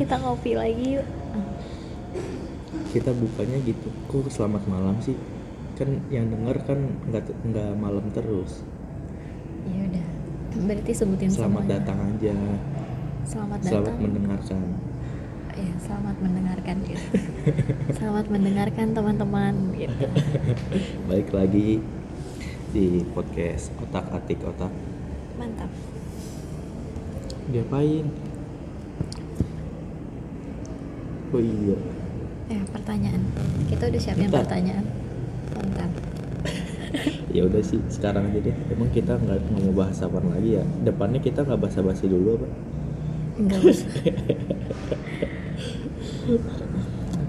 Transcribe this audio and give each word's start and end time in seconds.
kita 0.00 0.16
ngopi 0.16 0.56
lagi 0.56 0.96
yuk. 0.96 1.06
Kita 2.96 3.12
bukanya 3.12 3.60
gitu. 3.68 3.92
Kok 4.08 4.32
selamat 4.32 4.64
malam 4.64 4.96
sih? 5.04 5.12
Kan 5.76 6.00
yang 6.08 6.32
denger 6.32 6.56
kan 6.64 6.80
nggak 7.12 7.28
nggak 7.44 7.70
malam 7.76 8.08
terus. 8.16 8.64
Ya 9.68 9.84
udah. 9.84 10.06
Berarti 10.64 10.92
sebutin 10.96 11.28
selamat 11.28 11.68
semuanya. 11.68 11.72
datang 11.76 11.98
aja. 12.00 12.36
Selamat 13.28 13.58
datang. 13.60 13.68
selamat 13.68 13.96
mendengarkan. 14.00 14.60
Ya 15.50 15.72
selamat 15.84 16.16
mendengarkan 16.24 16.76
gitu. 16.88 17.06
Selamat 18.00 18.26
mendengarkan 18.32 18.86
teman-teman 18.96 19.54
gitu. 19.76 20.06
Balik 21.10 21.28
lagi 21.36 21.84
di 22.72 23.04
podcast 23.12 23.68
otak 23.84 24.08
atik 24.08 24.40
otak. 24.46 24.72
Mantap. 25.36 25.68
Diapain 27.50 28.29
oh 31.30 31.42
iya. 31.42 31.78
Ya 32.50 32.62
pertanyaan. 32.74 33.22
Kita 33.70 33.86
udah 33.86 34.00
siapin 34.02 34.26
Bentar. 34.26 34.42
pertanyaan. 34.46 34.84
Bentar. 35.54 35.90
Ya 37.30 37.46
udah 37.46 37.62
sih 37.62 37.78
sekarang 37.86 38.34
aja 38.34 38.42
deh. 38.42 38.56
Emang 38.74 38.90
kita 38.90 39.14
nggak 39.14 39.38
nggak 39.38 39.62
mau 39.70 39.86
bahas 39.86 40.02
apa 40.02 40.18
lagi 40.18 40.58
ya? 40.58 40.66
Depannya 40.82 41.22
kita 41.22 41.46
nggak 41.46 41.62
basa-basi 41.62 42.10
dulu 42.10 42.42
apa? 42.42 42.48
Enggak 43.38 43.60
usah. 43.62 43.90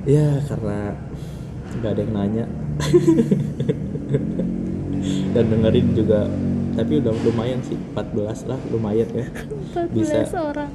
Ya 0.02 0.42
karena 0.50 0.98
nggak 1.78 1.92
ada 1.94 2.02
yang 2.02 2.14
nanya. 2.18 2.46
Dan 5.34 5.46
dengerin 5.54 5.94
juga 5.94 6.26
tapi 6.72 7.04
udah 7.04 7.12
lumayan 7.28 7.60
sih 7.62 7.78
14 7.94 8.50
lah 8.50 8.58
lumayan 8.74 9.06
ya. 9.14 9.30
14 9.78 9.94
Bisa. 9.94 10.26
orang. 10.42 10.72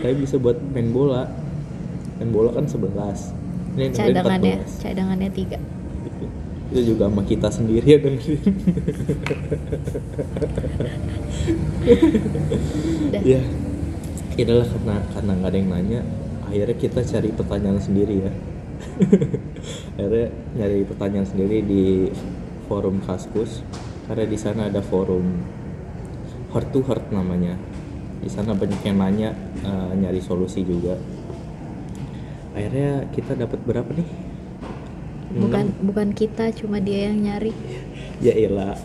Tapi 0.00 0.14
bisa 0.20 0.36
buat 0.36 0.56
main 0.72 0.92
bola 0.92 1.28
main 2.22 2.30
bola 2.30 2.54
kan 2.54 2.70
11 2.70 3.74
ini 3.74 3.90
cadangannya 3.90 4.62
14 4.62 4.78
cadangannya 4.86 5.30
tiga. 5.34 5.58
Itu 6.70 6.94
juga 6.94 7.10
sama 7.10 7.26
kita 7.26 7.50
sendiri 7.50 7.82
ya 7.82 7.98
dengerin 7.98 8.54
ya 13.26 13.42
inilah 14.38 14.66
karena 14.70 14.96
karena 15.10 15.32
nggak 15.34 15.50
ada 15.50 15.58
yang 15.58 15.70
nanya 15.74 16.00
akhirnya 16.46 16.76
kita 16.78 17.00
cari 17.02 17.28
pertanyaan 17.34 17.82
sendiri 17.82 18.14
ya. 18.22 18.32
Akhirnya 19.98 20.28
nyari 20.58 20.84
pertanyaan 20.84 21.26
sendiri 21.26 21.62
di 21.62 22.10
forum 22.66 22.98
kaskus 23.02 23.62
karena 24.06 24.24
di 24.26 24.38
sana 24.38 24.68
ada 24.68 24.82
forum 24.84 25.42
heart 26.54 26.68
to 26.70 26.84
heart 26.86 27.08
namanya. 27.10 27.58
Di 28.22 28.30
sana 28.30 28.54
banyak 28.54 28.84
yang 28.86 29.00
nanya 29.00 29.34
eh, 29.64 29.92
nyari 29.96 30.20
solusi 30.20 30.62
juga 30.62 30.94
akhirnya 32.52 33.08
kita 33.12 33.32
dapat 33.36 33.58
berapa 33.64 33.90
nih? 33.92 34.08
Bukan 35.32 35.64
Enam. 35.72 35.84
bukan 35.88 36.08
kita 36.12 36.52
cuma 36.52 36.76
dia 36.76 37.08
yang 37.08 37.24
nyari. 37.24 37.52
Ya 38.20 38.36
elah 38.36 38.76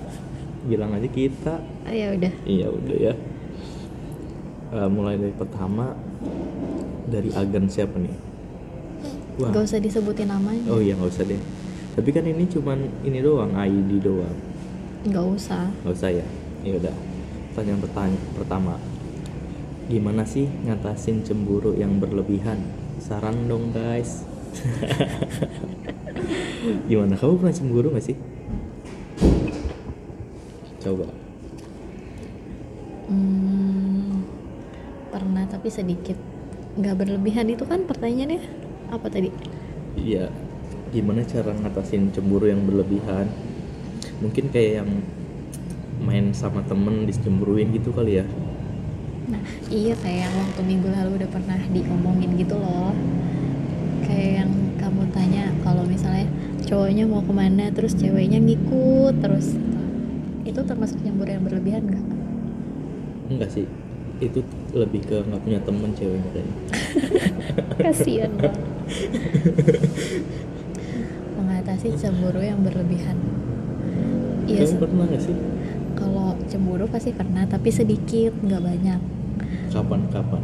bilang 0.68 0.96
aja 0.96 1.08
kita. 1.12 1.60
Oh, 1.88 1.94
ya 1.94 2.16
udah. 2.16 2.34
Iya 2.48 2.68
udah 2.72 2.98
ya. 2.98 3.14
Eh, 4.68 4.90
mulai 4.92 5.20
dari 5.20 5.36
pertama 5.36 5.96
dari 7.08 7.32
agen 7.36 7.68
siapa 7.68 8.00
nih? 8.00 8.16
Wah. 9.44 9.52
Gak 9.54 9.64
usah 9.70 9.80
disebutin 9.80 10.32
namanya. 10.32 10.66
Oh 10.72 10.82
iya 10.82 10.98
nggak 10.98 11.12
usah 11.14 11.24
deh. 11.28 11.40
Tapi 11.94 12.10
kan 12.10 12.26
ini 12.26 12.50
cuman 12.50 12.80
ini 13.04 13.20
doang 13.22 13.54
ID 13.54 14.02
doang. 14.02 14.38
Nggak 15.08 15.26
usah. 15.38 15.70
Nggak 15.84 15.94
usah 15.94 16.10
ya? 16.10 16.28
Ya 16.66 16.74
udah. 16.80 16.96
Pertanyaan 17.54 17.80
pertanyaan 17.84 18.34
pertama. 18.34 18.74
Gimana 19.88 20.24
sih 20.28 20.52
ngatasin 20.68 21.24
cemburu 21.24 21.72
yang 21.78 21.96
berlebihan 22.02 22.87
saran 22.98 23.46
dong 23.46 23.72
guys. 23.72 24.26
Gimana? 26.90 27.16
Kamu 27.16 27.40
pernah 27.40 27.56
cemburu 27.56 27.94
gak 27.94 28.06
sih? 28.06 28.18
Coba. 30.82 31.08
Hmm, 33.08 34.26
pernah 35.14 35.46
tapi 35.48 35.70
sedikit. 35.72 36.18
Nggak 36.78 37.06
berlebihan. 37.06 37.50
Itu 37.50 37.66
kan 37.66 37.88
pertanyaannya 37.88 38.42
apa 38.92 39.08
tadi? 39.10 39.30
Iya, 39.98 40.30
gimana 40.94 41.26
cara 41.26 41.58
ngatasin 41.58 42.14
cemburu 42.14 42.46
yang 42.46 42.68
berlebihan? 42.70 43.32
Mungkin 44.22 44.54
kayak 44.54 44.84
yang 44.84 44.92
main 46.04 46.30
sama 46.32 46.62
temen 46.64 47.10
dicemburuin 47.10 47.74
gitu 47.74 47.90
kali 47.90 48.22
ya? 48.22 48.26
Nah 49.28 49.44
iya 49.68 49.92
kayak 50.00 50.32
yang 50.32 50.36
waktu 50.40 50.62
minggu 50.64 50.88
lalu 50.88 51.10
udah 51.24 51.30
pernah 51.32 51.60
diomongin 51.72 52.32
gitu 52.40 52.56
loh. 52.56 52.96
Kayak 54.08 54.32
yang 54.44 54.52
kamu 54.80 55.04
tanya 55.12 55.44
kalau 55.68 55.84
misalnya 55.84 56.28
cowoknya 56.64 57.04
mau 57.08 57.20
ke 57.24 57.34
mana 57.36 57.68
terus 57.76 57.96
ceweknya 57.96 58.40
ngikut 58.40 59.20
terus 59.20 59.56
itu 60.48 60.60
termasuk 60.64 61.00
cemburu 61.04 61.28
yang 61.28 61.44
berlebihan 61.44 61.84
nggak? 61.84 62.06
Enggak 63.28 63.50
sih, 63.52 63.68
itu 64.24 64.40
lebih 64.72 65.04
ke 65.04 65.20
nggak 65.20 65.42
punya 65.44 65.60
temen 65.60 65.92
ceweknya 65.92 66.30
kayaknya. 66.32 66.56
kasian 67.84 68.32
banget. 68.40 68.64
Mengatasi 71.36 71.88
cemburu 72.00 72.40
yang 72.40 72.64
berlebihan. 72.64 73.20
Iya 74.48 74.64
se- 74.64 74.80
pernah 74.80 75.04
gak 75.12 75.20
sih? 75.20 75.36
kalau 75.98 76.38
cemburu 76.46 76.86
pasti 76.86 77.10
pernah 77.10 77.50
tapi 77.50 77.74
sedikit 77.74 78.38
nggak 78.38 78.62
banyak 78.62 79.02
Kapan-kapan? 79.78 80.42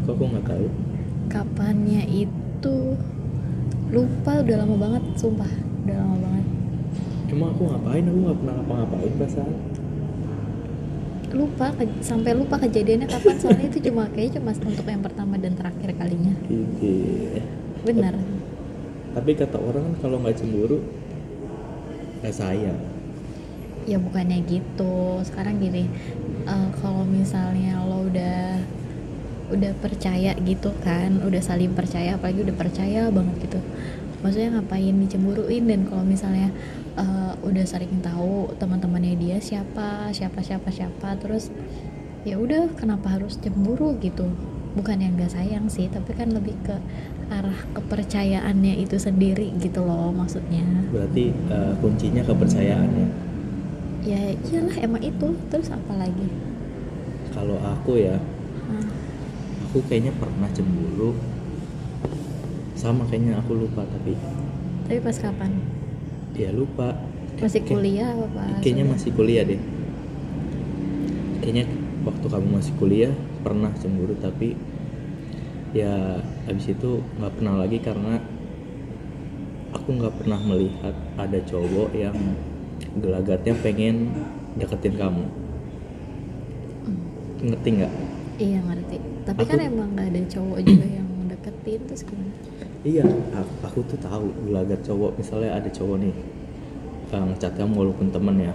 Kok 0.00 0.12
aku 0.12 0.24
nggak 0.30 0.46
tahu? 0.46 0.66
kapannya 1.26 2.06
itu 2.06 2.76
lupa 3.88 4.38
udah 4.38 4.56
lama 4.56 4.76
banget 4.78 5.02
sumpah 5.16 5.50
udah 5.82 5.96
lama 5.96 6.16
banget 6.16 6.46
Emang 7.26 7.50
aku 7.50 7.62
ngapain? 7.66 8.06
Aku 8.06 8.18
nggak 8.20 8.38
pernah 8.38 8.54
ngapa-ngapain 8.56 9.12
perasaan. 9.12 9.54
lupa 11.28 11.68
ke- 11.74 12.00
sampai 12.00 12.32
lupa 12.32 12.56
kejadiannya 12.56 13.04
kapan 13.04 13.36
soalnya 13.36 13.66
itu 13.66 13.78
cuma 13.82 14.06
kayaknya 14.08 14.38
cuma 14.38 14.54
untuk 14.54 14.86
yang 14.86 15.02
pertama 15.02 15.34
dan 15.36 15.52
terakhir 15.52 15.90
kalinya 15.92 16.32
Iya. 16.48 17.42
benar 17.82 18.14
Tapi 19.12 19.30
kata 19.34 19.58
orang 19.58 19.98
kalau 19.98 20.22
nggak 20.22 20.36
cemburu, 20.36 20.78
nggak 22.20 22.32
sayang. 22.32 22.78
Ya 23.86 23.96
bukannya 24.02 24.42
gitu. 24.44 25.22
Sekarang 25.22 25.62
gini 25.62 25.86
eh, 26.44 26.68
kalau 26.82 27.06
misalnya 27.06 27.80
lo 27.86 28.10
udah 28.10 28.60
udah 29.46 29.72
percaya 29.78 30.34
gitu 30.42 30.74
kan 30.82 31.22
udah 31.22 31.38
saling 31.38 31.70
percaya 31.70 32.18
apalagi 32.18 32.42
udah 32.42 32.56
percaya 32.58 33.08
banget 33.08 33.46
gitu. 33.46 33.60
Maksudnya 34.20 34.58
ngapain 34.58 34.96
dicemburuin? 34.98 35.70
Dan 35.70 35.86
kalau 35.86 36.02
misalnya 36.02 36.50
eh, 36.98 37.32
udah 37.46 37.64
saling 37.64 38.02
tahu 38.02 38.50
teman-temannya 38.58 39.14
dia 39.16 39.38
siapa 39.38 40.10
siapa 40.10 40.42
siapa 40.42 40.68
siapa 40.74 41.14
terus 41.22 41.54
ya 42.26 42.42
udah 42.42 42.74
kenapa 42.74 43.14
harus 43.16 43.38
cemburu 43.38 43.94
gitu? 44.02 44.26
Bukan 44.76 45.00
yang 45.00 45.16
gak 45.16 45.32
sayang 45.32 45.72
sih 45.72 45.88
tapi 45.88 46.12
kan 46.12 46.28
lebih 46.34 46.52
ke 46.60 46.76
arah 47.32 47.58
kepercayaannya 47.72 48.76
itu 48.82 48.98
sendiri 48.98 49.54
gitu 49.62 49.86
loh 49.86 50.10
maksudnya. 50.10 50.66
Berarti 50.90 51.30
eh, 51.30 51.72
kuncinya 51.78 52.26
kepercayaan 52.26 52.90
ya. 54.06 54.14
ya 54.14 54.38
iyalah 54.46 54.76
emang 54.78 55.02
itu. 55.02 55.28
Terus 55.50 55.68
apa 55.74 55.92
lagi? 55.98 56.28
Kalau 57.34 57.58
aku 57.60 57.98
ya, 58.00 58.16
Hah, 58.70 58.86
aku 59.68 59.82
kayaknya 59.90 60.14
pernah 60.14 60.48
cemburu. 60.54 61.18
Sama 62.78 63.02
kayaknya 63.10 63.42
aku 63.42 63.66
lupa 63.66 63.82
tapi 63.84 64.14
tapi 64.86 65.02
pas 65.02 65.18
kapan? 65.18 65.50
Ya 66.38 66.54
lupa. 66.54 66.94
Masih 67.42 67.66
kuliah 67.66 68.14
apa 68.14 68.62
kayaknya 68.62 68.86
udah? 68.86 68.92
masih 68.94 69.10
kuliah 69.18 69.42
deh. 69.42 69.58
Kayaknya 71.42 71.64
waktu 72.06 72.26
kamu 72.30 72.48
masih 72.54 72.74
kuliah 72.78 73.12
pernah 73.42 73.74
cemburu 73.82 74.14
tapi 74.22 74.54
ya 75.74 76.22
habis 76.46 76.70
itu 76.70 77.02
nggak 77.18 77.34
pernah 77.34 77.54
lagi 77.58 77.78
karena 77.82 78.22
aku 79.74 79.88
nggak 79.98 80.14
pernah 80.22 80.38
melihat 80.46 80.94
ada 81.18 81.38
cowok 81.42 81.90
yang 81.98 82.14
gelagatnya 82.96 83.54
pengen 83.60 83.96
deketin 84.56 84.96
kamu 84.96 85.24
Hmm, 86.86 86.98
ngerti 87.42 87.68
nggak 87.76 87.92
iya 88.38 88.58
ngerti 88.62 88.96
tapi 89.26 89.40
Aku- 89.42 89.50
kan 89.50 89.58
emang 89.60 89.88
gak 89.94 90.06
ada 90.14 90.22
cowok 90.30 90.58
juga 90.62 90.86
yang 90.96 91.08
deketin 91.28 91.80
terus 91.86 92.02
gimana 92.04 92.34
Iya, 92.86 93.02
aku, 93.34 93.52
aku 93.66 93.78
tuh 93.90 93.98
tahu 93.98 94.30
gelagat 94.46 94.78
cowok. 94.86 95.18
Misalnya 95.18 95.58
ada 95.58 95.66
cowok 95.66 96.06
nih 96.06 96.14
uh, 97.10 97.24
ngechat 97.34 97.58
kamu 97.58 97.74
walaupun 97.82 98.14
temen 98.14 98.38
ya. 98.38 98.54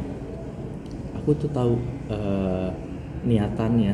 Aku 1.19 1.35
tuh 1.35 1.51
tahu 1.51 1.75
eh, 2.07 2.69
niatannya. 3.27 3.91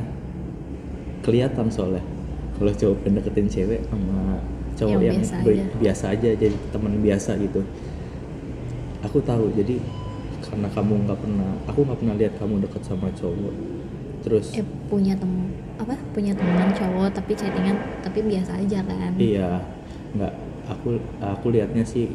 Kelihatan 1.26 1.74
soalnya. 1.74 2.06
Kalau 2.54 2.70
cowok 2.70 3.02
deketin 3.10 3.50
cewek 3.50 3.82
sama 3.90 4.38
cowok 4.78 4.94
Yang 4.94 5.02
yang, 5.02 5.18
biasa 5.18 5.34
aja. 5.42 5.64
biasa 5.82 6.06
aja 6.14 6.30
jadi 6.38 6.56
temen 6.70 6.94
biasa 7.02 7.32
gitu. 7.42 7.62
Aku 9.02 9.18
tahu. 9.26 9.50
Jadi 9.58 9.82
karena 10.48 10.68
kamu 10.72 10.94
nggak 11.06 11.20
pernah, 11.20 11.52
aku 11.68 11.80
nggak 11.84 12.00
pernah 12.00 12.16
lihat 12.16 12.34
kamu 12.40 12.54
deket 12.66 12.82
sama 12.88 13.08
cowok. 13.14 13.56
terus 14.26 14.60
eh 14.60 14.66
punya 14.92 15.14
tem 15.16 15.30
apa? 15.80 15.96
Punya 16.12 16.34
teman 16.36 16.68
cowok 16.74 17.16
tapi 17.16 17.32
chattingan 17.38 17.78
tapi 18.04 18.20
biasa 18.26 18.60
aja 18.60 18.80
kan? 18.84 19.14
Iya 19.16 19.62
nggak 20.18 20.34
aku 20.68 21.00
aku 21.22 21.46
lihatnya 21.54 21.86
sih 21.86 22.12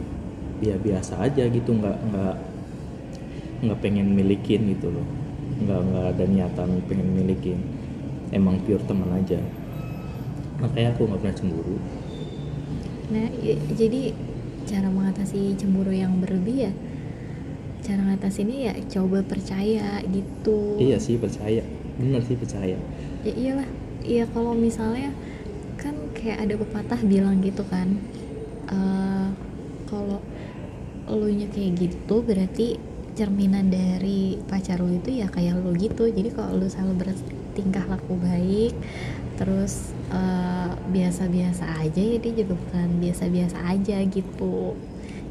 ya 0.60 0.76
biasa 0.76 1.22
aja 1.24 1.46
gitu 1.48 1.70
nggak 1.72 1.96
nggak 2.10 2.34
nggak 3.62 3.78
pengen 3.80 4.12
milikin 4.12 4.66
gitu 4.76 4.90
loh. 4.90 5.06
Nggak 5.62 5.80
nggak 5.88 6.06
ada 6.16 6.24
niatan 6.26 6.68
pengen 6.90 7.08
milikin. 7.14 7.58
Emang 8.34 8.58
pure 8.66 8.82
teman 8.88 9.08
aja. 9.14 9.38
Makanya 10.60 10.94
aku 10.94 11.06
nggak 11.08 11.20
pernah 11.22 11.36
cemburu. 11.38 11.76
Nah 13.12 13.26
i- 13.40 13.60
jadi 13.72 14.12
cara 14.66 14.88
mengatasi 14.88 15.54
cemburu 15.58 15.90
yang 15.92 16.18
berlebih 16.22 16.70
ya 16.70 16.72
cara 17.82 18.00
ngatasinnya 18.06 18.58
ya 18.70 18.74
coba 18.98 19.26
percaya 19.26 19.98
gitu. 20.06 20.78
Iya 20.78 20.96
sih 21.02 21.18
percaya. 21.18 21.66
Bener 21.98 22.22
sih 22.22 22.38
percaya. 22.38 22.78
Ya 23.26 23.32
iyalah. 23.34 23.68
Iya 24.02 24.24
kalau 24.30 24.54
misalnya 24.54 25.10
kan 25.78 25.94
kayak 26.14 26.46
ada 26.46 26.54
pepatah 26.58 27.00
bilang 27.02 27.42
gitu 27.42 27.66
kan 27.66 27.98
eh, 28.70 29.28
kalau 29.90 30.22
lu 31.10 31.28
nya 31.34 31.50
kayak 31.50 31.74
gitu 31.82 32.22
berarti 32.22 32.78
cerminan 33.12 33.68
dari 33.68 34.38
pacar 34.48 34.80
lu 34.80 34.96
itu 34.96 35.18
ya 35.18 35.26
kayak 35.26 35.58
lu 35.58 35.74
gitu. 35.74 36.06
Jadi 36.06 36.30
kalau 36.30 36.62
lu 36.62 36.66
selalu 36.70 37.02
bertingkah 37.02 37.84
laku 37.90 38.14
baik 38.22 38.74
terus 39.42 39.90
eh, 40.14 40.70
biasa-biasa 40.94 41.82
aja 41.82 41.98
ya 41.98 42.18
dia 42.22 42.32
juga 42.42 42.54
bukan 42.54 42.88
biasa-biasa 43.02 43.58
aja 43.74 43.98
gitu 44.06 44.78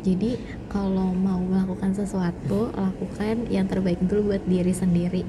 jadi 0.01 0.41
kalau 0.65 1.13
mau 1.13 1.37
melakukan 1.37 1.93
sesuatu 1.93 2.73
lakukan 2.73 3.45
yang 3.53 3.69
terbaik 3.69 4.01
dulu 4.01 4.33
buat 4.33 4.43
diri 4.49 4.73
sendiri. 4.73 5.21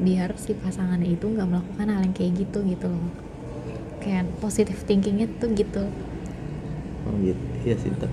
Biar 0.00 0.36
si 0.36 0.52
pasangannya 0.56 1.16
itu 1.16 1.24
nggak 1.28 1.48
melakukan 1.48 1.86
hal 1.88 2.00
yang 2.04 2.14
kayak 2.16 2.32
gitu 2.44 2.60
gitu 2.68 2.86
loh. 2.88 3.08
Kayak 4.04 4.28
positive 4.40 4.80
thinkingnya 4.84 5.28
tuh 5.40 5.48
gitu. 5.56 5.84
Oh 7.08 7.14
gitu. 7.24 7.42
Iya 7.64 7.76
sih 7.80 7.92
Ta- 7.96 8.12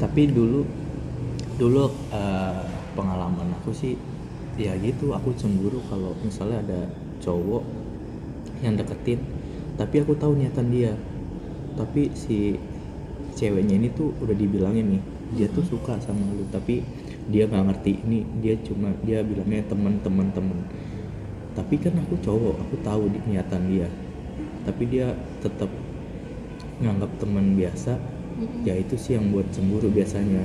tapi 0.00 0.28
dulu 0.28 0.64
dulu 1.56 1.88
eh, 2.12 2.62
pengalaman 2.92 3.48
aku 3.60 3.72
sih 3.72 3.96
ya 4.60 4.76
gitu 4.78 5.10
aku 5.16 5.34
cemburu 5.34 5.82
kalau 5.90 6.14
misalnya 6.22 6.62
ada 6.62 6.80
cowok 7.18 7.64
yang 8.62 8.78
deketin 8.78 9.18
tapi 9.80 10.04
aku 10.04 10.12
tahu 10.20 10.36
niatan 10.36 10.68
dia. 10.68 10.92
Tapi 11.74 12.12
si 12.14 12.54
ceweknya 13.34 13.74
ini 13.82 13.88
tuh 13.90 14.14
udah 14.22 14.36
dibilangin 14.36 14.86
nih 14.94 15.02
dia 15.36 15.46
tuh 15.50 15.64
suka 15.66 15.98
sama 16.00 16.24
lu 16.32 16.46
tapi 16.48 16.80
dia 17.28 17.44
nggak 17.50 17.64
ngerti. 17.70 17.92
Ini 18.06 18.18
dia 18.42 18.54
cuma 18.62 18.88
dia 19.02 19.20
bilangnya 19.26 19.62
teman 19.70 19.94
teman 20.00 20.28
teman. 20.32 20.58
Tapi 21.54 21.74
kan 21.78 21.94
aku 21.98 22.14
cowok 22.22 22.54
aku 22.66 22.74
tahu 22.82 23.02
di- 23.12 23.24
niatan 23.30 23.62
dia. 23.70 23.88
Tapi 24.66 24.82
dia 24.88 25.12
tetap 25.44 25.70
nganggap 26.82 27.10
teman 27.22 27.54
biasa 27.54 27.94
ya 28.66 28.74
itu 28.74 28.98
sih 28.98 29.14
yang 29.14 29.30
buat 29.30 29.46
cemburu 29.54 29.90
biasanya. 29.90 30.42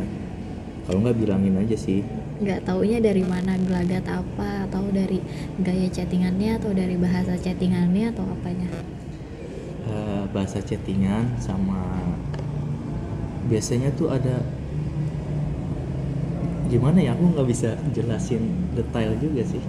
Kalau 0.86 1.06
nggak 1.06 1.18
bilangin 1.22 1.56
aja 1.58 1.78
sih. 1.78 2.02
Nggak 2.42 2.66
taunya 2.66 2.98
dari 2.98 3.22
mana 3.22 3.58
gelagat 3.62 4.06
apa 4.10 4.66
atau 4.70 4.90
dari 4.90 5.22
gaya 5.62 5.88
chattingannya 5.92 6.58
atau 6.58 6.72
dari 6.74 6.96
bahasa 6.98 7.38
chattingannya 7.38 8.10
atau 8.10 8.26
apanya? 8.26 8.70
Eh, 9.90 10.24
bahasa 10.34 10.62
chattingan 10.62 11.38
sama 11.42 11.82
biasanya 13.50 13.90
tuh 13.98 14.14
ada 14.14 14.46
gimana 16.70 17.02
ya 17.02 17.18
aku 17.18 17.34
nggak 17.34 17.48
bisa 17.50 17.74
jelasin 17.92 18.70
detail 18.78 19.18
juga 19.18 19.42
sih. 19.42 19.62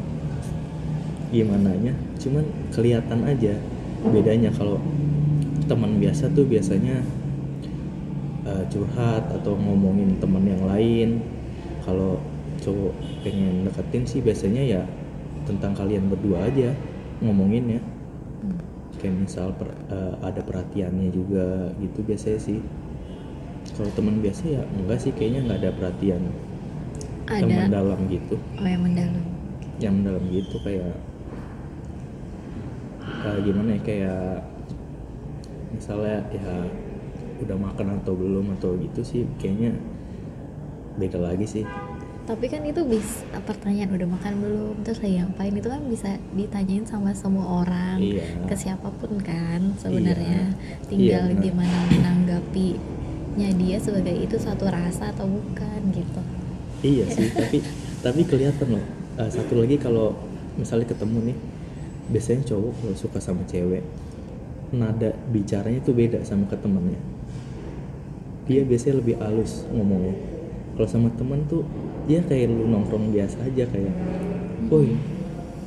Gimana 1.33 1.73
nya 1.81 1.97
cuman 2.21 2.45
kelihatan 2.71 3.25
aja 3.25 3.57
bedanya. 4.13 4.53
Kalau 4.53 4.77
teman 5.65 5.97
biasa 5.97 6.29
tuh 6.37 6.45
biasanya 6.45 7.01
eh, 8.45 8.65
curhat 8.69 9.25
atau 9.33 9.57
ngomongin 9.57 10.21
teman 10.21 10.45
yang 10.45 10.63
lain. 10.69 11.25
Kalau 11.81 12.21
cowok 12.61 12.93
pengen 13.25 13.65
deketin 13.65 14.05
sih 14.05 14.21
biasanya 14.21 14.63
ya 14.63 14.83
tentang 15.49 15.73
kalian 15.73 16.13
berdua 16.13 16.45
aja 16.45 16.77
ngomongin 17.25 17.81
ya 17.81 17.81
kayak 19.01 19.17
misal 19.25 19.49
per- 19.57 19.81
eh, 19.89 20.15
ada 20.21 20.45
perhatiannya 20.45 21.09
juga 21.09 21.73
gitu 21.81 22.05
biasanya 22.05 22.37
sih. 22.37 22.61
Kalau 23.73 23.89
teman 23.97 24.21
biasa 24.21 24.43
ya 24.45 24.63
enggak 24.77 25.01
sih 25.01 25.13
kayaknya 25.17 25.41
nggak 25.49 25.59
ada 25.65 25.71
perhatian 25.73 26.21
yang 27.39 27.51
ada. 27.51 27.61
mendalam 27.69 28.01
gitu. 28.09 28.35
Oh 28.59 28.67
yang 28.67 28.83
mendalam. 28.83 29.25
Yang 29.79 29.93
mendalam 30.03 30.25
gitu 30.29 30.57
kayak 30.61 30.95
eh, 33.21 33.39
gimana 33.45 33.69
ya 33.77 33.81
kayak 33.83 34.25
misalnya 35.71 36.19
ya 36.35 36.55
udah 37.41 37.57
makan 37.57 37.97
atau 38.03 38.13
belum 38.13 38.53
atau 38.61 38.77
gitu 38.77 39.01
sih 39.01 39.23
kayaknya 39.41 39.73
beda 40.99 41.19
lagi 41.21 41.47
sih. 41.49 41.65
Tapi 42.29 42.47
kan 42.47 42.63
itu 42.63 42.85
bisa 42.87 43.27
pertanyaan 43.43 43.91
udah 43.91 44.07
makan 44.07 44.33
belum? 44.39 44.75
Terus 44.87 45.03
lagi 45.03 45.19
ngapain? 45.19 45.51
Itu 45.51 45.67
kan 45.67 45.83
bisa 45.89 46.15
ditanyain 46.31 46.87
sama 46.87 47.11
semua 47.11 47.65
orang 47.65 47.99
Iya. 47.99 48.23
ke 48.47 48.55
siapa 48.55 48.87
pun 49.01 49.19
kan 49.19 49.75
sebenarnya. 49.81 50.55
Iya. 50.55 50.87
tinggal 50.87 51.25
Iya, 51.33 51.41
gimana 51.43 51.79
menanggapinya 51.91 53.49
dia 53.57 53.77
sebagai 53.83 54.15
itu 54.15 54.37
satu 54.39 54.69
rasa 54.69 55.11
atau 55.11 55.27
bukan 55.27 55.81
gitu 55.91 56.23
iya 56.81 57.05
sih 57.09 57.29
tapi 57.33 57.59
tapi 58.01 58.21
kelihatan 58.25 58.81
loh. 58.81 58.85
Eh, 59.21 59.29
satu 59.29 59.61
lagi 59.61 59.77
kalau 59.77 60.17
misalnya 60.57 60.89
ketemu 60.89 61.33
nih 61.33 61.37
biasanya 62.11 62.43
cowok 62.49 62.73
kalau 62.81 62.95
suka 62.97 63.19
sama 63.23 63.45
cewek 63.47 63.85
nada 64.75 65.15
bicaranya 65.31 65.79
tuh 65.85 65.95
beda 65.95 66.25
sama 66.25 66.49
ke 66.49 66.57
temennya. 66.57 66.99
Dia 68.49 68.65
biasanya 68.65 69.05
lebih 69.05 69.21
halus 69.21 69.69
ngomongnya. 69.71 70.17
Kalau 70.75 70.89
sama 70.89 71.09
temen 71.15 71.45
tuh 71.47 71.63
dia 72.09 72.25
kayak 72.25 72.49
lu 72.49 72.65
nongkrong 72.67 73.13
biasa 73.13 73.45
aja 73.45 73.69
kayak 73.69 73.95
woi 74.73 74.97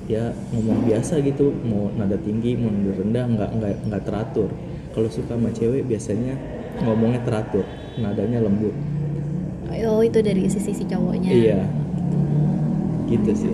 ya 0.04 0.36
ngomong 0.52 0.84
biasa 0.84 1.24
gitu 1.24 1.54
mau 1.64 1.88
nada 1.96 2.20
tinggi 2.20 2.60
mau 2.60 2.68
nada 2.68 2.92
rendah 2.92 3.26
nggak 3.30 3.50
nggak 3.62 3.74
nggak 3.88 4.04
teratur. 4.04 4.50
Kalau 4.94 5.10
suka 5.14 5.38
sama 5.38 5.54
cewek 5.54 5.86
biasanya 5.86 6.34
ngomongnya 6.82 7.22
teratur 7.22 7.66
nadanya 8.02 8.42
lembut 8.42 8.74
oh 9.88 10.02
itu 10.04 10.20
dari 10.24 10.48
sisi 10.48 10.72
si 10.72 10.84
cowoknya. 10.88 11.32
Iya. 11.32 11.62
Gitu 13.08 13.32
sih. 13.36 13.54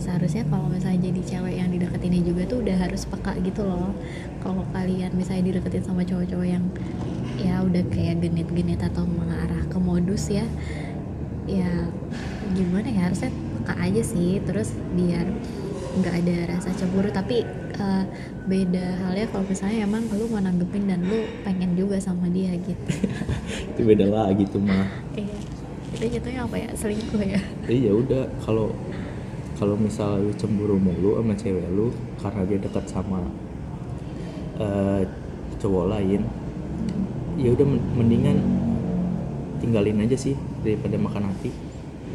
Seharusnya 0.00 0.48
kalau 0.48 0.66
misalnya 0.70 1.12
jadi 1.12 1.20
cewek 1.22 1.54
yang 1.60 1.68
dideketinnya 1.70 2.22
juga 2.24 2.42
tuh 2.48 2.64
udah 2.64 2.76
harus 2.76 3.02
peka 3.06 3.36
gitu 3.44 3.62
loh. 3.66 3.92
Kalau 4.40 4.64
kalian 4.72 5.12
misalnya 5.14 5.54
dideketin 5.54 5.84
sama 5.84 6.02
cowok-cowok 6.02 6.46
yang 6.48 6.64
ya 7.40 7.64
udah 7.64 7.84
kayak 7.88 8.20
genit-genit 8.20 8.80
atau 8.80 9.08
mengarah 9.08 9.64
ke 9.72 9.78
modus 9.80 10.28
ya 10.28 10.44
ya 11.48 11.88
gimana 12.52 12.88
ya 12.92 13.08
harusnya 13.08 13.30
peka 13.60 13.74
aja 13.76 14.02
sih. 14.02 14.40
Terus 14.44 14.72
biar 14.96 15.26
nggak 15.90 16.14
ada 16.22 16.36
rasa 16.54 16.70
cemburu 16.78 17.10
tapi 17.10 17.42
eh, 17.74 18.04
beda 18.46 18.86
halnya 19.02 19.26
kalau 19.30 19.44
misalnya 19.46 19.86
emang 19.86 20.06
lu 20.14 20.26
mau 20.30 20.38
nanggepin 20.42 20.86
dan 20.86 21.02
lu 21.06 21.26
pengen 21.42 21.74
juga 21.74 21.98
sama 21.98 22.30
dia 22.30 22.54
gitu. 22.54 22.90
Itu 23.74 23.80
beda 23.82 24.06
lagi 24.06 24.44
tuh 24.46 24.62
mah 24.62 24.86
iya. 25.18 25.38
Itu 25.90 26.04
jatuhnya 26.06 26.46
apa 26.46 26.56
ya? 26.56 26.70
Selingkuh 26.78 27.22
ya? 27.22 27.40
Jadi 27.66 27.76
ya 27.90 27.92
udah. 27.94 28.24
Kalau 28.42 28.70
kalau 29.58 29.76
misal 29.76 30.22
lu 30.24 30.32
cemburu 30.38 30.76
mulu 30.80 31.20
sama 31.20 31.34
cewek 31.36 31.68
lu 31.74 31.92
karena 32.22 32.42
dia 32.48 32.58
dekat 32.62 32.84
sama 32.88 33.20
eh, 34.60 35.02
cowok 35.60 35.86
lain 35.92 36.22
ya 37.36 37.48
udah 37.52 37.66
men- 37.66 37.88
mendingan 37.96 38.38
tinggalin 39.60 40.00
aja 40.04 40.16
sih 40.16 40.34
daripada 40.64 40.96
makan 40.96 41.24
hati. 41.32 41.50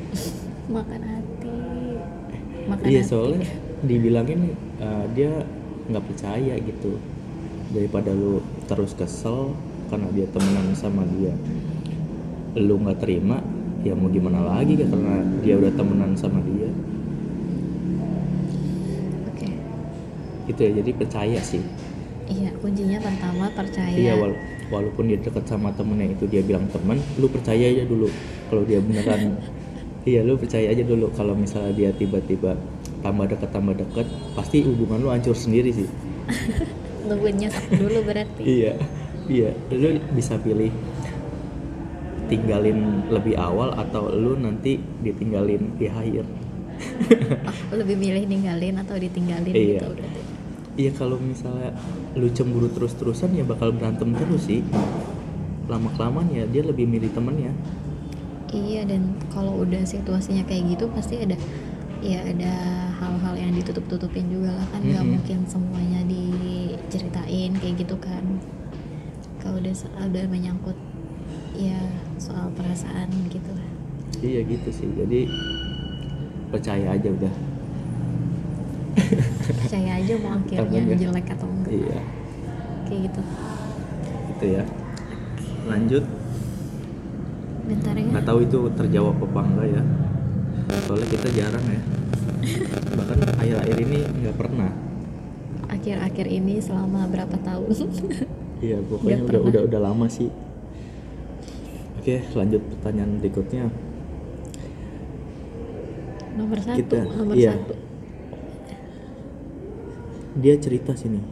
Makan 0.75 1.01
hati. 1.05 1.57
Makan 2.65 2.87
iya 2.89 3.01
hati. 3.05 3.09
soalnya 3.09 3.45
dibilangin 3.83 4.55
eh, 4.79 5.05
dia 5.11 5.43
nggak 5.89 6.05
percaya 6.05 6.55
gitu. 6.55 6.95
Daripada 7.73 8.13
lu 8.13 8.39
terus 8.69 8.95
kesel 8.95 9.51
karena 9.91 10.07
dia 10.15 10.25
temenan 10.31 10.71
sama 10.73 11.03
dia 11.17 11.33
lu 12.55 12.79
nggak 12.79 13.03
terima 13.03 13.43
ya 13.83 13.93
mau 13.93 14.07
gimana 14.09 14.41
lagi 14.41 14.79
kan 14.79 14.87
karena 14.89 15.15
dia 15.43 15.59
udah 15.59 15.71
temenan 15.75 16.15
sama 16.15 16.39
dia. 16.41 16.69
Oke. 19.29 19.49
Gitu 20.47 20.59
ya 20.61 20.71
jadi 20.81 20.91
percaya 20.95 21.39
sih. 21.41 21.61
Iya, 22.25 22.49
kuncinya 22.57 22.97
pertama 22.97 23.45
percaya. 23.53 23.93
iya 23.93 24.17
wal- 24.17 24.39
walaupun 24.73 25.05
dia 25.13 25.21
deket 25.21 25.45
sama 25.45 25.69
temennya 25.77 26.17
itu 26.17 26.25
dia 26.25 26.41
bilang 26.41 26.65
temen 26.73 26.97
lu 27.21 27.29
percaya 27.29 27.69
aja 27.69 27.85
dulu 27.85 28.09
kalau 28.49 28.63
dia 28.65 28.79
beneran. 28.81 29.21
Iya 30.05 30.21
lu 30.21 30.37
percaya 30.37 30.69
aja 30.69 30.85
dulu 30.85 31.09
kalau 31.17 31.33
misalnya 31.33 31.73
dia 31.73 31.89
tiba-tiba 31.89 32.53
tambah 33.05 33.29
deket 33.29 33.49
tambah 33.51 33.77
deket 33.77 34.07
pasti 34.33 34.65
hubungan 34.65 34.97
lu 34.99 35.09
hancur 35.09 35.37
sendiri 35.37 35.69
sih 35.71 35.85
Nungguin 37.05 37.37
nyesek 37.37 37.69
dulu 37.69 38.01
berarti. 38.01 38.41
iya 38.57 38.73
iya 39.27 39.53
lu 39.69 39.87
bisa 40.11 40.41
pilih 40.41 40.73
tinggalin 42.25 42.79
lebih 43.07 43.37
awal 43.37 43.69
atau 43.71 44.09
lu 44.09 44.33
nanti 44.35 44.81
ditinggalin 44.99 45.77
di 45.77 45.85
akhir 45.87 46.25
Oh, 47.71 47.77
lebih 47.77 47.95
milih 47.95 48.27
ninggalin 48.27 48.75
atau 48.75 48.99
ditinggalin 48.99 49.53
Iya. 49.53 49.79
gitu 49.79 49.95
berarti 49.95 50.21
Iya 50.75 50.91
kalau 50.91 51.15
misalnya 51.15 51.71
lu 52.13 52.27
cemburu 52.27 52.67
terus-terusan 52.67 53.31
ya 53.31 53.47
bakal 53.47 53.71
berantem 53.71 54.11
terus 54.11 54.43
sih. 54.43 54.59
Lama 55.65 55.87
kelamaan 55.95 56.27
ya 56.29 56.43
dia 56.43 56.59
lebih 56.61 56.83
milih 56.83 57.07
temennya. 57.09 57.55
iya 58.51 58.83
dan 58.83 59.15
kalau 59.29 59.55
udah 59.57 59.83
situasinya 59.83 60.43
kayak 60.43 60.75
gitu 60.75 60.91
pasti 60.91 61.15
ada 61.17 61.35
ya 62.05 62.21
ada 62.21 62.53
hal-hal 62.95 63.33
yang 63.35 63.51
ditutup-tutupin 63.51 64.29
juga 64.29 64.53
lah 64.53 64.65
kan 64.69 64.79
nggak 64.79 65.01
Mhm. 65.01 65.11
mungkin 65.11 65.39
semuanya 65.45 66.05
diceritain 66.05 67.51
kayak 67.51 67.75
gitu 67.81 67.97
kan 67.97 68.21
kalau 69.41 69.57
udah 69.57 69.73
udah 70.05 70.25
menyangkut 70.27 70.77
ya 71.51 71.81
soal 72.17 72.53
perasaan 72.53 73.09
gitu 73.27 73.49
lah 73.51 73.69
Iya 74.15 74.41
gitu 74.43 74.69
sih. 74.71 74.89
Jadi 74.91 75.27
percaya 76.47 76.93
aja 76.93 77.09
udah. 77.09 77.33
percaya 79.55 79.91
aja 79.99 80.13
mau 80.17 80.39
akhirnya 80.39 80.63
Apanya? 80.63 80.95
jelek 80.95 81.27
atau 81.29 81.47
enggak 81.47 81.73
Iya, 81.73 81.99
kayak 82.85 83.01
gitu 83.05 83.21
gitu 84.31 84.45
ya. 84.51 84.63
Lanjut, 85.65 86.03
bentar 87.65 87.93
ya 87.93 88.05
nggak 88.07 88.25
tahu 88.25 88.39
itu 88.41 88.59
terjawab 88.73 89.15
apa 89.19 89.39
enggak 89.43 89.67
ya. 89.73 89.83
Soalnya 90.65 91.07
kita 91.09 91.27
jarang 91.33 91.65
ya. 91.65 91.81
Bahkan 92.97 93.19
akhir-akhir 93.37 93.77
ini 93.85 93.99
nggak 94.23 94.37
pernah. 94.37 94.71
akhir-akhir 95.65 96.27
ini 96.29 96.57
selama 96.61 97.05
berapa 97.09 97.35
tahun 97.41 97.69
Iya, 98.65 98.79
pokoknya 98.85 99.21
udah 99.27 99.41
udah 99.43 99.61
udah 99.69 99.79
lama 99.81 100.05
sih. 100.07 100.29
Oke, 101.99 102.21
lanjut 102.33 102.61
pertanyaan 102.77 103.17
berikutnya. 103.17 103.65
nomor 106.35 106.59
satu 106.59 106.75
Kita- 106.83 107.07
nomor 107.15 107.31
iya. 107.31 107.55
satu 107.55 107.75
Dia 110.35 110.55
cerita 110.59 110.91
sini. 110.91 111.23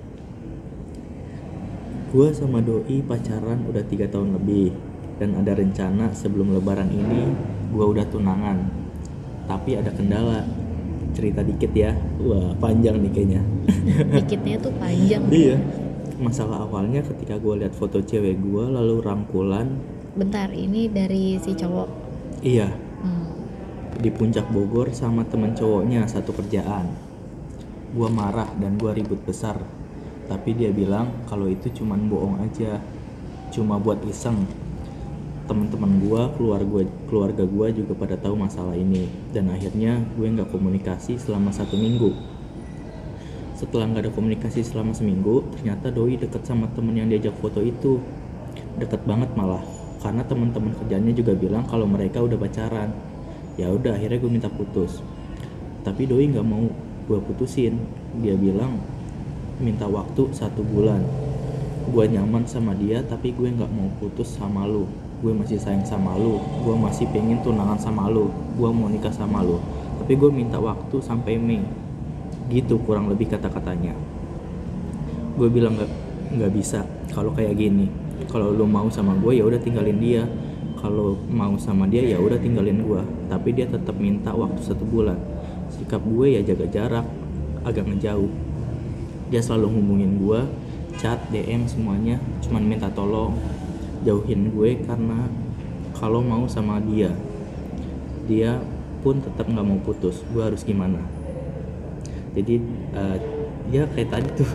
Gua 2.13 2.31
sama 2.31 2.63
doi 2.63 3.03
pacaran 3.03 3.67
udah 3.67 3.83
tiga 3.83 4.07
tahun 4.07 4.37
lebih 4.39 4.71
dan 5.19 5.35
ada 5.35 5.57
rencana 5.59 6.13
sebelum 6.15 6.55
lebaran 6.55 6.87
ini 6.87 7.35
gua 7.75 7.91
udah 7.91 8.05
tunangan. 8.07 8.82
Tapi 9.45 9.79
ada 9.79 9.91
kendala. 9.93 10.45
Cerita 11.13 11.45
dikit 11.45 11.69
ya. 11.77 11.93
Wah, 12.23 12.57
panjang 12.57 12.97
nih 12.97 13.11
kayaknya. 13.13 13.41
dikitnya 14.17 14.55
tuh 14.59 14.73
panjang 14.75 15.23
iya. 15.31 15.57
Masalah 16.19 16.67
awalnya 16.67 17.01
ketika 17.03 17.35
gua 17.41 17.57
lihat 17.59 17.73
foto 17.75 17.99
cewek 17.99 18.39
gua 18.39 18.69
lalu 18.69 19.01
rangkulan, 19.01 19.75
bentar 20.13 20.53
ini 20.53 20.87
dari 20.87 21.41
si 21.41 21.57
cowok 21.57 21.89
iya, 22.45 22.69
Hmm. 23.03 23.33
di 23.99 24.07
puncak 24.13 24.47
Bogor 24.53 24.93
sama 24.95 25.27
temen 25.27 25.51
cowoknya 25.57 26.05
satu 26.07 26.31
kerjaan. 26.31 26.87
Gua 27.91 28.07
marah 28.07 28.47
dan 28.61 28.77
gua 28.79 28.95
ribut 28.95 29.19
besar. 29.25 29.59
Tapi 30.29 30.55
dia 30.55 30.71
bilang 30.71 31.27
kalau 31.27 31.51
itu 31.51 31.67
cuman 31.71 32.07
bohong 32.07 32.39
aja. 32.45 32.79
Cuma 33.51 33.77
buat 33.77 33.99
iseng. 34.07 34.47
Temen-temen 35.43 36.07
gua, 36.07 36.31
keluarga 36.39 36.87
keluarga 37.11 37.43
gua 37.43 37.67
juga 37.67 37.91
pada 37.99 38.15
tahu 38.15 38.39
masalah 38.39 38.79
ini 38.79 39.11
dan 39.35 39.51
akhirnya 39.51 39.99
gue 40.15 40.23
nggak 40.23 40.47
komunikasi 40.47 41.19
selama 41.19 41.51
satu 41.51 41.75
minggu. 41.75 42.15
Setelah 43.59 43.91
nggak 43.91 44.07
ada 44.07 44.11
komunikasi 44.15 44.63
selama 44.63 44.95
seminggu, 44.95 45.43
ternyata 45.55 45.91
doi 45.91 46.15
deket 46.15 46.47
sama 46.47 46.71
temen 46.71 46.95
yang 46.95 47.11
diajak 47.11 47.35
foto 47.43 47.59
itu. 47.59 47.99
Deket 48.79 49.03
banget 49.03 49.35
malah, 49.35 49.63
karena 49.99 50.23
teman-teman 50.23 50.75
kerjanya 50.79 51.11
juga 51.11 51.31
bilang 51.35 51.67
kalau 51.67 51.87
mereka 51.87 52.23
udah 52.23 52.39
pacaran. 52.39 52.95
Ya 53.59 53.67
udah, 53.71 53.99
akhirnya 53.99 54.19
gue 54.23 54.31
minta 54.31 54.49
putus. 54.51 55.03
Tapi 55.83 56.07
doi 56.07 56.27
nggak 56.31 56.47
mau 56.47 56.71
gue 57.07 57.19
putusin. 57.19 57.83
Dia 58.23 58.39
bilang 58.39 58.79
minta 59.59 59.91
waktu 59.91 60.31
satu 60.31 60.63
bulan. 60.63 61.03
Gue 61.91 62.07
nyaman 62.07 62.47
sama 62.47 62.71
dia, 62.75 63.03
tapi 63.03 63.35
gue 63.35 63.47
nggak 63.47 63.71
mau 63.71 63.91
putus 63.99 64.39
sama 64.39 64.63
lu. 64.67 64.87
Gue 65.23 65.31
masih 65.31 65.55
sayang 65.55 65.87
sama 65.87 66.19
lu. 66.19 66.43
Gue 66.67 66.75
masih 66.75 67.07
pengen 67.15 67.39
tunangan 67.39 67.79
sama 67.79 68.11
lu. 68.11 68.27
Gue 68.59 68.67
mau 68.75 68.91
nikah 68.91 69.15
sama 69.15 69.39
lu. 69.39 69.55
Tapi 70.03 70.19
gue 70.19 70.27
minta 70.27 70.59
waktu 70.59 70.99
sampai 70.99 71.39
Mei. 71.39 71.63
Gitu 72.51 72.75
kurang 72.83 73.07
lebih 73.07 73.31
kata-katanya. 73.31 73.95
Gue 75.39 75.47
bilang 75.47 75.79
nggak 75.79 75.91
nggak 76.35 76.51
bisa 76.51 76.83
kalau 77.15 77.31
kayak 77.31 77.55
gini. 77.55 77.87
Kalau 78.27 78.51
lu 78.51 78.67
mau 78.67 78.91
sama 78.91 79.15
gue 79.15 79.39
ya 79.39 79.47
udah 79.47 79.63
tinggalin 79.63 79.95
dia. 79.95 80.27
Kalau 80.83 81.15
mau 81.31 81.55
sama 81.55 81.87
dia 81.87 82.03
ya 82.03 82.19
udah 82.19 82.35
tinggalin 82.43 82.83
gue 82.83 83.01
tapi 83.31 83.55
dia 83.55 83.63
tetap 83.63 83.95
minta 83.95 84.35
waktu 84.35 84.59
satu 84.59 84.83
bulan. 84.83 85.15
Sikap 85.71 86.03
gue 86.03 86.35
ya 86.35 86.43
jaga 86.43 86.67
jarak 86.67 87.07
agak 87.63 87.87
ngejauh. 87.87 88.27
Dia 89.31 89.39
selalu 89.39 89.71
hubungin 89.79 90.19
gue 90.19 90.43
chat 90.99 91.15
dm 91.31 91.63
semuanya. 91.71 92.19
Cuman 92.43 92.67
minta 92.67 92.91
tolong 92.91 93.39
jauhin 94.03 94.51
gue 94.51 94.83
karena 94.83 95.31
kalau 95.95 96.19
mau 96.19 96.43
sama 96.45 96.83
dia 96.83 97.11
dia 98.27 98.59
pun 99.03 99.19
tetap 99.19 99.47
nggak 99.51 99.67
mau 99.67 99.79
putus. 99.83 100.23
Gue 100.31 100.43
harus 100.47 100.63
gimana? 100.63 100.99
Jadi 102.33 102.55
eh, 102.95 103.17
ya 103.69 103.83
kayak 103.91 104.09
tadi 104.09 104.29
tuh 104.39 104.49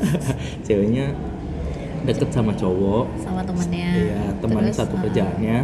ceweknya 0.66 1.16
deket 2.04 2.28
sama 2.30 2.52
cowok. 2.54 3.06
Sama 3.20 3.40
temennya. 3.42 3.90
Iya 3.96 4.22
teman 4.38 4.62
satu 4.70 4.94
uh, 4.96 5.00
kerjaannya. 5.08 5.58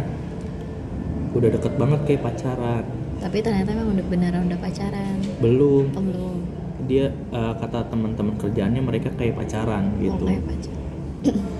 Udah 1.37 1.49
deket 1.53 1.73
banget 1.77 1.99
kayak 2.09 2.21
pacaran. 2.25 2.83
Tapi 3.21 3.37
ternyata 3.39 3.71
memang 3.71 3.95
udah 3.95 4.05
beneran 4.09 4.41
udah 4.49 4.59
pacaran. 4.59 5.17
Belum. 5.39 5.85
Oh 5.93 6.03
belum. 6.03 6.37
Dia 6.85 7.13
eh, 7.13 7.53
kata 7.61 7.87
teman-teman 7.93 8.35
kerjaannya 8.41 8.81
mereka 8.83 9.09
kayak 9.15 9.37
pacaran 9.37 9.95
gitu. 10.01 10.25
oh, 10.25 10.29
kayak 10.29 10.43
pacaran 10.43 10.83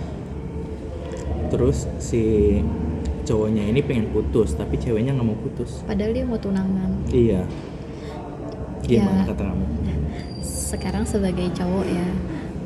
terus 1.56 1.88
si 1.98 2.60
cowoknya 3.24 3.64
ini 3.72 3.80
pengen 3.80 4.12
putus 4.12 4.54
tapi 4.54 4.76
ceweknya 4.76 5.16
nggak 5.16 5.24
mau 5.26 5.40
putus. 5.40 5.82
Padahal 5.88 6.12
dia 6.12 6.26
mau 6.28 6.36
tunangan. 6.36 6.92
Iya. 7.10 7.48
Gimana 8.84 9.24
Ya. 9.24 9.30
kata 9.32 9.44
kamu? 9.50 9.66
Sekarang 10.44 11.04
sebagai 11.08 11.48
cowok 11.56 11.86
ya 11.88 12.08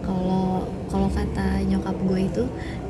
kalau 0.01 0.65
kalau 0.89 1.05
kata 1.07 1.61
nyokap 1.69 1.93
gue 2.01 2.21
itu 2.25 2.43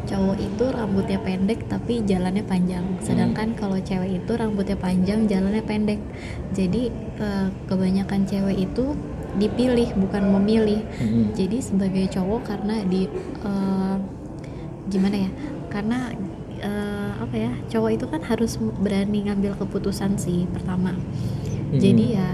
cowok 0.08 0.38
itu 0.40 0.64
rambutnya 0.72 1.20
pendek 1.22 1.60
tapi 1.68 2.02
jalannya 2.08 2.42
panjang. 2.42 2.82
Sedangkan 3.04 3.54
kalau 3.54 3.78
cewek 3.78 4.24
itu 4.24 4.32
rambutnya 4.34 4.80
panjang 4.80 5.28
jalannya 5.28 5.62
pendek. 5.62 6.00
Jadi 6.56 6.90
eh, 7.20 7.48
kebanyakan 7.68 8.24
cewek 8.24 8.72
itu 8.72 8.96
dipilih 9.38 9.94
bukan 9.94 10.24
memilih. 10.40 10.82
Mm-mm. 10.98 11.38
jadi 11.38 11.62
sebagai 11.62 12.10
cowok 12.10 12.50
karena 12.50 12.82
di 12.88 13.06
eh, 13.46 13.96
gimana 14.90 15.28
ya 15.28 15.32
karena 15.70 16.12
eh, 16.60 17.12
apa 17.18 17.36
ya 17.38 17.52
cowok 17.72 17.92
itu 17.96 18.06
kan 18.10 18.22
harus 18.26 18.58
berani 18.60 19.30
ngambil 19.30 19.56
keputusan 19.58 20.18
sih 20.20 20.46
pertama. 20.50 20.94
Mm-mm. 20.94 21.78
jadi 21.78 22.06
ya 22.18 22.30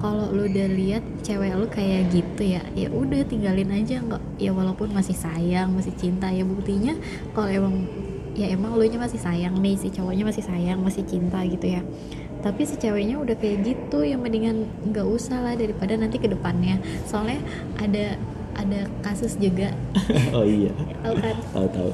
kalau 0.00 0.32
lu 0.32 0.48
udah 0.48 0.68
lihat 0.72 1.04
cewek 1.20 1.52
lu 1.52 1.68
kayak 1.68 2.08
gitu 2.08 2.56
ya 2.56 2.64
ya 2.72 2.88
udah 2.88 3.20
tinggalin 3.28 3.68
aja 3.68 4.00
nggak 4.00 4.22
ya 4.40 4.50
walaupun 4.56 4.88
masih 4.96 5.12
sayang 5.12 5.76
masih 5.76 5.92
cinta 5.92 6.32
ya 6.32 6.40
buktinya 6.40 6.96
kalau 7.36 7.52
emang 7.52 7.84
ya 8.32 8.48
emang 8.48 8.72
lu 8.78 8.84
nya 8.88 8.96
masih 8.96 9.20
sayang 9.20 9.60
nih 9.60 9.76
si 9.76 9.92
cowoknya 9.92 10.24
masih 10.24 10.40
sayang 10.40 10.80
masih 10.80 11.04
cinta 11.04 11.44
gitu 11.44 11.66
ya. 11.76 11.82
Tapi 12.40 12.64
si 12.64 12.80
ceweknya 12.80 13.20
udah 13.20 13.36
kayak 13.36 13.68
gitu 13.68 14.00
ya 14.00 14.16
mendingan 14.16 14.64
nggak 14.88 15.04
usah 15.04 15.44
lah 15.44 15.52
daripada 15.52 15.92
nanti 16.00 16.16
ke 16.16 16.30
depannya. 16.30 16.80
Soalnya 17.04 17.44
ada 17.76 18.16
ada 18.56 18.88
kasus 19.04 19.36
juga. 19.36 19.76
Oh 20.36 20.46
iya. 20.46 20.72
Tau 21.04 21.14
kan? 21.20 21.36
Tahu 21.52 21.68
tahu 21.74 21.90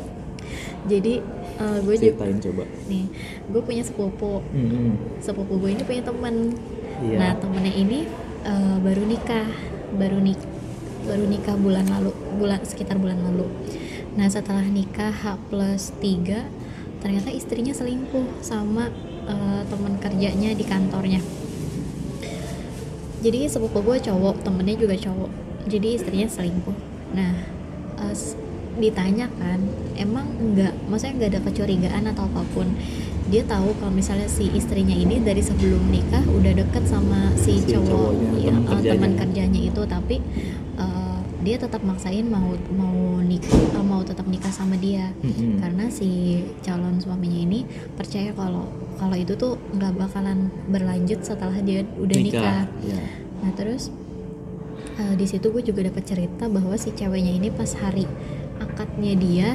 jadi 0.87 1.19
eh, 1.59 1.79
gue 1.83 1.95
juga 1.99 2.27
coba. 2.41 2.65
nih 2.87 3.05
gue 3.51 3.63
punya 3.63 3.83
sepupu. 3.83 4.41
Mm-mm. 4.51 5.21
sepupu 5.21 5.59
gue 5.59 5.71
ini 5.75 5.83
punya 5.83 6.03
temen 6.03 6.55
Iya. 6.97 7.17
nah 7.21 7.33
temennya 7.37 7.75
ini 7.77 8.09
eh, 8.43 8.77
baru 8.81 9.03
nikah. 9.05 9.49
Baru 9.87 10.19
nik 10.19 10.41
baru 11.07 11.23
nikah 11.23 11.55
bulan 11.55 11.87
lalu 11.87 12.11
bulan 12.37 12.59
sekitar 12.63 12.99
bulan 12.99 13.23
lalu. 13.23 13.47
Nah 14.19 14.27
setelah 14.27 14.65
nikah 14.67 15.13
H 15.13 15.39
plus 15.47 15.95
3 16.03 16.43
ternyata 16.99 17.31
istrinya 17.31 17.71
selingkuh 17.71 18.43
sama 18.43 18.91
eh, 19.29 19.63
teman 19.69 20.01
kerjanya 20.01 20.57
di 20.57 20.65
kantornya. 20.67 21.21
Jadi 23.23 23.49
sepupu 23.49 23.83
gue 23.83 23.99
cowok 23.99 24.43
temennya 24.43 24.77
juga 24.77 24.95
cowok. 24.95 25.31
Jadi 25.67 25.89
istrinya 25.99 26.29
selingkuh. 26.29 26.77
Nah 27.15 27.33
ditanya 28.77 29.27
kan 29.33 29.59
emang 29.95 30.27
enggak 30.37 30.73
maksudnya 30.87 31.15
enggak 31.17 31.31
ada 31.33 31.41
kecurigaan 31.43 32.05
atau 32.07 32.25
apa 32.25 32.43
pun 32.51 32.69
dia 33.27 33.43
tahu 33.43 33.75
kalau 33.77 33.91
misalnya 33.91 34.27
si 34.27 34.47
istrinya 34.51 34.95
ini 34.95 35.19
dari 35.19 35.41
sebelum 35.41 35.83
nikah 35.87 36.23
udah 36.23 36.53
deket 36.55 36.85
sama 36.85 37.35
si, 37.35 37.59
Si 37.59 37.75
cowok 37.75 37.91
cowoknya, 38.15 38.31
ya, 38.39 38.53
teman 38.53 38.63
kerjanya. 38.71 38.93
teman 38.95 39.13
kerjanya 39.17 39.61
itu 39.65 39.83
tapi 39.83 40.17
eh, 40.77 41.19
dia 41.43 41.57
tetap 41.57 41.83
maksain 41.83 42.27
mau 42.27 42.55
mau 42.71 42.95
nikah 43.19 43.51
eh, 43.51 43.83
mau 43.83 43.99
tetap 44.01 44.27
nikah 44.27 44.51
sama 44.51 44.77
dia 44.77 45.11
Mm-mm. 45.21 45.59
karena 45.59 45.89
si 45.89 46.09
calon 46.61 46.97
suaminya 46.97 47.41
ini 47.41 47.67
percaya 47.93 48.31
kalau 48.31 48.71
kalau 48.95 49.15
itu 49.15 49.35
tuh 49.35 49.59
nggak 49.73 49.97
bakalan 49.97 50.47
berlanjut 50.67 51.21
setelah 51.21 51.59
dia 51.61 51.83
udah 51.97 52.17
nikah, 52.17 52.63
Ya. 52.81 52.99
nah 53.41 53.51
terus 53.53 53.91
eh, 54.97 55.15
di 55.15 55.27
situ 55.27 55.51
gue 55.51 55.63
juga 55.63 55.83
dapat 55.83 56.07
cerita 56.07 56.47
bahwa 56.47 56.75
si 56.75 56.91
ceweknya 56.91 57.35
ini 57.35 57.51
pas 57.51 57.75
hari 57.75 58.07
akadnya 58.77 59.17
dia 59.17 59.49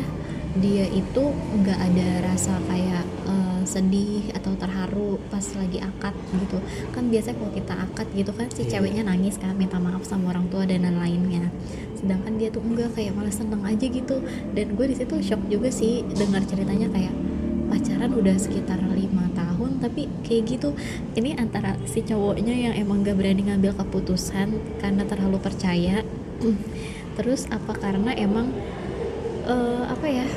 dia 0.57 0.89
itu 0.89 1.23
nggak 1.61 1.77
ada 1.77 2.09
rasa 2.25 2.57
kayak 2.65 3.05
eh, 3.29 3.61
sedih 3.69 4.33
atau 4.33 4.57
terharu 4.57 5.21
pas 5.29 5.45
lagi 5.55 5.77
akad 5.77 6.17
gitu. 6.41 6.57
Kan 6.89 7.13
biasanya 7.13 7.37
kalau 7.37 7.53
kita 7.53 7.73
akad 7.77 8.07
gitu 8.17 8.31
kan 8.33 8.49
si 8.49 8.65
Iya. 8.65 8.81
ceweknya 8.81 9.05
nangis 9.05 9.37
kan 9.37 9.53
minta 9.53 9.77
maaf 9.77 10.01
sama 10.03 10.33
orang 10.33 10.49
tua 10.49 10.65
dan 10.65 10.83
lain-lainnya. 10.83 11.53
Sedangkan 11.95 12.41
dia 12.41 12.49
tuh 12.49 12.65
enggak 12.65 12.97
kayak 12.97 13.13
malah 13.13 13.31
seneng 13.31 13.61
aja 13.61 13.85
gitu. 13.85 14.25
Dan 14.57 14.73
gue 14.73 14.85
di 14.89 14.95
situ 14.97 15.15
shock 15.21 15.45
juga 15.47 15.69
sih 15.69 16.01
dengar 16.17 16.41
ceritanya 16.49 16.89
kayak 16.89 17.13
pacaran 17.71 18.11
udah 18.11 18.35
sekitar 18.35 18.81
lima 18.91 19.31
tahun 19.37 19.79
tapi 19.79 20.09
kayak 20.25 20.57
gitu. 20.57 20.75
Ini 21.15 21.39
antara 21.39 21.77
si 21.87 22.03
cowoknya 22.03 22.51
yang 22.51 22.73
emang 22.75 23.07
gak 23.07 23.15
berani 23.15 23.47
ngambil 23.47 23.77
keputusan 23.77 24.81
karena 24.83 25.07
terlalu 25.07 25.39
percaya. 25.39 26.03
Terus 27.15 27.47
apa 27.47 27.71
karena 27.77 28.11
emang 28.17 28.51
eh, 29.43 29.83
apa 29.85 30.07
ya 30.07 30.27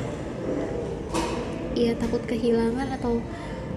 Iya 1.74 1.92
takut 1.94 2.22
kehilangan 2.22 2.86
atau 2.94 3.18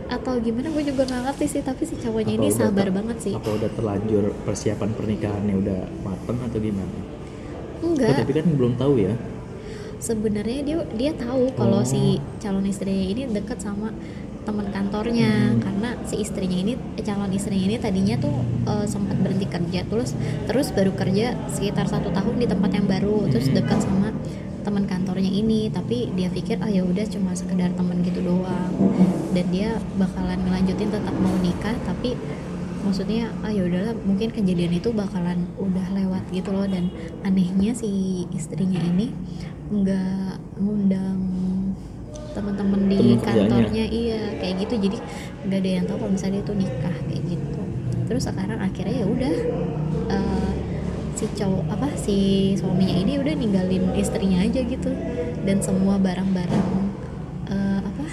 atau 0.07 0.39
gimana 0.39 0.69
gue 0.69 0.84
juga 0.86 1.03
nggak 1.03 1.22
ngerti 1.27 1.46
sih 1.50 1.62
tapi 1.62 1.84
si 1.84 1.98
cowoknya 1.98 2.31
Apa 2.31 2.39
ini 2.39 2.48
sabar 2.50 2.86
ter- 2.86 2.96
banget 2.96 3.17
sih 3.19 3.34
Apa 3.34 3.50
udah 3.51 3.69
terlanjur 3.69 4.24
persiapan 4.46 4.89
pernikahannya 4.93 5.55
udah 5.57 5.79
mateng 6.01 6.38
atau 6.39 6.60
gimana? 6.60 6.96
Oh, 7.77 7.91
enggak 7.91 8.15
tapi 8.17 8.31
kan 8.34 8.46
belum 8.50 8.74
tahu 8.75 8.96
ya. 9.00 9.13
sebenarnya 9.98 10.62
dia 10.62 10.77
dia 10.93 11.12
tahu 11.12 11.50
kalau 11.53 11.81
Oh. 11.81 11.84
si 11.84 12.22
calon 12.38 12.62
istrinya 12.63 13.01
ini 13.03 13.25
deket 13.27 13.57
sama 13.57 13.89
teman 14.46 14.69
kantornya 14.69 15.27
Hmm. 15.51 15.60
karena 15.60 15.89
si 16.05 16.22
istrinya 16.22 16.53
ini 16.55 16.74
calon 16.98 17.34
istrinya 17.34 17.65
ini 17.65 17.77
tadinya 17.77 18.15
tuh 18.15 18.31
eh, 18.63 18.86
sempat 18.86 19.17
berhenti 19.17 19.50
kerja 19.50 19.81
terus 19.84 20.13
terus 20.46 20.69
baru 20.69 20.93
kerja 20.93 21.34
sekitar 21.50 21.89
satu 21.89 22.13
tahun 22.13 22.38
di 22.38 22.46
tempat 22.46 22.72
yang 22.72 22.86
baru 22.86 23.25
terus 23.27 23.50
Hmm. 23.50 23.57
dekat 23.57 23.81
sama 23.81 24.13
teman 24.67 24.83
kantornya 24.83 25.31
ini 25.31 25.71
tapi 25.71 26.12
dia 26.12 26.27
pikir 26.27 26.59
ah 26.59 26.67
ya 26.67 26.83
udah 26.83 27.07
cuma 27.07 27.31
sekedar 27.31 27.71
teman 27.71 28.03
gitu 28.03 28.19
doang. 28.19 28.67
Dan 29.31 29.47
dia 29.47 29.79
bakalan 29.95 30.43
ngelanjutin 30.43 30.91
tetap 30.91 31.15
mau 31.15 31.31
nikah 31.39 31.71
tapi 31.88 32.19
maksudnya 32.83 33.31
ah 33.47 33.51
ya 33.51 33.63
udahlah 33.63 33.95
mungkin 34.03 34.36
kejadian 34.36 34.75
itu 34.75 34.91
bakalan 34.91 35.47
udah 35.55 35.88
lewat 35.95 36.27
gitu 36.36 36.51
loh. 36.51 36.67
Dan 36.67 36.91
anehnya 37.24 37.71
si 37.71 38.27
istrinya 38.36 38.83
ini 38.83 39.15
nggak 39.71 40.59
ngundang 40.59 41.19
teman-teman 42.36 42.91
di 42.91 43.00
Temen 43.00 43.24
kerjanya. 43.24 43.47
kantornya. 43.47 43.86
Iya 43.88 44.21
kayak 44.43 44.55
gitu. 44.67 44.74
Jadi 44.83 44.97
nggak 45.47 45.59
ada 45.63 45.69
yang 45.79 45.86
tahu 45.88 45.97
kalau 46.03 46.12
misalnya 46.12 46.39
itu 46.43 46.51
nikah 46.51 46.97
kayak 47.07 47.24
gitu. 47.24 47.62
Terus 48.07 48.24
sekarang 48.27 48.59
akhirnya 48.59 48.95
ya 49.00 49.07
udah 49.07 49.33
eh, 50.12 50.51
si 51.17 51.25
cowok 51.33 51.65
apa 51.67 51.89
si 51.97 52.17
suaminya 52.53 52.93
ini 52.95 53.17
udah 53.17 53.33
ninggalin 53.33 53.89
istrinya 53.93 54.39
aja 54.39 54.62
gitu 54.62 54.91
dan 55.41 55.57
semua 55.59 55.97
barang-barang 55.97 56.67
eh, 57.47 57.79
apa 57.81 58.05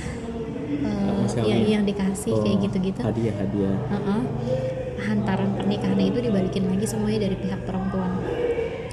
eh, 0.81 1.11
Apa 1.13 1.27
sih, 1.29 1.43
yang 1.45 1.63
yang 1.71 1.85
dikasih 1.85 2.33
kayak 2.35 2.57
Oh, 2.57 2.63
gitu-gitu 2.65 3.01
Hadiah 3.03 3.35
hadiah. 3.37 3.77
Heeh. 3.91 4.21
hantaran 4.97 5.53
pernikahannya 5.53 6.07
itu 6.09 6.19
dibalikin 6.23 6.65
lagi 6.65 6.87
semuanya 6.87 7.19
dari 7.23 7.37
pihak 7.37 7.61
perempuan 7.63 8.25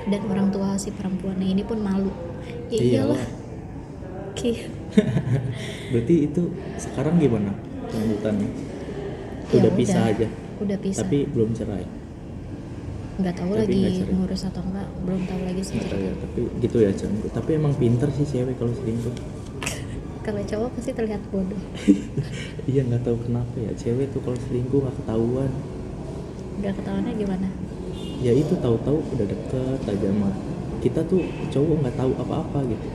dan 0.03 0.22
orang 0.27 0.51
tua 0.51 0.75
si 0.75 0.91
perempuannya 0.91 1.48
ini 1.48 1.63
pun 1.63 1.80
malu 1.80 2.12
ya 2.68 2.77
iyalah 2.77 3.15
Iyalah. 3.15 3.24
Ki- 4.34 4.68
Berarti 5.91 6.15
itu 6.25 6.44
sekarang 6.75 7.15
gimana 7.15 7.56
lanjutannya? 7.88 8.50
Ya 9.48 9.60
Udah 9.60 9.72
pisah 9.72 10.01
udah. 10.01 10.12
aja. 10.12 10.27
udah 10.58 10.77
pisah 10.77 11.00
Tapi 11.01 11.18
belum 11.27 11.50
cerai. 11.51 11.84
Nggak 13.22 13.36
tahu 13.38 13.51
tapi 13.54 13.62
lagi 13.62 13.82
cerai. 14.01 14.13
ngurus 14.18 14.42
atau 14.50 14.62
enggak 14.66 14.88
belum 15.06 15.22
tahu 15.30 15.42
lagi 15.46 15.62
sih 15.62 15.78
tahu 15.78 16.01
ya, 16.01 16.13
tapi 16.18 16.40
gitu 16.62 16.77
ya 16.81 16.92
Cang. 16.98 17.14
Tapi 17.29 17.50
emang 17.55 17.74
pinter 17.77 18.10
sih 18.12 18.25
cewek 18.25 18.55
kalau 18.57 18.74
selingkuh. 18.74 19.16
kalau 20.25 20.42
cowok 20.46 20.70
pasti 20.77 20.92
terlihat 20.94 21.22
bodoh 21.34 21.57
iya 22.72 22.86
nggak 22.86 23.01
tahu 23.01 23.18
kenapa 23.25 23.57
ya 23.57 23.74
cewek 23.74 24.14
tuh 24.14 24.22
kalau 24.22 24.38
selingkuh 24.38 24.79
nggak 24.86 24.96
ketahuan. 25.01 25.51
nggak 26.62 26.74
ketahuannya 26.77 27.14
gimana 27.18 27.50
Ya 28.22 28.38
itu 28.38 28.53
tahu-tahu 28.53 29.01
udah 29.18 29.25
deket 29.25 29.81
aja 29.81 30.10
mah. 30.14 30.29
Kita 30.77 31.01
tuh 31.10 31.25
cowok 31.50 31.75
nggak 31.81 31.98
tahu 31.98 32.12
apa-apa 32.22 32.60
gitu. 32.70 32.88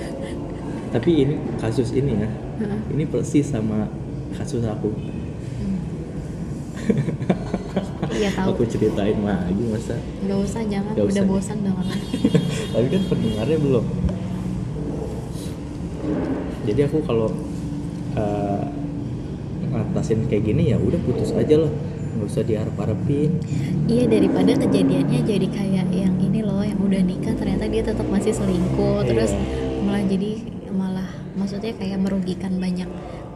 tapi 0.94 1.10
ini 1.24 1.34
kasus 1.56 1.96
ini 1.96 2.20
ya, 2.20 2.28
ini 2.92 3.08
persis 3.08 3.48
sama 3.48 3.88
kasus 4.36 4.60
aku. 4.68 4.92
Iya 8.20 8.30
tahu 8.30 8.52
Aku 8.52 8.62
ceritain 8.66 9.16
lagi 9.18 9.64
masa. 9.66 9.96
nggak 10.20 10.38
usah 10.38 10.62
jangan 10.62 10.92
Nggak 10.92 11.06
udah 11.06 11.16
usah. 11.16 11.24
bosan 11.26 11.58
dengan 11.58 11.86
tapi 12.72 12.86
kan 12.86 13.02
pendengarnya 13.08 13.58
belum 13.58 13.84
jadi 16.62 16.80
aku 16.86 16.98
kalau 17.02 17.28
eh, 18.14 18.64
ngatasin 19.64 20.26
kayak 20.26 20.44
gini 20.44 20.62
ya 20.70 20.78
udah 20.78 21.00
putus 21.00 21.32
aja 21.32 21.56
lah 21.58 21.72
nggak 22.10 22.26
usah 22.26 22.42
diharap-harapin 22.42 23.30
iya 23.86 24.04
daripada 24.04 24.52
kejadiannya 24.58 25.20
jadi 25.22 25.46
kayak 25.48 25.86
yang 25.90 26.14
ini 26.18 26.42
loh 26.42 26.60
yang 26.60 26.76
udah 26.76 27.00
nikah 27.00 27.32
ternyata 27.32 27.64
dia 27.66 27.82
tetap 27.82 28.06
masih 28.06 28.30
selingkuh 28.30 29.00
Iya. 29.00 29.08
terus 29.08 29.32
malah 29.80 30.04
jadi 30.04 30.30
malah 30.70 31.08
maksudnya 31.32 31.72
kayak 31.72 31.98
merugikan 31.98 32.58
banyak 32.58 32.90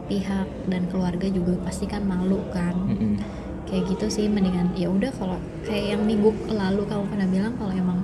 pihak 0.05 0.45
dan 0.65 0.85
keluarga 0.85 1.25
juga 1.27 1.57
pasti 1.59 1.87
kan 1.87 2.03
malu 2.03 2.37
kan 2.47 2.75
Mm-mm. 2.85 3.17
Kayak 3.65 3.83
gitu 3.89 4.05
sih 4.09 4.25
mendingan 4.29 4.69
ya 4.77 4.87
udah 4.89 5.09
kalau 5.15 5.37
kayak 5.65 5.97
yang 5.97 6.01
minggu 6.05 6.29
lalu 6.49 6.85
kamu 6.85 7.03
pernah 7.09 7.27
bilang 7.29 7.53
kalau 7.57 7.73
emang 7.73 7.99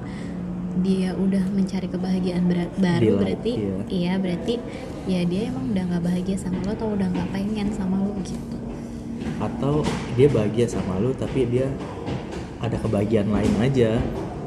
dia 0.82 1.14
udah 1.14 1.44
mencari 1.54 1.86
kebahagiaan 1.86 2.48
ber- 2.48 2.74
baru 2.80 3.06
life, 3.14 3.20
berarti 3.22 3.52
iya. 3.60 3.76
iya 3.92 4.14
berarti 4.18 4.54
ya 5.06 5.22
dia 5.28 5.42
emang 5.54 5.70
udah 5.76 5.84
nggak 5.86 6.04
bahagia 6.04 6.38
sama 6.40 6.58
lo 6.66 6.72
atau 6.74 6.88
udah 6.96 7.08
nggak 7.12 7.30
pengen 7.30 7.68
sama 7.76 7.96
lo 8.02 8.16
gitu 8.26 8.58
atau 9.42 9.82
dia 10.14 10.28
bahagia 10.30 10.66
sama 10.70 11.02
lu 11.02 11.14
tapi 11.18 11.50
dia 11.50 11.66
ada 12.62 12.78
kebahagiaan 12.78 13.30
lain 13.34 13.54
aja 13.58 13.98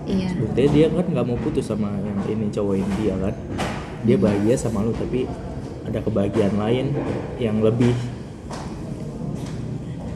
iya 0.06 0.30
Buktinya 0.38 0.70
dia 0.70 0.86
kan 0.90 1.06
nggak 1.10 1.26
mau 1.26 1.38
putus 1.42 1.66
sama 1.66 1.90
yang 1.98 2.18
ini 2.30 2.46
cowok 2.50 2.74
ini 2.78 2.92
dia 3.02 3.14
kan 3.18 3.34
dia 4.04 4.16
Hmm. 4.16 4.24
bahagia 4.24 4.54
sama 4.54 4.86
lu 4.86 4.92
tapi 4.94 5.26
ada 5.84 5.98
kebahagiaan 6.00 6.54
lain 6.56 6.86
yang 7.42 7.58
lebih 7.60 7.92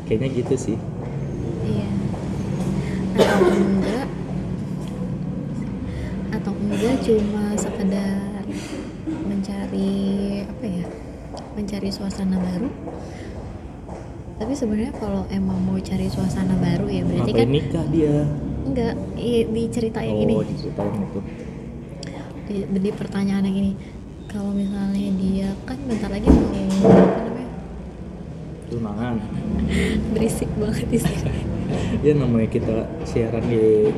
kayaknya 0.09 0.29
gitu 0.35 0.55
sih 0.57 0.79
Iya. 1.61 1.90
Atau 3.14 3.44
enggak 3.53 4.09
atau 6.31 6.53
enggak 6.55 6.94
cuma 7.03 7.44
sekedar 7.55 8.42
mencari 9.21 9.92
apa 10.44 10.64
ya? 10.64 10.87
Mencari 11.53 11.88
suasana 11.90 12.38
baru. 12.38 12.71
Tapi 14.38 14.53
sebenarnya 14.55 14.94
kalau 14.94 15.27
emang 15.29 15.59
mau 15.61 15.77
cari 15.79 16.07
suasana 16.07 16.55
baru 16.57 16.87
ya 16.87 17.03
berarti 17.03 17.29
ngapain 17.29 17.42
kan 17.42 17.49
nikah 17.51 17.85
dia 17.90 18.16
enggak 18.64 18.94
i- 19.16 19.44
diceritain 19.47 20.14
oh 20.14 20.21
gini 20.21 20.35
diceritain 20.47 20.94
itu 20.94 21.21
di, 22.47 22.57
di 22.79 22.90
pertanyaan 22.94 23.44
yang 23.44 23.57
ini 23.59 23.73
kalau 24.25 24.55
misalnya 24.55 25.11
dia 25.16 25.49
kan 25.64 25.75
bentar 25.85 26.07
lagi 26.09 26.29
mau 26.31 26.55
namanya 28.68 29.16
tunangan 29.16 29.16
berisik 30.14 30.50
banget 30.61 30.87
sini. 31.00 31.33
Ya 32.00 32.16
namanya 32.16 32.48
kita 32.48 32.88
siaran 33.04 33.44
di 33.44 33.92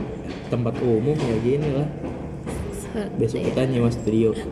tempat 0.50 0.74
umum 0.83 1.14
ya 1.14 1.37
gini 1.38 1.70
lah. 1.70 1.87
Besok 3.14 3.46
kita 3.46 3.66
nyewa 3.66 3.90
studio. 3.90 4.35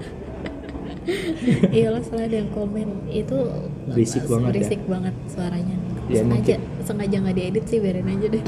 Iya 1.72 1.88
lo 1.88 2.04
salah 2.04 2.28
ada 2.28 2.36
yang 2.36 2.52
komen. 2.52 3.08
Itu 3.08 3.48
Berisik 3.88 4.28
banget 4.28 4.44
ya? 4.44 4.54
berisik 4.60 4.82
banget 4.84 5.14
suaranya. 5.26 5.76
Ya, 6.06 6.20
sengaja 6.20 6.60
mungkin- 6.60 6.62
sengaja 6.84 7.16
nggak 7.24 7.36
diedit 7.40 7.64
sih 7.64 7.78
biarin 7.80 8.04
aja 8.06 8.26
deh. 8.28 8.44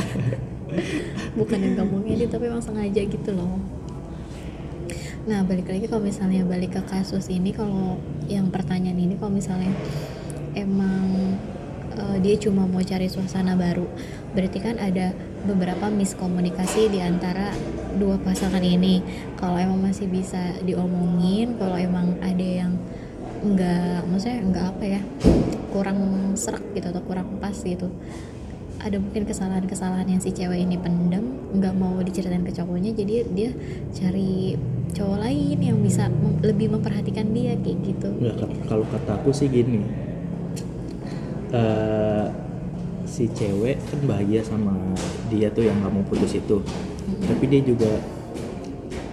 Bukan 1.34 1.56
yang 1.56 1.74
kamu 1.80 1.96
ngedit 2.04 2.28
tapi 2.28 2.52
emang 2.52 2.60
sengaja 2.60 3.00
gitu 3.00 3.30
loh. 3.32 3.56
Nah 5.24 5.40
balik 5.48 5.72
lagi 5.72 5.88
kalau 5.88 6.04
misalnya 6.04 6.44
balik 6.44 6.76
ke 6.76 6.82
kasus 6.84 7.32
ini 7.32 7.48
kalau 7.56 7.96
yang 8.28 8.52
pertanyaan 8.52 9.00
ini 9.00 9.16
kalau 9.16 9.32
misalnya 9.32 9.72
emang 10.52 11.08
eh, 12.00 12.18
dia 12.24 12.34
cuma 12.40 12.64
mau 12.64 12.80
cari 12.80 13.06
suasana 13.06 13.52
baru. 13.54 13.84
Berarti 14.32 14.58
kan 14.58 14.80
ada 14.80 15.12
beberapa 15.44 15.92
miskomunikasi 15.92 16.88
di 16.88 17.00
antara 17.04 17.52
dua 17.96 18.16
pasangan 18.20 18.62
ini. 18.64 19.04
Kalau 19.36 19.60
emang 19.60 19.84
masih 19.84 20.08
bisa 20.08 20.56
diomongin 20.64 21.60
kalau 21.60 21.76
emang 21.76 22.16
ada 22.24 22.46
yang 22.64 22.72
nggak 23.40 24.04
maksudnya 24.08 24.38
nggak 24.44 24.66
apa 24.76 24.84
ya 24.84 25.02
kurang 25.72 25.98
serak 26.36 26.64
gitu 26.76 26.88
atau 26.92 27.02
kurang 27.04 27.40
pas 27.40 27.56
gitu. 27.56 27.88
Ada 28.80 28.96
mungkin 28.96 29.28
kesalahan-kesalahan 29.28 30.08
yang 30.08 30.20
si 30.24 30.32
cewek 30.32 30.56
ini 30.56 30.80
pendam 30.80 31.36
nggak 31.52 31.74
mau 31.76 32.00
diceritain 32.00 32.40
ke 32.40 32.52
cowoknya 32.56 32.96
jadi 32.96 33.28
dia 33.28 33.50
cari 33.92 34.56
cowok 34.96 35.18
lain 35.20 35.58
yang 35.60 35.78
bisa 35.84 36.08
mem- 36.08 36.40
lebih 36.40 36.72
memperhatikan 36.72 37.28
dia 37.36 37.60
kayak 37.60 37.78
gitu. 37.84 38.08
Kat- 38.40 38.56
kalau 38.68 38.84
kata 38.88 39.20
aku 39.20 39.36
sih 39.36 39.52
gini 39.52 39.84
Eh, 41.50 42.26
si 43.10 43.26
cewek 43.34 43.74
kan 43.90 43.98
bahagia 44.06 44.38
sama 44.46 44.70
dia 45.26 45.50
tuh 45.50 45.66
yang 45.66 45.82
nggak 45.82 45.92
mau 45.92 46.04
putus 46.06 46.38
itu. 46.38 46.62
Tapi 47.26 47.44
dia 47.50 47.60
juga 47.66 47.90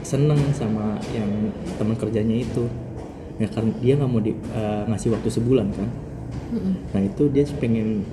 seneng 0.06 0.40
sama 0.56 1.02
yang 1.12 1.30
teman 1.76 1.98
kerjanya 1.98 2.38
itu. 2.38 2.70
Ya 3.42 3.50
kan 3.50 3.70
dia 3.82 3.98
nggak 3.98 4.10
mau 4.10 4.22
di, 4.22 4.34
eh, 4.34 4.82
ngasih 4.90 5.14
waktu 5.14 5.30
sebulan 5.34 5.68
kan. 5.74 5.90
Mm-mm. 6.48 6.76
nah 6.96 7.04
itu 7.04 7.28
dia 7.28 7.44
pengen 7.60 8.08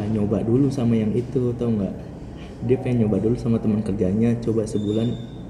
eh, 0.00 0.08
nyoba 0.08 0.40
dulu 0.40 0.72
sama 0.72 0.94
yang 0.96 1.10
itu 1.12 1.52
tau 1.58 1.68
nggak? 1.68 1.94
Dia 2.64 2.76
pengen 2.80 3.06
nyoba 3.06 3.20
dulu 3.20 3.36
sama 3.36 3.60
teman 3.60 3.84
kerjanya 3.84 4.38
coba 4.40 4.64
sebulan 4.64 5.08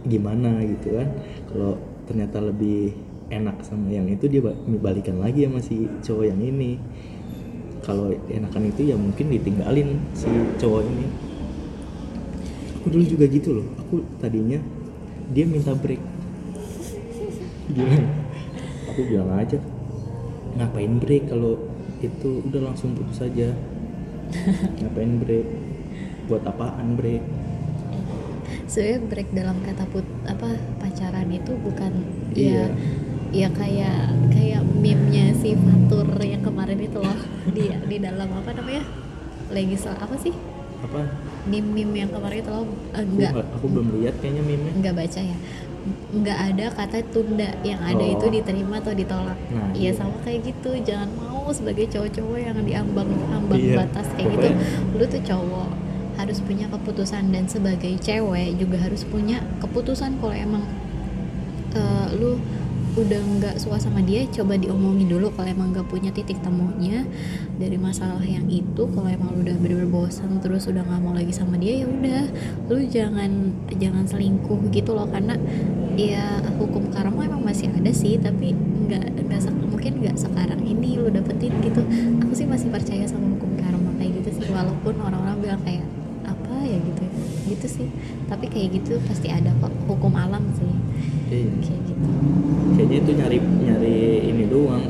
gimana 0.09 0.65
gitu 0.65 0.97
kan. 0.99 1.09
Kalau 1.53 1.79
ternyata 2.09 2.41
lebih 2.41 2.97
enak 3.33 3.61
sama 3.65 3.89
yang 3.89 4.07
itu 4.09 4.29
dia 4.29 4.45
ba- 4.45 4.57
balikan 4.81 5.17
lagi 5.21 5.49
sama 5.49 5.61
si 5.65 5.89
cowok 6.05 6.25
yang 6.29 6.41
ini 6.45 6.77
kalau 7.85 8.09
enakan 8.33 8.73
itu 8.73 8.89
ya 8.89 8.97
mungkin 8.97 9.29
ditinggalin 9.29 10.01
si 10.17 10.27
cowok 10.57 10.83
ini. 10.89 11.07
Aku 12.81 12.87
dulu 12.89 13.05
juga 13.05 13.25
gitu 13.29 13.61
loh. 13.61 13.67
Aku 13.85 14.01
tadinya 14.19 14.57
dia 15.31 15.45
minta 15.45 15.77
break. 15.77 16.01
Bilang 17.69 18.09
aku 18.89 19.01
bilang 19.05 19.31
aja 19.37 19.61
ngapain 20.55 21.03
break 21.03 21.29
kalau 21.29 21.59
itu 22.01 22.41
udah 22.49 22.73
langsung 22.73 22.97
putus 22.97 23.21
aja? 23.21 23.53
Ngapain 24.81 25.21
break? 25.21 25.47
Buat 26.25 26.49
apaan 26.49 26.97
break? 26.97 27.21
Sebenarnya 28.65 29.01
break 29.13 29.29
dalam 29.37 29.57
kata 29.61 29.85
put 29.93 30.07
apa 30.25 30.57
pacaran 30.81 31.29
itu 31.29 31.53
bukan 31.61 31.93
Iya. 32.33 32.67
ya 32.73 33.04
ya 33.35 33.49
kayak 33.51 33.99
kayak 34.31 34.63
meme-nya 34.73 35.35
si 35.35 35.53
Fatur 35.55 36.07
yang 36.23 36.41
kemarin 36.41 36.79
itu 36.79 36.97
loh 36.97 37.19
di 37.51 37.67
di 37.85 37.97
dalam 37.99 38.31
apa 38.31 38.55
namanya? 38.55 38.87
Legisla 39.51 39.99
apa 39.99 40.15
sih? 40.17 40.31
Apa? 40.81 41.03
Meme-meme 41.45 41.95
yang 41.99 42.11
kemarin 42.11 42.39
itu 42.39 42.51
loh 42.51 42.65
Eh, 42.95 43.03
aku, 43.03 43.11
enggak 43.11 43.33
aku 43.53 43.67
belum 43.67 43.87
lihat 43.99 44.15
kayaknya 44.19 44.43
meme 44.43 44.69
nggak 44.79 44.95
baca 44.95 45.21
ya. 45.21 45.37
Nggak 46.15 46.39
ada 46.49 46.65
kata 46.73 46.99
tunda 47.11 47.51
yang 47.61 47.81
ada 47.83 48.01
Oh. 48.01 48.15
itu 48.15 48.27
diterima 48.31 48.79
atau 48.79 48.95
ditolak. 48.95 49.37
Nah, 49.51 49.69
ya 49.75 49.81
iya. 49.83 49.91
sama 49.93 50.17
kayak 50.23 50.41
gitu. 50.47 50.71
Jangan 50.81 51.11
mau 51.13 51.51
sebagai 51.51 51.91
cowok-cowok 51.91 52.39
yang 52.39 52.57
diambang 52.63 53.11
ambang 53.29 53.61
Iya, 53.61 53.83
batas 53.83 54.07
kayak 54.15 54.31
gitu. 54.31 54.47
pokoknya- 54.49 54.95
lu 54.95 55.05
tuh 55.05 55.23
cowok 55.27 55.69
harus 56.15 56.39
punya 56.41 56.67
keputusan. 56.71 57.23
Dan 57.29 57.45
sebagai 57.45 57.93
cewek 57.99 58.57
juga 58.57 58.77
harus 58.81 59.03
punya 59.05 59.43
keputusan 59.59 60.17
kalau 60.17 60.33
emang 60.33 60.65
eh, 61.75 62.09
lu 62.15 62.39
udah 62.95 63.19
nggak 63.19 63.55
suka 63.59 63.83
sama 63.83 63.99
dia 64.07 64.23
coba 64.31 64.55
diomongin 64.55 65.11
dulu 65.11 65.35
kalau 65.35 65.51
emang 65.51 65.75
nggak 65.75 65.91
punya 65.91 66.15
titik 66.15 66.39
temunya 66.47 67.03
dari 67.59 67.75
masalah 67.75 68.23
yang 68.23 68.47
itu. 68.47 68.87
Kalau 68.87 69.11
emang 69.11 69.35
lu 69.35 69.43
udah 69.43 69.59
bener-bener 69.59 69.91
bosan 69.91 70.39
terus 70.39 70.71
udah 70.71 70.87
nggak 70.87 71.01
mau 71.03 71.11
lagi 71.11 71.35
sama 71.35 71.59
dia 71.59 71.83
ya 71.83 71.87
udah. 71.91 72.25
Lu 72.71 72.79
jangan 72.87 73.51
jangan 73.75 74.07
selingkuh 74.07 74.71
gitu 74.71 74.95
loh 74.95 75.11
karena 75.11 75.35
ya 75.99 76.39
hukum 76.55 76.95
karma 76.95 77.27
emang 77.27 77.43
masih 77.43 77.67
ada 77.75 77.91
sih 77.91 78.15
tapi 78.15 78.55
nggak 78.55 79.27
nggak 79.27 79.43
mungkin 79.75 79.93
nggak 79.99 80.15
sekarang 80.15 80.63
ini 80.63 80.95
lu 80.95 81.11
dapetin 81.11 81.51
gitu. 81.67 81.83
Aku 82.23 82.31
sih 82.31 82.47
masih 82.47 82.71
percaya 82.71 83.03
sama 83.11 83.27
hukum 83.35 83.59
karma 83.59 83.91
kayak 83.99 84.23
gitu 84.23 84.39
sih 84.39 84.55
walaupun 84.55 85.03
orang-orang 85.03 85.43
bilang 85.43 85.63
kayak 85.67 85.83
apa 86.31 86.63
ya? 86.63 86.79
gitu 86.79 87.03
ya 87.03 87.13
gitu 87.59 87.67
sih. 87.67 87.89
Tapi 88.31 88.47
kayak 88.47 88.79
gitu 88.79 89.03
pasti 89.11 89.35
ada 89.35 89.51
kok 89.59 89.75
hukum 89.91 90.15
alam 90.15 90.47
sih. 90.55 90.71
Iya. 91.35 91.51
kayak 91.59 91.81
gitu 91.89 92.11
nyari 93.25 93.41
nyari 93.41 93.99
ini 94.29 94.45
doang. 94.53 94.85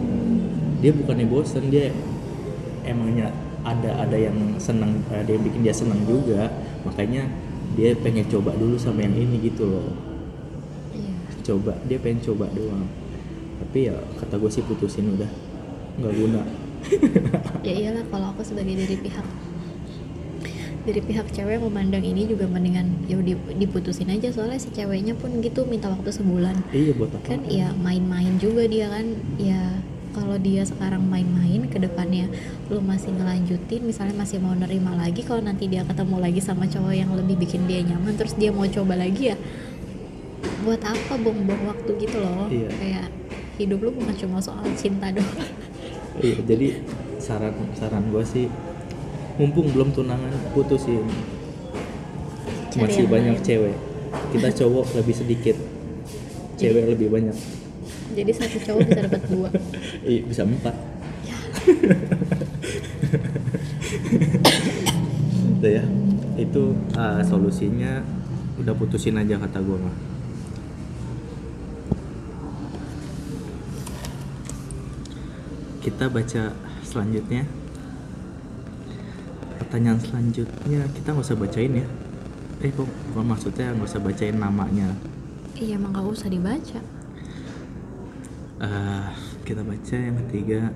Dia 0.82 0.90
bukannya 0.90 1.26
bosen 1.30 1.70
dia 1.70 1.94
emangnya 2.82 3.30
ada 3.62 4.04
ada 4.04 4.16
yang 4.18 4.58
senang 4.58 5.00
ada 5.08 5.30
yang 5.30 5.42
bikin 5.46 5.62
dia 5.62 5.70
senang 5.70 6.02
juga. 6.02 6.50
Makanya 6.82 7.30
dia 7.78 7.94
pengen 7.94 8.26
coba 8.26 8.58
dulu 8.58 8.74
sama 8.74 9.06
yang 9.06 9.14
ini 9.14 9.38
gitu 9.54 9.70
loh. 9.70 9.94
Iya. 10.90 11.14
Coba 11.46 11.78
dia 11.86 11.98
pengen 12.02 12.20
coba 12.26 12.50
doang. 12.50 12.90
Tapi 13.62 13.86
ya 13.86 13.96
kata 14.18 14.34
gue 14.34 14.50
sih 14.50 14.66
putusin 14.66 15.14
udah. 15.14 15.30
Nggak 16.02 16.14
guna. 16.18 16.42
Ya 17.62 17.72
iyalah 17.72 18.04
kalau 18.10 18.34
aku 18.34 18.42
sebagai 18.42 18.76
dari 18.76 18.98
pihak 18.98 19.24
dari 20.84 21.00
pihak 21.00 21.32
cewek 21.32 21.58
memandang 21.58 22.04
ini 22.04 22.28
juga 22.28 22.44
mendingan 22.44 23.08
ya 23.08 23.16
di- 23.18 23.56
diputusin 23.56 24.12
aja. 24.12 24.28
Soalnya 24.30 24.60
si 24.60 24.68
ceweknya 24.70 25.16
pun 25.16 25.40
gitu 25.40 25.64
minta 25.64 25.88
waktu 25.88 26.12
sebulan. 26.12 26.60
Iya 26.70 26.92
buat 26.94 27.10
apa? 27.12 27.24
Kan 27.24 27.48
ya 27.48 27.72
main-main 27.74 28.36
juga 28.36 28.68
dia 28.68 28.92
kan. 28.92 29.16
Ya 29.40 29.80
kalau 30.14 30.38
dia 30.38 30.62
sekarang 30.62 31.10
main-main 31.10 31.66
ke 31.66 31.74
depannya 31.74 32.30
lu 32.70 32.78
masih 32.78 33.10
ngelanjutin 33.10 33.82
misalnya 33.82 34.14
masih 34.14 34.38
mau 34.38 34.54
nerima 34.54 34.94
lagi 34.94 35.26
kalau 35.26 35.42
nanti 35.42 35.66
dia 35.66 35.82
ketemu 35.82 36.22
lagi 36.22 36.38
sama 36.38 36.70
cowok 36.70 36.94
yang 36.94 37.10
lebih 37.18 37.34
bikin 37.42 37.66
dia 37.66 37.82
nyaman 37.82 38.14
terus 38.14 38.38
dia 38.38 38.54
mau 38.54 38.62
coba 38.62 38.94
lagi 38.94 39.34
ya 39.34 39.36
buat 40.62 40.78
apa 40.80 41.18
buang-buang 41.18 41.66
waktu 41.66 41.90
gitu 41.98 42.22
loh. 42.22 42.46
Iya. 42.46 42.70
kayak 42.78 43.06
hidup 43.58 43.82
lu 43.82 43.90
bukan 43.90 44.14
cuma 44.14 44.38
soal 44.38 44.62
cinta 44.78 45.10
doang. 45.10 45.50
Iya 46.22 46.38
jadi 46.46 46.66
saran 47.18 47.54
saran 47.74 48.06
gue 48.14 48.22
sih 48.22 48.46
mumpung 49.40 49.66
belum 49.70 49.90
tunangan 49.90 50.32
putusin 50.54 51.02
Cari 52.74 52.80
masih 52.86 53.04
banyak 53.06 53.38
lain. 53.38 53.46
cewek 53.46 53.76
kita 54.34 54.48
cowok 54.62 54.86
lebih 54.98 55.14
sedikit 55.14 55.56
cewek 56.58 56.84
lebih 56.94 57.10
banyak 57.10 57.34
jadi 58.14 58.30
satu 58.30 58.56
cowok 58.62 58.80
bisa 58.86 59.00
dapat 59.10 59.22
dua 59.26 59.48
Iya, 60.08 60.20
bisa 60.28 60.42
empat. 60.44 60.74
Udah 65.58 65.70
ya, 65.80 65.84
itu 66.36 66.62
uh, 66.94 67.20
solusinya 67.24 68.04
udah 68.60 68.74
putusin 68.76 69.16
aja 69.16 69.40
kata 69.40 69.58
gue 69.64 69.78
mah. 69.80 69.96
Kita 75.80 76.12
baca 76.12 76.52
selanjutnya. 76.84 77.63
Pertanyaan 79.74 79.98
selanjutnya 80.06 80.86
kita 80.94 81.08
nggak 81.10 81.26
usah 81.26 81.34
bacain 81.34 81.82
ya. 81.82 81.86
Eh 82.62 82.70
kok 82.70 82.86
bukan 83.10 83.26
maksudnya 83.26 83.74
nggak 83.74 83.90
usah 83.90 83.98
bacain 84.06 84.38
namanya. 84.38 84.86
iya 85.58 85.74
emang 85.74 85.90
gak 85.90 86.14
usah 86.14 86.30
dibaca. 86.30 86.78
Eh, 88.62 89.06
kita 89.42 89.66
baca 89.66 89.96
yang 89.98 90.14
ketiga. 90.22 90.70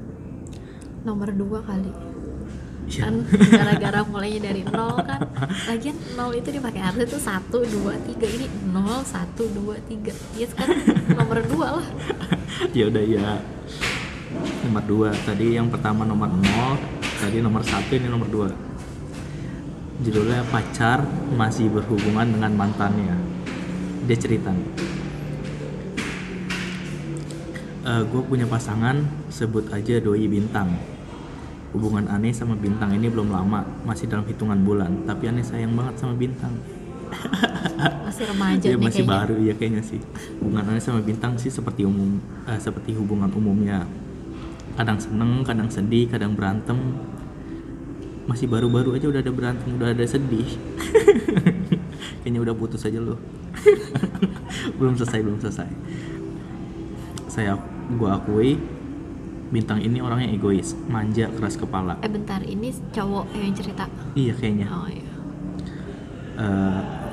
nomor 1.07 1.31
dua 1.31 1.63
kali. 1.63 1.95
Ya. 2.91 3.07
kan 3.07 3.23
gara-gara 3.31 4.03
mulainya 4.03 4.51
dari 4.51 4.67
nol 4.67 4.99
kan. 5.07 5.31
Lagian 5.71 5.95
nol 6.19 6.35
itu 6.35 6.51
dipakai 6.59 6.83
arti 6.83 7.07
itu 7.07 7.23
satu 7.23 7.63
dua 7.71 7.95
tiga. 8.03 8.27
Ini 8.27 8.51
nol 8.75 9.07
satu 9.07 9.47
dua 9.55 9.79
tiga. 9.87 10.11
Ya 10.35 10.51
sekarang 10.51 10.83
nomor 11.15 11.39
dua 11.47 11.79
lah. 11.79 11.89
Ya 12.75 12.91
udah 12.91 13.05
ya 13.07 13.39
nomor 14.67 14.83
dua. 14.91 15.09
Tadi 15.23 15.55
yang 15.55 15.71
pertama 15.71 16.03
nomor 16.03 16.35
0 16.35 16.99
tadi 17.19 17.39
nomor 17.43 17.63
satu 17.63 17.95
ini 17.95 18.11
nomor 18.11 18.27
dua 18.27 18.51
judulnya 20.03 20.47
pacar 20.49 21.03
masih 21.35 21.71
berhubungan 21.71 22.29
dengan 22.29 22.53
mantannya 22.55 23.15
dia 24.07 24.19
cerita 24.19 24.55
gue 27.89 28.23
punya 28.23 28.45
pasangan 28.45 29.01
sebut 29.33 29.73
aja 29.73 29.97
doi 29.99 30.29
bintang 30.29 30.77
hubungan 31.73 32.05
aneh 32.09 32.33
sama 32.33 32.57
bintang 32.57 32.93
ini 32.93 33.09
belum 33.09 33.33
lama 33.33 33.65
masih 33.85 34.09
dalam 34.09 34.25
hitungan 34.29 34.61
bulan 34.61 35.05
tapi 35.09 35.29
aneh 35.29 35.45
sayang 35.45 35.73
banget 35.73 36.01
sama 36.01 36.15
bintang 36.17 36.53
masih 38.09 38.25
remaja 38.29 38.67
Dia 38.69 38.77
nih 38.77 38.81
masih 38.81 39.05
kayaknya 39.05 39.17
baru 39.17 39.37
ya 39.41 39.55
kayaknya 39.57 39.83
sih. 39.85 40.01
Hubungan 40.41 40.65
Anda 40.69 40.81
sama 40.81 41.01
bintang 41.01 41.33
sih 41.41 41.51
seperti 41.53 41.83
umum 41.89 42.21
eh, 42.45 42.61
seperti 42.61 42.93
hubungan 42.97 43.31
umumnya. 43.33 43.89
Kadang 44.77 44.99
seneng, 45.01 45.43
kadang 45.43 45.69
sedih, 45.73 46.07
kadang 46.07 46.37
berantem. 46.39 46.77
Masih 48.29 48.47
baru-baru 48.47 48.95
aja 48.95 49.09
udah 49.09 49.25
ada 49.25 49.33
berantem, 49.33 49.75
udah 49.75 49.97
ada 49.97 50.05
sedih. 50.05 50.47
kayaknya 52.23 52.41
udah 52.45 52.55
putus 52.55 52.85
aja 52.85 53.01
loh. 53.01 53.17
belum 54.79 54.95
selesai, 55.01 55.25
belum 55.25 55.41
selesai. 55.41 55.69
Saya 57.27 57.57
gua 57.97 58.21
akui 58.21 58.61
bintang 59.49 59.81
ini 59.81 60.05
orangnya 60.05 60.29
egois 60.29 60.77
manja 60.93 61.25
keras 61.33 61.57
kepala 61.57 61.97
eh 62.05 62.11
bentar 62.13 62.45
ini 62.45 62.69
cowok 62.93 63.33
yang 63.33 63.57
cerita 63.57 63.89
iya 64.13 64.37
kayaknya 64.37 64.69
oh 64.69 64.85
iya 64.85 65.09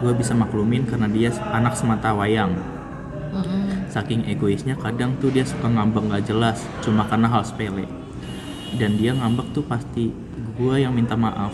gue 0.03 0.13
bisa 0.13 0.35
maklumin 0.35 0.85
karena 0.85 1.07
dia 1.07 1.31
anak 1.55 1.73
semata 1.73 2.11
wayang 2.11 2.53
Mm-mm. 3.31 3.87
saking 3.89 4.27
egoisnya 4.27 4.75
kadang 4.75 5.15
tuh 5.17 5.31
dia 5.31 5.47
suka 5.47 5.71
ngambek 5.71 6.11
gak 6.11 6.23
jelas 6.27 6.61
cuma 6.83 7.07
karena 7.07 7.31
hal 7.31 7.41
sepele 7.47 7.87
dan 8.75 8.99
dia 8.99 9.15
ngambek 9.15 9.55
tuh 9.55 9.63
pasti 9.63 10.11
gue 10.55 10.75
yang 10.79 10.95
minta 10.95 11.19
maaf. 11.19 11.51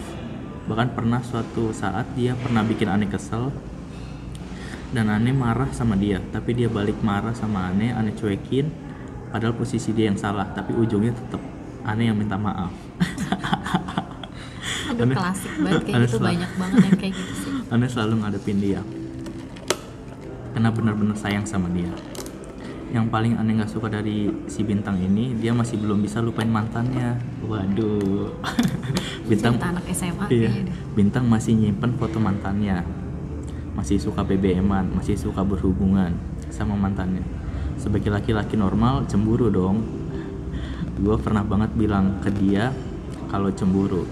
Bahkan 0.69 0.93
pernah 0.93 1.25
suatu 1.25 1.73
saat 1.73 2.13
dia 2.13 2.37
pernah 2.37 2.61
bikin 2.61 2.85
aneh 2.85 3.09
kesel 3.09 3.49
dan 4.93 5.09
aneh 5.09 5.33
marah 5.33 5.73
sama 5.73 5.97
dia. 5.97 6.21
Tapi 6.21 6.53
dia 6.53 6.69
balik 6.69 7.01
marah 7.01 7.33
sama 7.33 7.73
aneh 7.73 7.89
aneh 7.89 8.13
cuekin 8.13 8.69
padahal 9.33 9.57
posisi 9.57 9.89
dia 9.91 10.13
yang 10.13 10.19
salah. 10.21 10.45
Tapi 10.53 10.77
ujungnya 10.77 11.17
tetap 11.17 11.41
aneh 11.81 12.13
yang 12.13 12.17
minta 12.17 12.37
maaf. 12.37 12.69
Aduh 14.91 15.07
Aneh- 15.07 15.17
klasik 15.17 15.53
banget 15.57 15.81
kayak 15.87 15.97
gitu. 15.97 16.07
selalu- 16.19 16.29
banyak 16.35 16.51
banget 16.59 16.77
yang 16.83 16.97
kayak 16.99 17.13
gitu 17.17 17.33
sih. 17.33 17.53
Aneh 17.73 17.89
selalu 17.89 18.13
ngadepin 18.21 18.57
dia. 18.61 18.81
Karena 20.51 20.69
benar-benar 20.69 21.17
sayang 21.17 21.47
sama 21.47 21.71
dia 21.73 21.89
yang 22.91 23.07
paling 23.07 23.39
aneh 23.39 23.55
nggak 23.55 23.71
suka 23.71 23.87
dari 23.87 24.27
si 24.51 24.67
bintang 24.67 24.99
ini 24.99 25.31
dia 25.39 25.55
masih 25.55 25.79
belum 25.79 26.03
bisa 26.03 26.19
lupain 26.19 26.51
mantannya. 26.51 27.15
Waduh. 27.47 28.35
Bintang 29.31 29.55
cerita 29.55 29.71
anak 29.71 29.85
SMA 29.95 30.25
iya. 30.27 30.51
kayaknya 30.51 30.75
bintang 30.91 31.25
masih 31.31 31.55
nyimpen 31.55 31.95
foto 31.95 32.19
mantannya. 32.19 32.83
Masih 33.71 33.95
suka 33.95 34.27
BBM-an 34.27 34.91
masih 34.91 35.15
suka 35.15 35.39
berhubungan 35.39 36.11
sama 36.51 36.75
mantannya. 36.75 37.23
Sebagai 37.79 38.11
laki-laki 38.11 38.59
normal 38.59 39.07
cemburu 39.07 39.47
dong. 39.47 39.87
Gue 40.99 41.15
pernah 41.15 41.47
banget 41.47 41.71
bilang 41.79 42.19
ke 42.19 42.27
dia 42.27 42.75
kalau 43.31 43.47
cemburu. 43.55 44.03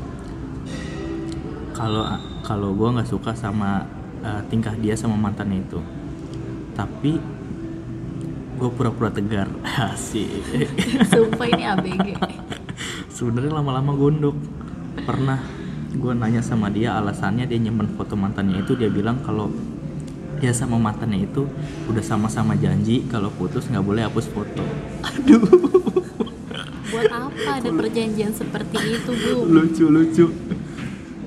Kalau 1.76 2.08
kalau 2.48 2.72
gue 2.72 2.90
nggak 2.96 3.12
suka 3.12 3.36
sama 3.36 3.84
uh, 4.24 4.40
tingkah 4.48 4.72
dia 4.80 4.96
sama 4.96 5.20
mantannya 5.20 5.60
itu. 5.68 5.84
Tapi 6.72 7.39
gue 8.60 8.70
pura-pura 8.76 9.08
tegar. 9.08 9.48
Asik. 9.96 10.28
Sumpah 11.08 11.48
ini 11.48 11.64
ABG 11.64 12.08
sebenarnya 13.16 13.52
lama-lama 13.56 13.96
gondok 13.96 14.36
pernah 15.04 15.40
gue 15.90 16.14
nanya 16.16 16.44
sama 16.44 16.68
dia 16.72 16.96
alasannya 17.00 17.48
dia 17.48 17.56
nyimpen 17.56 17.96
foto 17.96 18.20
mantannya 18.20 18.60
itu. 18.60 18.76
Dia 18.76 18.92
bilang 18.92 19.24
kalau 19.24 19.48
dia 20.44 20.52
sama 20.52 20.76
mantannya 20.76 21.24
itu 21.24 21.48
udah 21.88 22.04
sama-sama 22.04 22.56
janji 22.60 23.08
kalau 23.08 23.32
putus 23.32 23.72
nggak 23.72 23.84
boleh 23.84 24.04
hapus 24.04 24.28
foto. 24.28 24.64
Aduh. 25.08 25.40
Buat 26.90 27.12
apa 27.16 27.50
ada 27.64 27.70
perjanjian 27.72 28.36
seperti 28.36 29.00
itu 29.00 29.12
bu? 29.16 29.48
Lucu 29.48 29.86
lucu. 29.88 30.26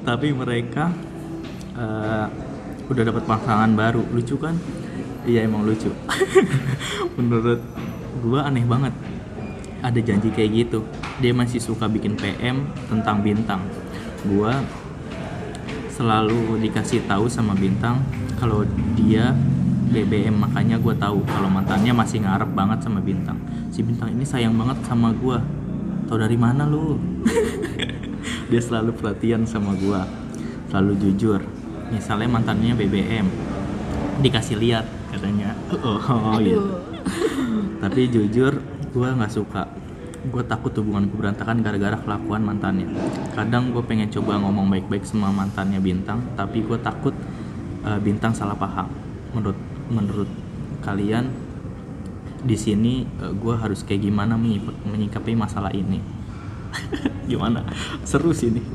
Tapi 0.03 0.29
mereka 0.35 0.93
eh, 1.77 2.27
udah 2.89 3.03
dapat 3.09 3.25
pasangan 3.25 3.71
baru. 3.73 4.03
Lucu 4.11 4.37
kan 4.37 4.57
iya 5.27 5.47
emang 5.47 5.63
lucu. 5.67 5.91
Menurut 7.19 7.61
gua 8.23 8.49
aneh 8.49 8.67
banget. 8.67 8.95
Ada 9.83 9.99
janji 9.99 10.31
kayak 10.31 10.51
gitu. 10.55 10.87
Dia 11.19 11.35
masih 11.35 11.59
suka 11.59 11.91
bikin 11.91 12.15
PM 12.15 12.71
tentang 12.87 13.23
bintang. 13.23 13.63
Gua 14.27 14.63
selalu 15.93 16.63
dikasih 16.63 17.05
tahu 17.05 17.29
sama 17.29 17.53
bintang 17.53 18.01
kalau 18.41 18.65
dia 18.97 19.37
BBM 19.93 20.41
makanya 20.41 20.81
gue 20.81 20.97
tahu 20.97 21.21
kalau 21.29 21.53
mantannya 21.53 21.93
masih 21.93 22.25
ngarep 22.25 22.49
banget 22.57 22.81
sama 22.81 23.05
bintang. 23.05 23.37
Si 23.69 23.85
bintang 23.85 24.09
ini 24.09 24.25
sayang 24.25 24.57
banget 24.57 24.81
sama 24.89 25.13
gua. 25.13 25.45
Tau 26.09 26.17
dari 26.17 26.35
mana 26.41 26.65
lu? 26.65 26.97
Dia 28.51 28.61
selalu 28.61 28.97
perhatian 28.97 29.45
sama 29.45 29.77
gua. 29.77 30.09
Selalu 30.73 30.97
jujur. 30.97 31.41
Misalnya 31.93 32.29
mantannya 32.33 32.73
BBM 32.73 33.29
dikasih 34.25 34.57
lihat 34.57 34.87
katanya. 35.13 35.53
Oh, 35.85 36.01
oh 36.01 36.37
gitu 36.41 36.93
tapi 37.83 38.07
jujur 38.07 38.63
gua 38.95 39.19
nggak 39.19 39.33
suka. 39.35 39.67
Gue 40.23 40.47
takut 40.47 40.71
hubunganku 40.79 41.19
berantakan 41.19 41.67
gara-gara 41.67 41.99
kelakuan 41.99 42.47
mantannya. 42.47 42.87
Kadang 43.35 43.75
gue 43.75 43.83
pengen 43.83 44.07
coba 44.07 44.39
ngomong 44.39 44.71
baik-baik 44.71 45.03
sama 45.03 45.35
mantannya 45.35 45.83
bintang 45.83 46.23
tapi 46.39 46.63
gue 46.63 46.79
takut 46.79 47.11
uh, 47.83 47.99
bintang 47.99 48.31
salah 48.31 48.55
paham. 48.55 48.87
Menurut 49.35 49.59
menurut 49.91 50.31
kalian 50.87 51.27
di 52.47 52.55
sini 52.55 53.03
gue 53.19 53.55
harus 53.59 53.83
kayak 53.83 54.07
gimana 54.07 54.39
menyikapi 54.87 55.35
masalah 55.35 55.75
ini? 55.75 55.99
Gimana? 57.31 57.67
Seru 58.07 58.31
sih 58.31 58.55
ini. 58.55 58.63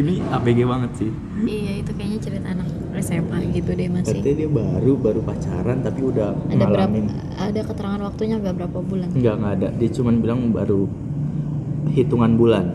Ini 0.00 0.22
ABG 0.32 0.64
banget 0.64 0.90
sih. 0.96 1.10
Iya 1.44 1.84
itu 1.84 1.92
kayaknya 1.92 2.18
cerita 2.22 2.48
anak 2.56 2.79
SMA 2.98 3.38
gitu 3.54 3.70
deh 3.78 3.86
masih 3.86 4.18
katanya 4.18 4.36
dia 4.42 4.50
baru 4.50 4.92
baru 4.98 5.20
pacaran 5.22 5.78
tapi 5.80 6.00
udah 6.02 6.34
ada 6.34 6.54
berapa 6.58 6.90
ngalamin. 6.90 7.06
ada 7.38 7.60
keterangan 7.62 8.00
waktunya 8.10 8.34
gak 8.42 8.54
berapa 8.58 8.78
bulan? 8.82 9.08
Nggak 9.14 9.34
nggak 9.38 9.52
ada. 9.62 9.68
Dia 9.78 9.90
cuman 9.94 10.14
bilang 10.18 10.40
baru 10.50 10.80
hitungan 11.94 12.32
bulan. 12.34 12.66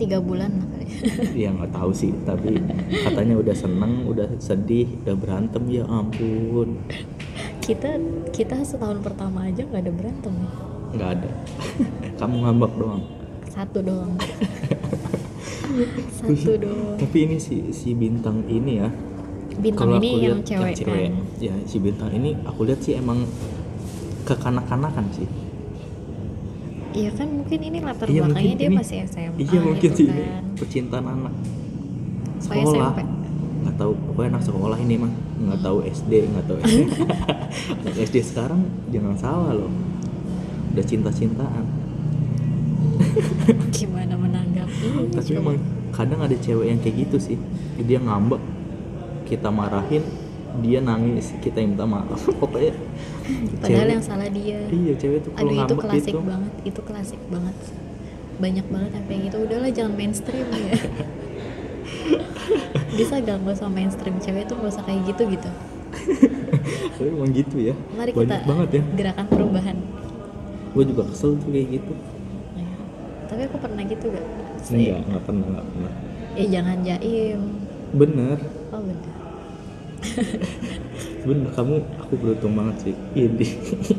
Tiga 0.00 0.18
bulan 0.18 0.50
lah 0.50 0.66
kali. 0.74 0.86
Ya 1.44 1.48
nggak 1.54 1.70
tahu 1.70 1.90
sih 1.92 2.10
tapi 2.24 2.56
katanya 2.90 3.34
udah 3.38 3.54
seneng 3.54 3.92
udah 4.10 4.26
sedih 4.42 4.88
udah 5.06 5.14
berantem. 5.14 5.62
Ya 5.70 5.84
ampun. 5.86 6.82
Kita 7.62 8.00
kita 8.34 8.64
setahun 8.66 9.04
pertama 9.04 9.46
aja 9.46 9.62
nggak 9.62 9.82
ada 9.86 9.92
berantem 9.94 10.34
ya. 10.34 10.50
nggak 10.90 11.10
ada. 11.20 11.30
Kamu 12.18 12.36
ngambek 12.42 12.72
doang. 12.74 13.02
Satu 13.46 13.78
doang. 13.84 14.18
Satu 16.18 16.52
doang. 16.58 16.98
Tapi 16.98 17.18
ini 17.30 17.36
si 17.38 17.70
si 17.70 17.94
bintang 17.94 18.42
ini 18.50 18.82
ya 18.82 18.90
bintang 19.60 19.86
kalau 19.86 19.96
ini 19.96 20.08
aku 20.08 20.18
yang 20.18 20.38
lihat 20.38 20.48
cewek, 20.48 20.74
kan? 20.82 21.12
ya 21.38 21.54
si 21.64 21.76
bintang 21.78 22.10
ini 22.10 22.30
aku 22.42 22.60
lihat 22.64 22.80
sih 22.80 22.94
emang 22.94 23.18
kekanak-kanakan 24.22 25.06
sih. 25.12 25.28
Iya 26.90 27.10
kan 27.14 27.28
mungkin 27.30 27.58
ini 27.62 27.78
latar 27.78 28.06
Iya, 28.06 28.26
belakangnya 28.26 28.56
dia 28.56 28.66
ini- 28.66 28.76
masih 28.76 28.96
SMA 29.06 29.38
iya 29.38 29.58
mungkin 29.60 29.78
gitu 29.86 29.96
sih 29.96 30.06
kan. 30.10 30.42
percintaan 30.58 31.06
anak 31.06 31.34
sekolah. 32.40 32.92
Nggak 33.60 33.74
tahu 33.76 33.92
pokoknya 34.02 34.28
anak 34.30 34.42
sekolah 34.42 34.78
ini 34.80 34.94
mah 34.96 35.12
nggak 35.40 35.60
tahu 35.60 35.78
SD 35.84 36.12
nggak 36.26 36.44
tahu 36.44 36.58
SD 36.60 36.80
anak 37.80 37.94
SD 38.00 38.16
sekarang 38.24 38.60
jangan 38.90 39.14
salah 39.14 39.52
loh. 39.54 39.70
Udah 40.70 40.84
cinta-cintaan. 40.84 41.64
Gimana 43.70 44.14
menanggapi 44.14 44.86
tapi 45.10 45.30
emang 45.32 45.56
kadang 45.90 46.20
ada 46.20 46.36
cewek 46.36 46.66
yang 46.66 46.78
kayak 46.78 46.96
gitu 47.00 47.16
sih. 47.18 47.36
Dia 47.80 47.98
ngambek 47.98 48.40
kita 49.30 49.48
marahin 49.54 50.02
dia 50.58 50.82
nangis. 50.82 51.30
Kita 51.38 51.62
yang 51.62 51.78
minta 51.78 51.86
maaf. 51.86 52.18
Pokoknya 52.42 52.74
padahal 53.62 53.86
cewek- 53.86 53.94
yang 53.94 54.02
salah 54.02 54.26
dia. 54.26 54.58
Iya 54.66 54.92
cewek 54.98 55.18
tuh 55.22 55.30
kalau 55.38 55.50
aduh 55.54 55.62
itu 55.62 55.74
klasik 55.78 56.10
gitu. 56.10 56.20
banget. 56.26 56.52
Itu 56.66 56.80
klasik 56.82 57.20
banget. 57.30 57.56
Banyak 58.42 58.66
banget 58.66 58.90
yang 58.90 59.04
kayak 59.06 59.20
gitu 59.30 59.36
udahlah 59.46 59.70
jangan 59.70 59.94
mainstream 59.94 60.46
ya. 60.50 60.74
Bisa 62.90 63.22
gak 63.22 63.36
nggak 63.46 63.54
usah 63.54 63.70
mainstream 63.70 64.18
cewek 64.18 64.50
tuh 64.50 64.58
gak 64.58 64.74
usah 64.74 64.82
kayak 64.82 65.00
gitu 65.14 65.22
gitu? 65.30 65.50
Tapi 66.98 67.06
emang 67.06 67.30
gitu 67.30 67.56
ya. 67.62 67.74
Mari 67.94 68.10
banyak 68.10 68.26
kita 68.26 68.36
banget 68.50 68.68
ya. 68.74 68.82
gerakan 68.98 69.26
perubahan. 69.30 69.76
Gue 70.74 70.84
juga 70.84 71.02
kesel 71.06 71.38
tuh 71.38 71.48
kayak 71.54 71.68
gitu. 71.78 71.94
Ya. 72.58 72.66
tapi 73.30 73.46
aku 73.46 73.56
pernah 73.62 73.82
gitu 73.86 74.06
gak? 74.10 74.26
Enggak 74.74 74.98
nggak 75.06 75.22
pernah 75.22 75.46
nggak 75.54 75.66
pernah. 75.70 75.92
Eh 76.34 76.46
jangan 76.50 76.76
jaim. 76.82 77.40
Bener. 77.94 78.36
Oh 78.74 78.82
bener 78.82 79.09
bener 81.26 81.48
kamu 81.52 81.74
aku 81.98 82.12
beruntung 82.16 82.52
banget 82.54 82.76
sih. 82.82 82.94
Ini 83.12 83.48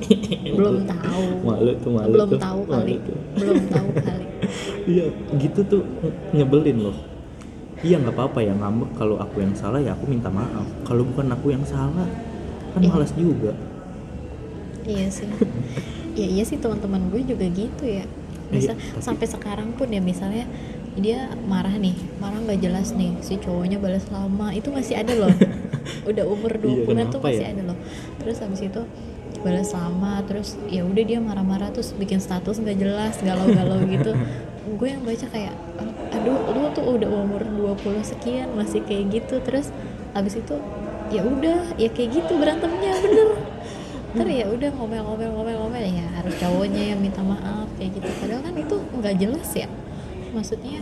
belum 0.58 0.84
tahu. 0.84 1.24
Malu 1.44 1.72
tuh 1.78 1.92
malu 1.92 2.12
belum 2.12 2.30
tuh. 2.30 2.40
tahu 2.40 2.60
Malu 2.64 2.74
kali. 2.74 2.94
tuh. 3.00 3.18
belum 3.38 3.62
tahu 3.68 3.88
kali. 4.06 4.26
Iya 4.84 5.06
gitu 5.38 5.60
tuh 5.64 5.82
nyebelin 6.32 6.78
loh. 6.82 6.98
Iya 7.82 7.98
nggak 7.98 8.14
apa-apa 8.14 8.40
ya 8.40 8.54
ngambek 8.54 8.90
kalau 8.94 9.16
aku 9.18 9.42
yang 9.42 9.54
salah 9.54 9.78
ya 9.78 9.94
aku 9.94 10.06
minta 10.06 10.30
maaf. 10.30 10.66
Kalau 10.84 11.02
bukan 11.04 11.30
aku 11.30 11.50
yang 11.50 11.64
salah 11.64 12.06
kan 12.72 12.80
Iya. 12.80 12.90
malas 12.90 13.12
juga. 13.14 13.52
Iya 14.82 15.08
sih. 15.08 15.30
Ya 16.12 16.26
iya 16.26 16.44
sih 16.44 16.58
teman-teman 16.58 17.10
gue 17.10 17.22
juga 17.24 17.46
gitu 17.48 17.84
ya. 17.84 18.06
Bisa 18.50 18.74
Iya, 18.74 18.82
tapi- 18.92 19.00
sampai 19.02 19.28
sekarang 19.28 19.70
pun 19.74 19.88
ya 19.88 20.00
misalnya 20.00 20.44
dia 21.00 21.32
marah 21.48 21.72
nih 21.72 21.96
marah 22.20 22.36
nggak 22.44 22.60
jelas 22.60 22.92
nih 22.92 23.16
si 23.24 23.40
cowoknya 23.40 23.80
balas 23.80 24.04
lama 24.12 24.52
itu 24.52 24.68
masih 24.70 25.00
ada 25.00 25.14
loh. 25.16 25.32
Udah 26.10 26.26
umur 26.28 26.52
Iya, 26.60 26.84
20 26.84 27.00
an 27.00 27.08
tuh 27.10 27.20
masih 27.24 27.46
ya? 27.48 27.52
ada 27.56 27.62
loh. 27.72 27.78
Terus 28.20 28.38
habis 28.44 28.62
itu 28.62 28.82
balas 29.42 29.74
lama 29.74 30.22
terus 30.30 30.54
ya 30.70 30.86
udah 30.86 31.02
dia 31.02 31.18
marah-marah 31.18 31.74
terus 31.74 31.98
bikin 31.98 32.22
status 32.22 32.62
nggak 32.62 32.78
jelas 32.78 33.16
galau-galau 33.24 33.80
gitu. 33.96 34.12
Gue 34.78 34.94
yang 34.94 35.02
baca 35.02 35.26
kayak 35.26 35.56
aduh 36.12 36.38
lu 36.54 36.70
tuh 36.76 36.86
udah 36.86 37.10
umur 37.10 37.42
20 37.48 38.04
sekian 38.04 38.52
masih 38.54 38.84
kayak 38.84 39.10
gitu. 39.16 39.40
Terus 39.42 39.72
habis 40.12 40.36
itu 40.36 40.60
ya 41.10 41.24
udah 41.24 41.72
ya 41.80 41.88
kayak 41.88 42.20
gitu 42.20 42.36
berantemnya 42.36 42.94
bener. 43.00 43.30
Ntar 44.20 44.28
ya 44.28 44.44
udah 44.52 44.70
ngomel-ngomel-ngomel-ngomel 44.76 45.84
ya 45.88 46.04
harus 46.20 46.36
cowoknya 46.36 46.92
yang 46.94 47.00
minta 47.00 47.24
maaf 47.24 47.72
kayak 47.80 47.96
gitu. 47.96 48.12
Padahal 48.20 48.44
kan 48.44 48.56
itu 48.60 48.76
nggak 49.00 49.16
jelas 49.18 49.50
ya 49.56 49.72
maksudnya 50.32 50.80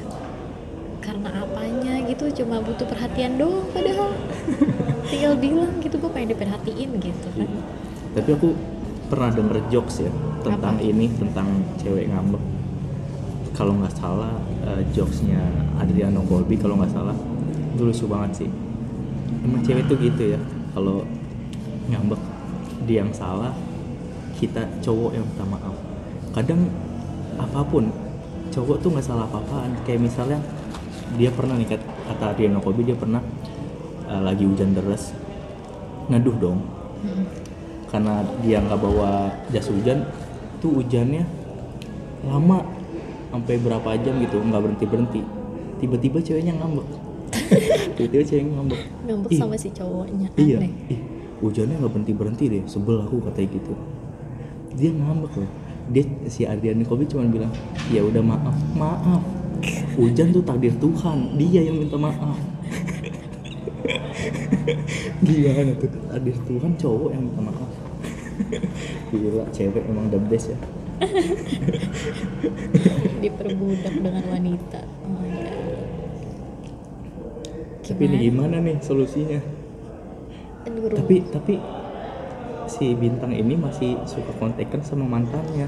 karena 1.00 1.42
apanya 1.42 1.94
gitu 2.06 2.44
cuma 2.44 2.62
butuh 2.62 2.86
perhatian 2.86 3.40
doang 3.40 3.66
padahal. 3.74 4.14
Tinggal 5.12 5.34
bilang 5.42 5.82
gitu 5.82 5.98
gue 5.98 6.12
pengen 6.12 6.38
diperhatiin 6.38 6.90
gitu 7.02 7.28
kan. 7.34 7.50
Tapi 8.14 8.30
aku 8.30 8.54
pernah 9.10 9.34
denger 9.34 9.58
jokes 9.74 10.06
ya 10.06 10.12
tentang 10.46 10.78
Apa? 10.78 10.86
ini 10.86 11.10
tentang 11.18 11.48
cewek 11.82 12.06
ngambek. 12.14 12.44
Kalau 13.58 13.74
nggak 13.82 13.96
salah 13.98 14.38
eh, 14.70 14.86
jokesnya 14.94 15.42
Adriano 15.82 16.22
Colby 16.30 16.56
kalau 16.62 16.78
nggak 16.78 16.94
salah. 16.94 17.18
Itu 17.74 17.90
lucu 17.90 18.06
banget 18.06 18.46
sih. 18.46 18.50
Emang 19.42 19.66
cewek 19.66 19.90
tuh 19.90 19.98
gitu 19.98 20.38
ya 20.38 20.40
kalau 20.78 21.02
ngambek 21.90 22.22
dia 22.86 23.02
yang 23.02 23.12
salah 23.16 23.56
kita 24.38 24.62
cowok 24.86 25.12
yang 25.18 25.26
minta 25.26 25.46
maaf. 25.48 25.76
Kadang 26.38 26.70
apa 27.40 27.62
pun 27.66 27.90
cowok 28.50 28.78
tuh 28.82 28.90
nggak 28.94 29.06
salah 29.06 29.26
apa-apaan. 29.26 29.72
Kayak 29.86 30.02
misalnya 30.06 30.40
dia 31.18 31.30
pernah 31.34 31.58
nih 31.58 31.74
kat- 31.74 31.90
kata 32.06 32.26
Adriano 32.34 32.60
Colby 32.62 32.86
dia 32.86 32.98
pernah 32.98 33.22
eh, 34.06 34.22
lagi 34.22 34.44
hujan 34.46 34.74
deras 34.74 35.14
neduh 36.10 36.36
dong. 36.38 36.60
Karena 37.90 38.22
dia 38.46 38.62
nggak 38.62 38.80
bawa 38.80 39.34
jas 39.50 39.66
hujan 39.70 40.06
tuh 40.62 40.82
hujannya 40.82 41.26
lama 42.28 42.62
sampai 43.32 43.56
berapa 43.58 43.90
jam 44.02 44.20
gitu 44.20 44.42
nggak 44.44 44.62
berhenti 44.62 44.86
berhenti 44.86 45.22
tiba-tiba 45.80 46.20
ceweknya 46.20 46.54
ngambek. 46.60 46.88
Tiba-tiba 47.96 48.24
ceweknya 48.26 48.52
ngambek. 48.60 48.82
Ngambek 49.08 49.30
Ih, 49.32 49.40
sama 49.40 49.56
si 49.56 49.70
cowoknya 49.72 50.28
iya. 50.36 50.58
aneh. 50.60 50.74
Ih 50.92 51.00
hujannya 51.40 51.80
nggak 51.80 51.92
berhenti 51.96 52.14
berhenti 52.14 52.44
deh 52.52 52.64
sebel 52.68 53.00
aku 53.00 53.24
katanya 53.24 53.48
gitu. 53.56 53.74
Dia 54.76 54.92
ngambek 54.92 55.34
loh 55.40 55.50
dia 55.89 56.06
si 56.30 56.45
Ardian 56.45 56.86
Kobi 56.86 57.10
cuma 57.10 57.25
bilang 57.25 57.49
ya 57.89 58.06
udah 58.06 58.21
maaf 58.21 58.58
maaf. 58.78 59.25
Hujan 59.99 60.32
tuh 60.32 60.39
takdir 60.39 60.71
Tuhan. 60.80 61.36
Dia 61.36 61.67
yang 61.67 61.84
minta 61.84 61.99
maaf. 61.99 62.39
Gimana 65.25 65.75
tuh? 65.75 65.91
Takdir 65.91 66.38
Tuhan 66.47 66.71
cowok 66.80 67.12
yang 67.12 67.28
minta 67.28 67.41
maaf. 67.43 67.71
Gila 69.12 69.43
cewek 69.52 69.84
emang 69.89 70.08
the 70.08 70.19
best 70.32 70.56
ya. 70.56 70.60
Diperbudak 73.23 73.93
dengan 73.99 74.23
wanita. 74.32 74.80
Oh 75.04 75.12
my 75.12 75.32
God. 75.32 75.88
tapi 77.89 78.06
ini 78.06 78.30
gimana? 78.30 78.62
nih 78.62 78.78
solusinya? 78.86 79.41
Aduh, 80.69 80.93
tapi 80.93 81.25
tapi 81.34 81.58
si 82.70 82.94
bintang 82.94 83.34
ini 83.34 83.58
masih 83.58 83.98
suka 84.06 84.30
kontekan 84.38 84.80
sama 84.86 85.04
mantannya. 85.04 85.66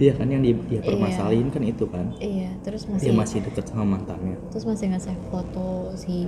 Iya 0.00 0.16
kan 0.16 0.32
yang 0.32 0.40
dia, 0.40 0.56
dia 0.64 0.80
Iya. 0.80 0.86
permasalahin 0.88 1.48
kan 1.52 1.60
itu 1.60 1.84
kan? 1.84 2.06
Iya 2.16 2.56
terus 2.64 2.88
dia 2.88 2.94
masih 2.96 3.12
masih 3.12 3.38
deket 3.44 3.68
sama 3.68 3.84
mantannya. 3.84 4.38
terus 4.48 4.64
masih 4.64 4.86
nge-save 4.88 5.20
foto 5.28 5.92
si 5.92 6.24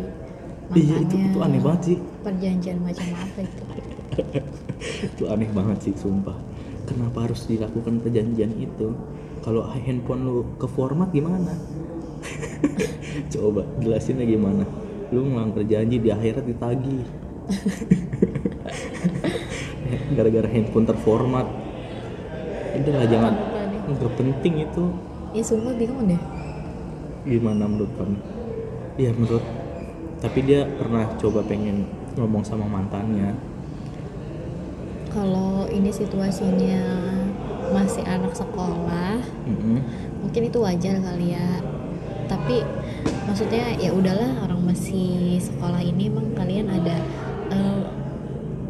iya 0.77 1.01
itu 1.01 1.17
mantannya. 1.17 1.31
itu 1.33 1.39
aneh 1.41 1.61
banget 1.65 1.81
sih. 1.87 1.99
Perjanjian 2.21 2.79
macam 2.85 3.07
apa 3.17 3.41
itu? 3.41 3.65
Itu 5.09 5.25
aneh 5.31 5.49
banget 5.57 5.79
sih 5.89 5.95
sumpah. 5.97 6.37
Kenapa 6.85 7.25
harus 7.25 7.49
dilakukan 7.49 8.03
perjanjian 8.05 8.53
itu? 8.61 8.93
Kalau 9.41 9.65
handphone 9.65 10.23
lu 10.27 10.45
ke 10.61 10.69
format 10.69 11.09
gimana? 11.09 11.55
Coba 13.33 13.65
jelasinnya 13.81 14.29
gimana? 14.29 14.69
Lu 15.09 15.25
ngelanggar 15.25 15.65
janji 15.65 15.97
di 15.97 16.13
akhirat 16.13 16.45
ditagih 16.45 17.05
gara-gara 20.15 20.49
handphone 20.49 20.87
terformat. 20.89 21.47
Udah 22.79 22.95
lah 22.99 23.09
jangan. 23.09 23.35
nggak 23.83 24.13
penting 24.15 24.65
itu. 24.65 24.85
Ya 25.33 25.43
semua 25.45 25.73
bingung 25.75 26.07
deh. 26.09 26.21
Gimana 27.27 27.65
menurut 27.69 27.93
kamu? 27.97 28.19
Iya 29.01 29.11
menurut. 29.17 29.45
Tapi 30.23 30.39
dia 30.47 30.69
pernah 30.79 31.09
coba 31.19 31.43
pengen 31.43 31.89
ngomong 32.15 32.45
sama 32.45 32.69
mantannya. 32.69 33.35
Kalau 35.13 35.69
ini 35.69 35.93
situasinya 35.93 36.81
masih 37.73 38.05
anak 38.05 38.37
sekolah 38.37 39.17
Mm-mm. 39.49 39.81
mungkin 40.21 40.43
itu 40.49 40.59
wajar 40.61 41.01
kali 41.01 41.37
ya. 41.37 41.61
Tapi 42.29 42.65
maksudnya 43.29 43.77
ya 43.77 43.93
udahlah 43.93 44.45
orang 44.45 44.61
masih 44.73 45.41
sekolah 45.41 45.81
ini 45.81 46.09
emang 46.13 46.33
kalian 46.37 46.69
ada 46.69 46.97
eh, 47.53 47.81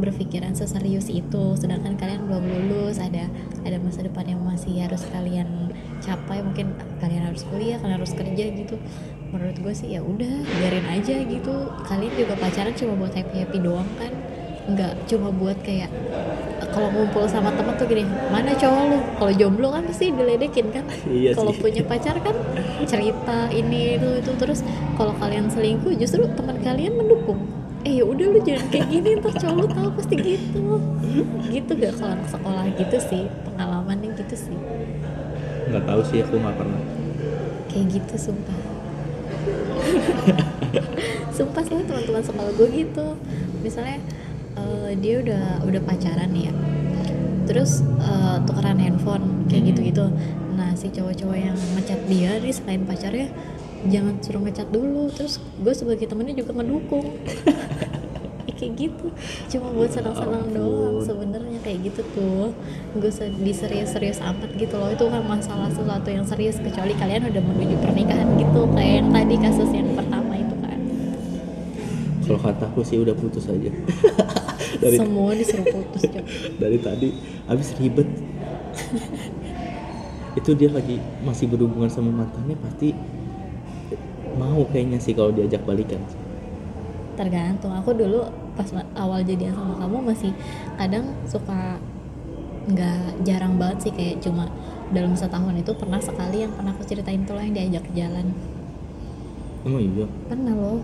berpikiran 0.02 0.58
seserius 0.58 1.06
itu. 1.06 1.54
Sedangkan 1.54 1.94
kalian 1.94 2.26
belum 2.26 2.42
lulus 2.42 2.98
ada 2.98 3.30
ada 3.62 3.78
masa 3.78 4.02
depan 4.02 4.26
yang 4.26 4.42
masih 4.42 4.82
harus 4.82 5.06
kalian 5.14 5.70
capai. 6.02 6.42
Mungkin 6.42 6.74
kalian 6.98 7.30
harus 7.30 7.46
kuliah 7.46 7.78
kalian 7.78 8.02
harus 8.02 8.12
kerja 8.18 8.44
gitu. 8.50 8.74
Menurut 9.30 9.56
gue 9.62 9.72
sih 9.72 9.94
ya 9.94 10.02
udah 10.02 10.42
biarin 10.58 10.86
aja 10.90 11.16
gitu. 11.22 11.54
Kalian 11.86 12.12
juga 12.18 12.34
pacaran 12.34 12.74
cuma 12.74 12.98
buat 12.98 13.14
happy 13.14 13.46
happy 13.46 13.58
doang 13.62 13.88
kan. 13.96 14.12
Nggak 14.62 14.94
cuma 15.06 15.30
buat 15.30 15.58
kayak 15.62 15.90
kalau 16.72 16.88
ngumpul 16.88 17.28
sama 17.28 17.52
temen 17.52 17.74
tuh 17.76 17.86
gini 17.86 18.06
mana 18.30 18.54
cowok 18.58 18.82
lu? 18.90 18.98
Kalau 19.20 19.32
jomblo 19.34 19.68
kan 19.70 19.82
pasti 19.86 20.10
diledekin 20.10 20.66
kan. 20.74 20.84
Iya 21.06 21.38
kalau 21.38 21.54
punya 21.54 21.86
pacar 21.86 22.18
kan 22.18 22.34
cerita 22.90 23.46
ini 23.54 24.02
itu 24.02 24.18
itu. 24.18 24.32
Terus 24.34 24.66
kalau 24.98 25.14
kalian 25.18 25.46
selingkuh 25.46 25.94
justru 25.94 26.26
teman 26.34 26.58
kalian 26.62 26.98
mendukung 26.98 27.61
eh 27.82 27.98
ya 27.98 28.04
udah 28.06 28.26
lu 28.30 28.38
jangan 28.42 28.66
kayak 28.70 28.86
gini 28.88 29.08
ntar 29.18 29.34
cowok 29.34 29.56
lu 29.58 29.66
tahu 29.66 29.88
pasti 29.98 30.14
gitu. 30.16 30.64
Gitu 31.50 31.70
gak 31.74 31.92
kalau 31.98 32.12
anak 32.14 32.28
sekolah 32.30 32.64
gitu 32.78 32.96
sih 33.02 33.22
pengalamannya 33.44 34.08
gitu 34.14 34.34
sih. 34.38 34.58
Nggak 35.68 35.84
tahu 35.86 36.00
sih 36.06 36.18
aku 36.22 36.34
nggak 36.38 36.56
pernah. 36.56 36.82
Kayak 37.66 37.86
gitu 37.98 38.14
sumpah. 38.30 38.58
Sumpah 41.36 41.62
sih 41.64 41.74
teman-teman 41.82 42.22
sekolah 42.22 42.52
gue 42.54 42.68
gitu. 42.70 43.06
Misalnya 43.64 43.98
eh, 44.54 44.90
dia 45.00 45.14
udah 45.24 45.44
udah 45.64 45.80
pacaran 45.82 46.28
nih 46.30 46.48
ya. 46.48 46.54
Terus 47.48 47.82
eh, 47.98 48.36
tukeran 48.46 48.78
handphone 48.78 49.48
kayak 49.50 49.62
Hmm. 49.62 49.68
gitu-gitu. 49.74 50.06
Nah 50.52 50.70
si 50.76 50.92
cowok-cowok 50.92 51.36
yang 51.36 51.56
ngechat 51.74 52.00
dia 52.06 52.38
nih 52.38 52.52
selain 52.54 52.82
pacarnya 52.84 53.28
jangan 53.88 54.14
suruh 54.22 54.42
ngechat 54.44 54.68
dulu. 54.70 55.10
Terus 55.10 55.38
gue 55.38 55.74
sebagai 55.74 56.06
temennya 56.06 56.38
juga 56.38 56.52
ngedukung. 56.60 57.06
Ya, 58.42 58.58
kayak 58.58 58.74
gitu. 58.74 59.06
Cuma 59.54 59.70
buat 59.70 59.94
senang-senang 59.94 60.50
ampun. 60.50 60.58
doang 60.58 60.98
sebenarnya. 61.06 61.62
Kayak 61.62 61.78
gitu 61.94 62.02
tuh. 62.10 62.50
Gue 62.98 63.10
diserius-serius 63.38 64.18
amat 64.18 64.50
gitu 64.58 64.74
loh. 64.82 64.90
Itu 64.90 65.06
kan 65.06 65.22
masalah 65.22 65.70
sesuatu 65.70 66.10
yang 66.10 66.26
serius. 66.26 66.58
Kecuali 66.58 66.90
kalian 66.98 67.30
udah 67.30 67.38
menuju 67.38 67.78
pernikahan 67.78 68.34
gitu. 68.34 68.66
Kayak 68.74 68.92
yang 68.98 69.08
tadi 69.14 69.34
kasus 69.38 69.70
yang 69.70 69.94
pertama 69.94 70.32
itu 70.34 70.54
kan. 70.58 70.78
Kalau 72.26 72.40
kataku 72.42 72.80
sih 72.82 72.98
udah 72.98 73.14
putus 73.14 73.46
aja. 73.46 73.70
Dari 74.82 74.96
semua 74.98 75.30
disuruh 75.38 75.66
putus 75.68 76.02
Cok. 76.10 76.24
dari 76.62 76.78
tadi 76.82 77.08
abis 77.46 77.68
ribet. 77.78 78.08
Itu 80.34 80.56
dia 80.56 80.72
lagi 80.72 80.96
masih 81.22 81.46
berhubungan 81.46 81.92
sama 81.92 82.10
mantannya 82.10 82.56
pasti 82.58 82.96
mau 84.36 84.62
kayaknya 84.68 84.98
sih 84.98 85.12
kalau 85.12 85.32
diajak 85.34 85.62
balikan. 85.64 86.00
Tergantung. 87.16 87.72
Aku 87.76 87.92
dulu 87.92 88.24
pas 88.52 88.68
awal 88.96 89.24
jadian 89.24 89.56
sama 89.56 89.80
kamu 89.80 89.96
masih 90.12 90.32
kadang 90.76 91.08
suka 91.24 91.80
nggak 92.62 93.26
jarang 93.26 93.58
banget 93.58 93.88
sih 93.88 93.92
kayak 93.92 94.22
cuma 94.22 94.46
dalam 94.92 95.16
setahun 95.16 95.56
itu 95.56 95.72
pernah 95.74 95.98
sekali 95.98 96.44
yang 96.46 96.52
pernah 96.52 96.70
aku 96.76 96.84
ceritain 96.84 97.24
tuh 97.24 97.34
loh 97.34 97.42
yang 97.42 97.56
diajak 97.56 97.84
jalan. 97.96 98.26
Emang 99.62 99.82
iya? 99.82 100.06
Pernah 100.28 100.54
loh. 100.54 100.80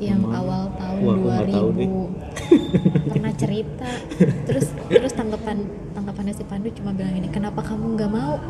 Yang 0.00 0.20
mana? 0.24 0.38
awal 0.40 0.62
tahun 0.80 1.00
Wah, 1.04 1.12
aku 1.12 1.26
nggak 1.28 1.48
tahu 1.52 1.68
2000 1.76 2.40
pernah 3.12 3.32
cerita. 3.36 3.90
Terus 4.48 4.66
terus 4.88 5.12
tanggapan 5.12 5.56
tanggapannya 5.92 6.32
si 6.32 6.44
Pandu 6.48 6.72
cuma 6.72 6.96
bilang 6.96 7.20
ini 7.20 7.28
kenapa 7.28 7.60
kamu 7.60 8.00
nggak 8.00 8.10
mau 8.10 8.40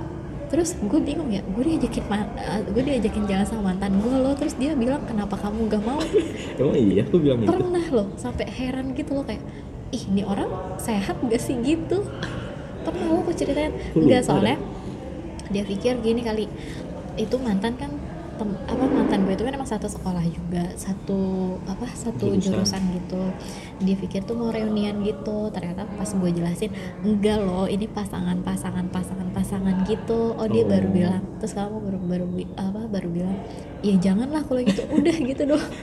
terus 0.50 0.74
gue 0.82 0.98
bingung 0.98 1.30
ya 1.30 1.46
gue 1.46 1.62
diajakin 1.62 2.04
ma- 2.10 2.26
eh, 2.34 2.66
gue 2.66 2.82
diajakin 2.82 3.22
jalan 3.30 3.46
sama 3.46 3.70
mantan 3.70 4.02
gue 4.02 4.14
loh. 4.18 4.34
Terus 4.34 4.58
dia 4.58 4.74
bilang 4.74 5.06
kenapa 5.06 5.38
kamu 5.38 5.70
nggak 5.70 5.82
mau? 5.86 6.02
Emang 6.58 6.74
iya 6.90 7.06
aku 7.06 7.22
bilang 7.22 7.38
gitu. 7.46 7.50
Pernah 7.54 7.86
loh 7.94 8.06
sampai 8.18 8.50
heran 8.50 8.92
gitu 8.98 9.14
loh 9.14 9.22
kayak 9.22 9.40
ih 9.94 10.02
ini 10.10 10.26
orang 10.26 10.50
sehat 10.82 11.22
gak 11.22 11.38
sih? 11.38 11.54
Gitu. 11.62 12.02
Pernah 12.82 13.06
loh 13.14 13.22
aku 13.22 13.32
ceritain 13.32 13.70
enggak 13.94 14.26
soalnya 14.26 14.58
dia 15.50 15.66
pikir 15.66 15.98
gini 16.02 16.22
kali 16.22 16.46
itu 17.18 17.36
mantan 17.38 17.74
kan 17.74 17.90
tem- 18.40 18.56
apa 18.64 18.84
mantan 18.86 19.20
gue 19.22 19.36
itu 19.36 19.44
kan 19.44 19.52
emang 19.52 19.68
satu 19.68 19.84
sekolah 19.86 20.24
juga 20.24 20.64
satu 20.74 21.20
apa 21.64 21.84
satu 21.92 22.32
Jurusan. 22.32 22.56
jurusan 22.56 22.82
gitu. 22.96 23.20
Dia 23.78 23.94
pikir 23.94 24.24
tuh 24.24 24.32
mau 24.34 24.48
reunian 24.48 24.96
gitu 25.00 25.48
ternyata 25.48 25.84
pas 25.86 26.08
gue 26.08 26.30
jelasin 26.30 26.72
enggak 27.00 27.36
loh 27.38 27.68
ini 27.68 27.84
pasangan 27.86 28.40
pasangan 28.40 28.88
pasangan 28.88 29.28
pasangan 29.30 29.84
gitu. 29.84 30.32
Oh 30.32 30.48
dia 30.48 30.64
Oh. 30.64 30.72
baru 30.72 30.88
bilang 30.88 31.22
terus 31.36 31.52
kamu 31.52 31.76
baru 31.78 31.98
baru 32.00 32.24
apa 32.56 32.80
baru 32.86 33.08
bilang 33.10 33.36
ya 33.80 33.94
janganlah 33.94 34.40
kalau 34.40 34.60
gitu 34.60 34.82
udah 34.88 35.16
gitu 35.30 35.42
doang. 35.46 35.68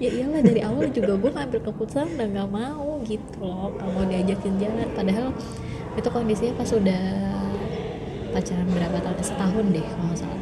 Ya 0.00 0.08
iyalah 0.08 0.40
dari 0.40 0.60
awal 0.60 0.88
juga 0.88 1.12
gue 1.14 1.28
ngambil 1.28 1.60
keputusan 1.62 2.16
udah 2.16 2.26
nggak 2.26 2.48
mau 2.48 2.96
gitu 3.04 3.36
loh 3.38 3.68
mau 3.76 4.04
diajakin 4.04 4.56
jalan. 4.56 4.88
Padahal 4.92 5.36
itu 5.92 6.08
kondisinya 6.08 6.56
pas 6.56 6.68
udah 6.72 7.04
pacaran 8.32 8.68
berapa 8.68 8.98
tahun 9.00 9.20
setahun 9.22 9.64
deh 9.72 9.84
kalau 9.84 10.04
nggak 10.06 10.18
salah 10.18 10.40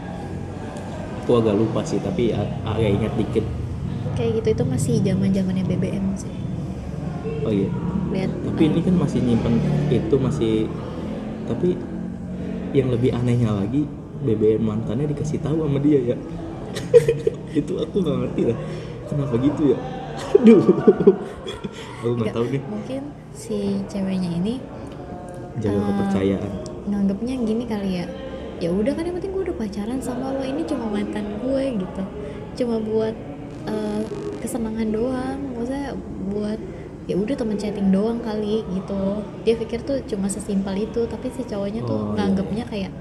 aku 1.24 1.40
agak 1.40 1.56
lupa 1.56 1.80
sih 1.80 1.96
tapi 1.98 2.30
a- 2.30 2.52
agak 2.62 2.90
ingat 2.92 3.12
dikit. 3.16 3.44
Kayak 4.12 4.30
gitu 4.38 4.48
itu 4.52 4.64
masih 4.68 4.94
zaman 5.00 5.32
zamannya 5.32 5.64
BBM 5.64 6.06
sih. 6.14 6.30
Oh 7.40 7.48
iya. 7.48 7.72
Lihat. 8.12 8.30
Tapi 8.44 8.62
ini 8.62 8.80
kan 8.84 8.94
masih 8.94 9.18
nyimpen 9.18 9.56
itu 9.88 10.14
masih 10.14 10.54
tapi 11.44 11.80
yang 12.70 12.92
lebih 12.92 13.10
anehnya 13.10 13.50
lagi 13.50 13.88
BBM 14.20 14.62
mantannya 14.62 15.08
dikasih 15.08 15.40
tahu 15.40 15.64
sama 15.64 15.80
dia 15.80 16.14
ya. 16.14 16.16
Itu 17.58 17.78
aku 17.78 18.02
nggak 18.02 18.16
ngerti 18.20 18.42
lah 18.50 18.58
kenapa 19.06 19.34
gitu 19.38 19.62
ya? 19.72 19.78
Aduh. 20.38 20.62
Aku 22.02 22.12
nggak 22.14 22.34
tahu 22.34 22.46
nih 22.52 22.62
mungkin 22.66 23.02
si 23.32 23.82
ceweknya 23.88 24.30
ini 24.30 24.54
jaga 25.58 25.74
Eh, 25.74 25.84
kepercayaan. 25.88 26.52
nganggapnya 26.84 27.34
gini 27.40 27.64
kali 27.64 27.90
ya. 27.98 28.06
Ya 28.62 28.70
udah 28.70 28.92
kan 28.94 29.02
yang 29.02 29.16
penting 29.18 29.33
pacaran 29.54 29.98
sama 29.98 30.30
lo 30.30 30.42
ini 30.42 30.62
cuma 30.62 30.86
mantan 30.86 31.38
gue 31.38 31.64
gitu. 31.76 32.02
Cuma 32.54 32.78
buat 32.78 33.14
eh, 33.64 34.02
kesenangan 34.38 34.88
doang. 34.88 35.38
Maksudnya 35.52 35.94
buat 36.26 36.58
ya 37.04 37.14
udah 37.14 37.34
temen 37.34 37.54
chatting 37.54 37.88
doang 37.88 38.18
kali 38.18 38.64
gitu. 38.66 39.02
Dia 39.42 39.54
pikir 39.54 39.82
tuh 39.82 40.00
cuma 40.04 40.26
sesimpel 40.26 40.84
itu 40.84 41.04
tapi 41.04 41.28
si 41.30 41.42
cowoknya 41.42 41.82
tuh 41.82 41.92
Oh, 41.92 42.04
iya. 42.10 42.14
nganggapnya 42.18 42.64
kayak 42.64 42.92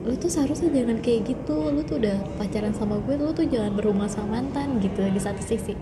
lu 0.00 0.16
tuh 0.16 0.28
seharusnya 0.28 0.70
jangan 0.70 0.98
kayak 0.98 1.26
gitu. 1.26 1.56
Lu 1.66 1.82
tuh 1.82 1.98
udah 1.98 2.16
pacaran 2.36 2.70
sama 2.70 2.96
gue 3.00 3.14
lu 3.14 3.30
tuh 3.30 3.44
jangan 3.44 3.74
berumah 3.74 4.06
sama 4.06 4.38
mantan 4.38 4.78
gitu 4.78 5.02
di 5.04 5.18
satu 5.18 5.40
sisi. 5.40 5.74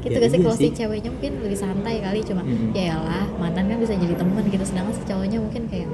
Gitu 0.00 0.10
Ya, 0.10 0.18
gak 0.18 0.30
sih? 0.30 0.38
iya 0.38 0.44
kalau 0.44 0.58
si 0.58 0.68
ceweknya 0.72 1.10
mungkin 1.10 1.32
lebih 1.40 1.54
santai 1.54 1.98
kali 1.98 2.22
cuma 2.22 2.42
Mhm. 2.42 2.70
ya 2.72 2.96
lah 2.96 3.22
mantan 3.36 3.66
kan 3.66 3.78
bisa 3.78 3.94
jadi 3.94 4.14
teman 4.14 4.42
gitu. 4.44 4.62
Sedangkan 4.62 4.90
si 4.92 5.02
cowoknya 5.04 5.38
mungkin 5.38 5.62
kayak 5.66 5.86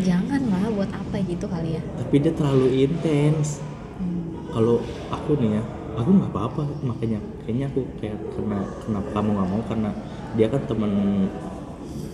jangan 0.00 0.40
lah 0.48 0.72
buat 0.72 0.90
apa 0.90 1.20
gitu 1.28 1.44
kali 1.44 1.76
ya? 1.76 1.82
Tapi 2.00 2.14
dia 2.22 2.32
terlalu 2.32 2.88
intens. 2.88 3.60
Hmm. 3.92 4.48
kalau 4.50 4.80
aku 5.12 5.36
nih 5.38 5.60
ya 5.60 5.62
aku 5.94 6.10
nggak 6.16 6.32
apa-apa 6.32 6.64
makanya 6.82 7.20
kayaknya 7.44 7.68
aku 7.68 7.84
kayak 8.00 8.18
karena 8.34 8.58
kenapa 8.82 9.08
kamu 9.12 9.28
nggak 9.36 9.48
mau 9.52 9.62
karena 9.68 9.90
dia 10.34 10.46
kan 10.48 10.62
teman 10.64 10.92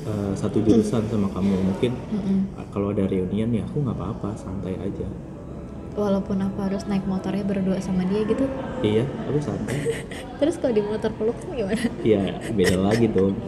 eh, 0.04 0.32
satu 0.34 0.58
jurusan 0.60 1.02
sama 1.06 1.28
kamu. 1.30 1.54
Mungkin 1.54 1.92
eh, 1.94 2.66
kalau 2.74 2.90
ada 2.90 3.06
reunian 3.06 3.50
ya 3.54 3.62
aku 3.64 3.80
nggak 3.86 3.96
apa-apa 3.96 4.34
santai 4.34 4.74
aja. 4.76 5.06
Walaupun 5.98 6.38
aku 6.38 6.58
harus 6.62 6.86
naik 6.86 7.06
motornya 7.10 7.42
berdua 7.42 7.78
sama 7.82 8.06
dia 8.06 8.22
gitu. 8.26 8.44
Iya 8.82 9.06
aku 9.30 9.38
santai. 9.38 9.78
Terus 10.42 10.54
kalau 10.58 10.74
di 10.74 10.82
motor 10.82 11.10
peluk 11.14 11.38
gimana? 11.46 11.86
Iya 12.02 12.42
beda 12.54 12.76
lagi 12.82 13.06
dong 13.10 13.38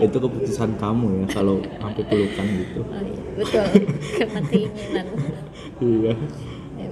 itu 0.00 0.16
keputusan 0.16 0.70
kamu 0.80 1.06
ya 1.22 1.26
kalau 1.34 1.56
sampai 1.80 2.02
pelukan 2.08 2.46
gitu. 2.56 2.80
Oh, 2.86 3.02
iya. 3.02 3.20
betul. 3.36 3.66
Karena 4.18 4.40
keinginan 4.48 5.06
iya. 5.82 6.12
Ya, 6.78 6.88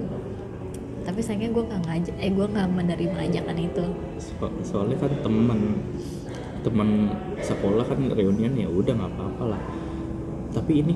tapi 1.01 1.19
sayangnya 1.25 1.49
gue 1.49 1.63
nggak 1.65 1.81
ngajak 1.87 2.15
eh 2.21 2.31
gue 2.31 2.45
nggak 2.45 2.67
menerima 2.69 3.17
ajakan 3.31 3.57
itu. 3.57 3.85
So- 4.21 4.57
soalnya 4.61 4.97
kan 5.01 5.11
teman 5.25 5.59
teman 6.61 6.89
sekolah 7.41 7.85
kan 7.89 7.99
reunian 8.13 8.53
ya 8.53 8.69
udah 8.69 8.93
nggak 8.93 9.11
apa-apa 9.17 9.43
lah. 9.57 9.61
Tapi 10.53 10.85
ini 10.85 10.93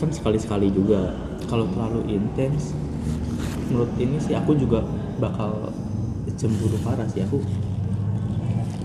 kan 0.00 0.10
sekali-sekali 0.10 0.72
juga. 0.74 1.14
Kalau 1.46 1.68
terlalu 1.70 2.08
intens 2.18 2.72
menurut 3.70 3.92
ini 4.00 4.16
sih 4.18 4.34
aku 4.34 4.56
juga 4.56 4.82
bakal 5.22 5.70
cemburu 6.34 6.76
parah 6.82 7.06
sih. 7.06 7.22
Aku 7.22 7.38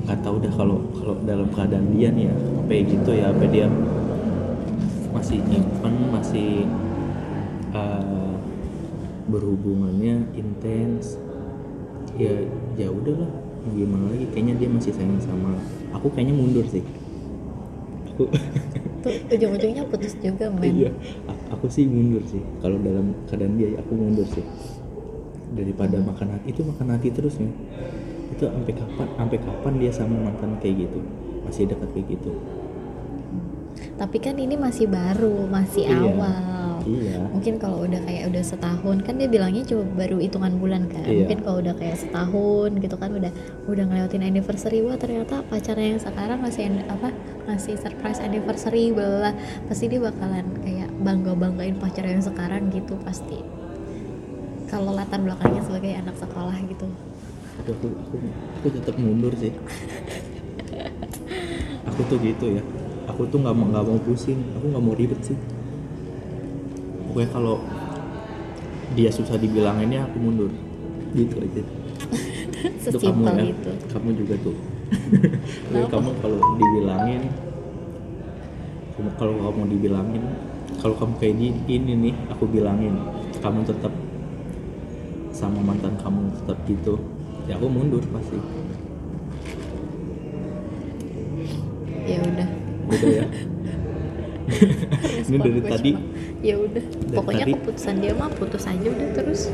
nggak 0.09 0.25
tahu 0.25 0.41
dah 0.41 0.53
kalau 0.57 0.81
kalau 0.97 1.15
dalam 1.21 1.45
keadaan 1.53 1.85
dia 1.93 2.09
nih 2.09 2.33
ya 2.33 2.35
kayak 2.65 2.83
gitu 2.89 3.11
ya 3.13 3.29
apa 3.29 3.45
dia 3.45 3.69
masih 5.13 5.37
nyimpen 5.45 5.95
masih 6.09 6.65
eh, 7.77 8.33
berhubungannya 9.29 10.33
intens 10.33 11.21
ya 12.17 12.41
ya 12.73 12.89
udahlah 12.89 13.29
gimana 13.69 14.09
lagi 14.09 14.25
kayaknya 14.33 14.53
dia 14.57 14.69
masih 14.73 14.91
sayang 14.97 15.21
sama 15.21 15.53
aku 15.93 16.09
kayaknya 16.09 16.33
mundur 16.33 16.65
sih. 16.65 16.81
Aku 18.09 18.25
tuh 19.05 19.13
ujung-ujungnya 19.29 19.85
putus 19.93 20.17
juga 20.17 20.49
men. 20.57 20.73
Iya 20.73 20.91
aku 21.53 21.69
sih 21.69 21.85
mundur 21.85 22.25
sih 22.25 22.41
kalau 22.65 22.81
dalam 22.81 23.13
keadaan 23.29 23.61
dia 23.61 23.77
aku 23.77 23.93
mundur 23.93 24.25
sih. 24.33 24.41
Daripada 25.53 26.01
makan 26.01 26.33
hati 26.33 26.49
itu 26.49 26.65
makan 26.65 26.97
hati 26.97 27.13
terus 27.13 27.37
nih 27.37 27.53
itu 28.29 28.43
sampai 28.45 28.73
kapan 28.73 29.07
sampai 29.15 29.37
kapan 29.39 29.73
dia 29.75 29.91
sama 29.91 30.15
mantan 30.19 30.51
kayak 30.57 30.85
gitu? 30.85 30.99
Masih 31.43 31.65
dekat 31.65 31.89
kayak 31.91 32.07
gitu? 32.13 32.31
Tapi 33.95 34.17
kan 34.19 34.35
ini 34.35 34.55
masih 34.55 34.87
baru 34.87 35.45
masih 35.45 35.87
Iya. 35.87 35.99
awal. 35.99 36.47
iya. 36.87 37.19
Mungkin 37.27 37.59
kalau 37.59 37.83
udah 37.83 37.99
kayak 38.01 38.31
udah 38.31 38.39
setahun 38.41 39.03
kan 39.03 39.19
dia 39.19 39.27
bilangnya 39.27 39.61
cuma 39.61 39.83
baru 39.93 40.15
hitungan 40.17 40.55
bulan 40.57 40.87
kan? 40.87 41.03
Iya. 41.03 41.27
mungkin 41.27 41.39
kalau 41.43 41.57
udah 41.59 41.75
kayak 41.75 41.97
setahun 41.97 42.69
gitu 42.77 42.95
kan 42.95 43.11
udah 43.11 43.31
udah 43.67 43.83
ngelewatin 43.83 44.23
anniversary 44.23 44.79
wah 44.79 44.95
ternyata 44.95 45.43
pacarnya 45.43 45.93
yang 45.93 46.01
sekarang 46.01 46.39
ngasih 46.39 46.63
an- 46.65 46.87
apa 46.87 47.11
ngasih 47.45 47.75
surprise 47.75 48.19
anniversary 48.19 48.89
bla 48.89 49.35
pasti 49.67 49.85
dia 49.85 49.99
bakalan 49.99 50.47
kayak 50.61 50.87
bangga 50.97 51.33
banggain 51.35 51.75
pacar 51.75 52.05
yang 52.05 52.23
sekarang 52.23 52.71
gitu 52.71 52.95
pasti. 53.03 53.43
Kalau 54.65 54.93
latar 54.93 55.19
belakangnya 55.19 55.61
sebagai 55.61 55.93
anak 55.93 56.15
sekolah 56.15 56.55
gitu 56.63 56.87
aku 57.59 57.69
aku 57.75 57.87
aku, 57.91 58.15
aku 58.59 58.67
tetap 58.71 58.95
mundur 58.95 59.33
sih. 59.35 59.51
Aku 61.91 61.99
tuh 62.07 62.17
gitu 62.23 62.59
ya. 62.59 62.63
Aku 63.11 63.27
tuh 63.27 63.43
nggak 63.43 63.55
mau 63.55 63.67
nggak 63.67 63.85
mau 63.85 63.99
pusing. 64.01 64.39
Aku 64.55 64.65
nggak 64.71 64.83
mau 64.83 64.95
ribet 64.95 65.19
sih. 65.21 65.37
Pokoknya 67.09 67.29
kalau 67.35 67.55
dia 68.95 69.11
susah 69.11 69.35
dibilanginnya 69.35 70.07
aku 70.07 70.17
mundur. 70.17 70.51
Gitu 71.11 71.35
aja. 71.41 71.63
Itu 72.87 72.97
kamu 72.97 73.23
ya. 73.27 73.43
itu. 73.51 73.71
Kamu 73.91 74.09
juga 74.15 74.35
tuh. 74.39 74.57
Kamu 75.93 76.09
kalau 76.17 76.39
dibilangin 76.57 77.29
kamu 78.97 79.15
kalau 79.15 79.35
kamu 79.37 79.61
dibilangin 79.77 80.23
kalau 80.81 80.97
kamu 80.97 81.13
kayak 81.21 81.35
gini, 81.39 81.59
ini 81.71 81.93
nih 82.09 82.15
aku 82.33 82.49
bilangin. 82.49 82.97
Kamu 83.39 83.63
tetap 83.63 83.93
sama 85.29 85.63
mantan 85.63 85.95
kamu 86.01 86.35
tetap 86.35 86.57
gitu 86.67 86.99
ya 87.49 87.57
aku 87.57 87.65
mundur 87.65 88.03
pasti. 88.13 88.37
Ya 92.05 92.19
udah. 92.21 92.47
Udah 92.89 93.09
ya? 93.09 93.25
Ini 95.29 95.37
dari 95.37 95.61
tadi. 95.61 95.91
Ya 96.41 96.55
udah. 96.57 96.83
Pokoknya 97.13 97.45
tadi- 97.45 97.53
keputusan 97.57 97.95
dia 98.01 98.13
mah 98.13 98.29
putus 98.33 98.63
aja 98.69 98.87
udah 98.87 99.09
terus. 99.17 99.41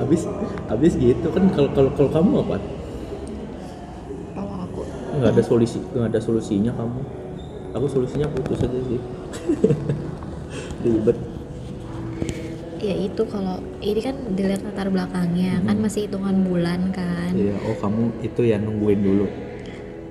Habis 0.00 0.24
habis 0.66 0.92
gitu 0.96 1.28
kan 1.30 1.44
kalau 1.54 1.70
kalau 1.76 1.90
kalau 1.94 2.10
kamu 2.10 2.34
apa? 2.42 2.56
Kalau 4.34 4.54
aku. 4.66 4.80
Nggak 5.22 5.30
ada 5.38 5.42
solusi 5.44 5.78
nggak 5.94 6.08
ada 6.10 6.18
solusinya 6.18 6.72
kamu. 6.74 7.00
Aku 7.78 7.86
solusinya 7.86 8.26
putus 8.32 8.58
aja 8.64 8.80
sih. 8.90 8.98
Ribet 10.82 11.14
ya 12.80 12.94
itu 12.96 13.22
kalau 13.28 13.60
ini 13.78 14.00
kan 14.00 14.16
dilihat 14.32 14.64
latar 14.64 14.88
belakangnya 14.88 15.60
kan 15.62 15.76
Hmm. 15.76 15.84
masih 15.84 16.08
hitungan 16.08 16.36
bulan 16.42 16.80
kan 16.90 17.30
Iya, 17.30 17.54
oh 17.62 17.76
kamu 17.76 18.02
itu 18.20 18.40
ya 18.42 18.56
nungguin 18.56 19.00
dulu, 19.00 19.26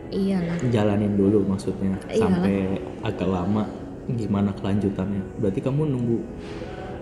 iyalah 0.10 0.58
jalanin 0.70 1.14
dulu 1.14 1.44
maksudnya 1.46 1.98
Iyalah. 2.08 2.46
sampai 2.46 2.56
agak 3.02 3.26
lama 3.28 3.64
gimana 4.10 4.50
kelanjutannya. 4.54 5.22
Berarti 5.38 5.60
kamu 5.60 5.82
nunggu 5.90 6.18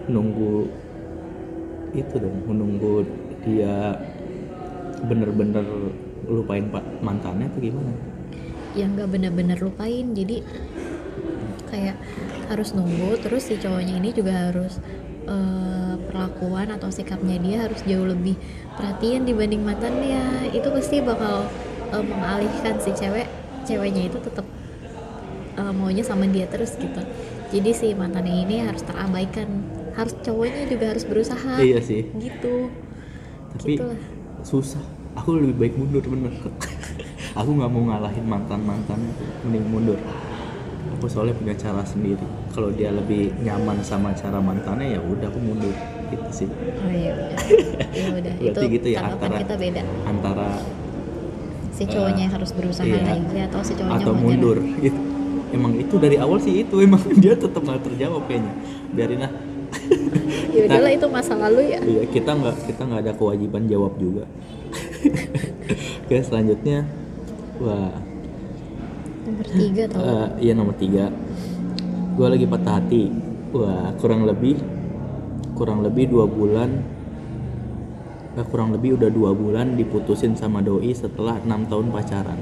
nunggu 0.07 0.53
itu 1.93 2.15
dong, 2.15 2.35
menunggu 2.47 3.03
dia 3.43 3.95
bener-bener 5.03 5.63
lupain 6.25 6.67
pak 6.67 6.83
mantannya 6.99 7.47
atau 7.47 7.61
gimana? 7.61 7.91
yang 8.75 8.93
nggak 8.93 9.09
bener-bener 9.09 9.57
lupain 9.57 10.13
jadi 10.13 10.43
kayak 11.65 11.97
harus 12.45 12.77
nunggu 12.77 13.17
terus 13.17 13.49
si 13.49 13.57
cowoknya 13.57 13.97
ini 13.97 14.13
juga 14.13 14.51
harus 14.51 14.77
eh, 15.27 15.95
perlakuan 16.07 16.71
atau 16.73 16.89
sikapnya 16.89 17.37
dia 17.39 17.57
harus 17.67 17.79
jauh 17.83 18.07
lebih 18.07 18.35
perhatian 18.77 19.23
dibanding 19.27 19.61
mantannya 19.63 20.49
itu 20.51 20.67
pasti 20.71 21.03
bakal 21.03 21.51
eh, 21.93 22.03
mengalihkan 22.03 22.79
si 22.79 22.91
cewek 22.95 23.27
ceweknya 23.67 24.07
itu 24.09 24.17
tetap 24.23 24.45
eh, 25.57 25.73
maunya 25.75 26.03
sama 26.05 26.25
dia 26.29 26.45
terus 26.49 26.75
gitu 26.79 27.01
jadi 27.53 27.69
si 27.75 27.87
mantannya 27.95 28.43
ini 28.43 28.55
harus 28.63 28.83
terabaikan 28.83 29.47
harus 29.97 30.13
cowoknya 30.21 30.63
juga 30.69 30.85
harus 30.93 31.05
berusaha 31.07 31.57
Iya 31.57 31.79
sih, 31.81 32.01
gitu 32.21 32.69
tapi 33.53 33.73
Gitulah. 33.79 33.99
susah. 34.43 34.83
Aku 35.17 35.33
lebih 35.41 35.55
baik 35.57 35.73
mundur 35.81 36.03
bener. 36.05 36.29
aku 37.39 37.49
nggak 37.57 37.71
mau 37.73 37.83
ngalahin 37.89 38.25
mantan 38.27 38.61
mantan, 38.61 38.99
mending 39.41 39.65
mundur. 39.65 39.99
Aku 40.95 41.05
soalnya 41.11 41.35
punya 41.35 41.55
cara 41.59 41.83
sendiri. 41.83 42.23
Kalau 42.55 42.71
dia 42.71 42.89
lebih 42.89 43.35
nyaman 43.43 43.83
sama 43.83 44.15
cara 44.15 44.39
mantannya 44.39 44.95
ya 44.95 44.99
udah 45.03 45.27
aku 45.27 45.39
mundur. 45.43 45.75
gitu 46.07 46.29
sih. 46.31 46.47
Oh 46.47 46.87
iya 46.87 47.11
udah 47.19 47.35
ya 47.91 48.07
udah 48.15 48.33
itu 48.39 48.59
gitu 48.79 48.87
ya, 48.95 49.11
antara- 49.11 49.43
kita 49.43 49.55
beda. 49.59 49.81
antara 50.07 50.47
si 51.75 51.83
cowoknya 51.83 52.21
yang 52.31 52.33
harus 52.39 52.51
berusaha 52.55 52.87
iya. 52.87 53.03
lagi 53.03 53.37
atau 53.43 53.59
si 53.59 53.73
cowoknya 53.75 54.07
atau 54.07 54.13
mau 54.15 54.23
mundur. 54.31 54.57
Nyerah. 54.63 54.83
gitu. 54.87 54.99
Emang 55.51 55.73
itu 55.75 55.95
dari 55.99 56.15
awal 56.15 56.39
sih 56.39 56.63
itu. 56.63 56.75
Emang 56.87 57.03
dia 57.19 57.35
tetap 57.35 57.59
nggak 57.59 57.83
terjawab 57.91 58.23
kayaknya. 58.23 58.53
Biarin 58.95 59.19
lah. 59.27 59.33
Ya 60.47 60.65
udahlah 60.65 60.89
itu 60.89 61.07
masa 61.11 61.37
lalu 61.37 61.75
ya. 61.75 61.79
Iya 61.83 62.03
kita 62.09 62.33
nggak 62.33 62.55
kita 62.65 62.81
nggak 62.87 63.01
ada 63.03 63.13
kewajiban 63.13 63.67
jawab 63.69 63.93
juga. 63.99 64.25
Oke 66.07 66.17
selanjutnya. 66.23 66.87
Wah 67.61 68.06
nomor 69.27 69.45
tiga 69.51 69.83
tau. 69.91 69.99
Eh, 69.99 70.27
iya 70.47 70.53
nomor 70.55 70.75
tiga. 70.79 71.11
Gue 72.15 72.27
lagi 72.31 72.45
patah 72.47 72.79
hati. 72.79 73.11
Wah 73.51 73.91
kurang 73.99 74.23
lebih 74.23 74.59
kurang 75.55 75.81
lebih 75.81 76.11
dua 76.11 76.25
bulan 76.29 76.69
eh, 78.37 78.45
kurang 78.47 78.69
lebih 78.75 78.99
udah 78.99 79.09
dua 79.09 79.31
bulan 79.33 79.73
diputusin 79.73 80.37
sama 80.37 80.61
doi 80.61 80.91
setelah 80.95 81.37
enam 81.43 81.67
tahun 81.67 81.91
pacaran. 81.91 82.39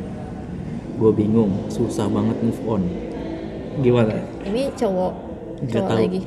Gue 0.95 1.11
bingung 1.11 1.67
susah 1.67 2.07
banget 2.07 2.37
move 2.39 2.61
on. 2.69 2.83
Gimana? 3.83 4.15
Ini 4.47 4.71
cowok 4.77 5.13
Nggak 5.65 5.73
cowok 5.73 5.89
tahu. 5.89 5.99
lagi. 5.99 6.21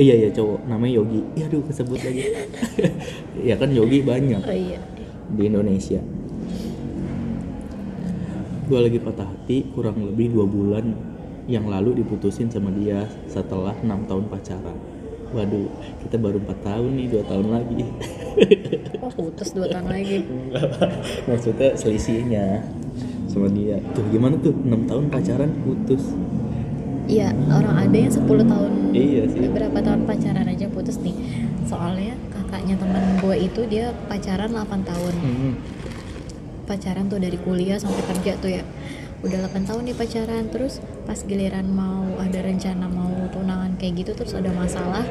Iya 0.00 0.14
iya 0.24 0.28
cowok. 0.32 0.58
Namanya 0.66 0.92
Yogi. 0.98 1.20
Iya 1.36 1.44
aduh 1.52 1.62
kesebut 1.68 2.00
lagi. 2.00 2.22
Ya 3.48 3.58
kan 3.58 3.74
Yogi 3.74 4.06
banyak 4.06 4.38
oh 4.38 4.54
iya. 4.54 4.78
di 5.34 5.42
Indonesia 5.50 5.98
gue 8.72 8.80
lagi 8.80 8.96
patah 9.04 9.28
hati 9.28 9.68
kurang 9.76 10.00
lebih 10.00 10.32
dua 10.32 10.48
bulan 10.48 10.96
yang 11.44 11.68
lalu 11.68 12.00
diputusin 12.00 12.48
sama 12.48 12.72
dia 12.72 13.04
setelah 13.28 13.76
enam 13.84 14.08
tahun 14.08 14.32
pacaran. 14.32 14.80
Waduh 15.36 15.68
kita 16.00 16.16
baru 16.16 16.40
empat 16.40 16.64
tahun 16.64 16.96
nih 16.96 17.06
dua 17.12 17.22
tahun 17.28 17.52
lagi. 17.52 17.84
Oh 19.04 19.12
putus 19.12 19.52
dua 19.52 19.68
tahun 19.68 19.92
lagi. 19.92 20.24
Maksudnya 21.28 21.76
selisihnya 21.76 22.64
sama 23.28 23.52
dia. 23.52 23.76
Tuh 23.92 24.08
gimana 24.08 24.40
tuh? 24.40 24.56
Enam 24.64 24.88
tahun 24.88 25.12
pacaran 25.12 25.52
putus. 25.68 26.08
Iya 27.12 27.28
orang 27.52 27.76
ada 27.76 27.96
yang 28.08 28.08
10 28.08 28.24
tahun. 28.24 28.72
Iya 28.96 29.22
sih. 29.28 29.52
Berapa 29.52 29.84
tahun 29.84 30.08
pacaran 30.08 30.48
aja 30.48 30.64
putus 30.72 30.96
nih. 31.04 31.12
Soalnya 31.68 32.16
kakaknya 32.32 32.80
teman 32.80 33.20
gue 33.20 33.36
itu 33.36 33.60
dia 33.68 33.92
pacaran 34.08 34.48
8 34.48 34.64
tahun. 34.80 35.14
Hmm, 35.20 35.52
pacaran 36.64 37.10
tuh 37.10 37.18
dari 37.18 37.38
kuliah 37.38 37.78
sampai 37.78 38.02
kerja 38.06 38.32
tuh 38.38 38.50
ya 38.50 38.62
udah 39.22 39.38
8 39.46 39.70
tahun 39.70 39.82
nih 39.86 39.96
pacaran 39.96 40.50
terus 40.50 40.82
pas 41.06 41.14
giliran 41.14 41.70
mau 41.70 42.02
ada 42.18 42.42
rencana 42.42 42.90
mau 42.90 43.30
tunangan 43.30 43.78
kayak 43.78 44.02
gitu 44.02 44.18
terus 44.18 44.34
ada 44.34 44.50
masalah 44.50 45.06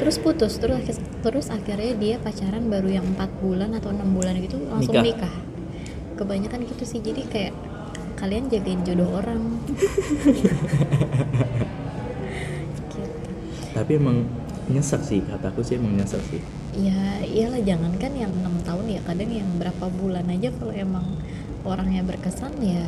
terus 0.00 0.16
putus 0.16 0.56
terus 0.56 0.96
terus 1.20 1.46
akhirnya 1.52 1.92
dia 2.00 2.16
pacaran 2.16 2.72
baru 2.72 2.96
yang 2.96 3.06
empat 3.12 3.28
bulan 3.44 3.76
atau 3.76 3.92
enam 3.92 4.08
bulan 4.16 4.40
gitu 4.40 4.56
langsung 4.72 4.96
Nikah. 5.04 5.28
nikah. 5.28 5.34
kebanyakan 6.16 6.64
gitu 6.64 6.84
sih 6.88 7.04
jadi 7.04 7.22
kayak 7.28 7.52
kalian 8.16 8.48
jagain 8.48 8.80
jodoh 8.88 9.20
orang 9.20 9.42
gitu. 12.72 13.00
tapi 13.76 13.90
emang 14.00 14.24
nyesek 14.72 15.02
sih 15.04 15.20
kataku 15.28 15.60
sih 15.60 15.76
emang 15.76 15.92
nyesek 16.00 16.24
sih 16.32 16.40
ya 16.72 17.20
iyalah 17.24 17.60
jangankan 17.60 18.12
yang 18.16 18.32
enam 18.32 18.54
tahun 18.64 18.86
ya 18.88 19.00
kadang 19.04 19.30
yang 19.30 19.48
berapa 19.60 19.84
bulan 19.92 20.24
aja 20.32 20.48
kalau 20.56 20.72
emang 20.72 21.04
orangnya 21.68 22.02
berkesan 22.02 22.56
ya 22.64 22.86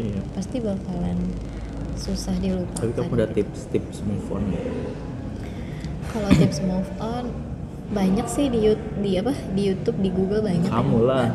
iya. 0.00 0.20
pasti 0.32 0.58
bakalan 0.64 1.18
susah 1.98 2.32
dilupakan. 2.40 2.78
Tapi 2.78 2.94
kamu 2.94 3.12
ada 3.18 3.26
tips-tips 3.34 4.00
move 4.06 4.26
on 4.32 4.44
ya 4.54 4.64
kalau 6.08 6.30
tips 6.32 6.58
move 6.64 6.88
on 6.98 7.24
banyak 7.88 8.26
sih 8.28 8.52
di 8.52 8.68
di 9.00 9.16
apa? 9.16 9.32
Di 9.56 9.72
YouTube 9.72 10.04
di 10.04 10.12
Google 10.12 10.44
banyak. 10.44 10.68
Kamu 10.68 11.08
lah. 11.08 11.32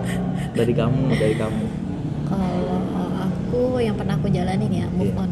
Dari 0.53 0.73
kamu 0.73 1.17
dari 1.17 1.33
kamu. 1.33 1.65
Kalau 2.29 2.81
aku 3.25 3.81
yang 3.81 3.97
pernah 3.97 4.21
aku 4.21 4.29
jalanin 4.29 4.69
ya 4.69 4.85
move 4.93 5.13
Iya. 5.13 5.23
on. 5.25 5.31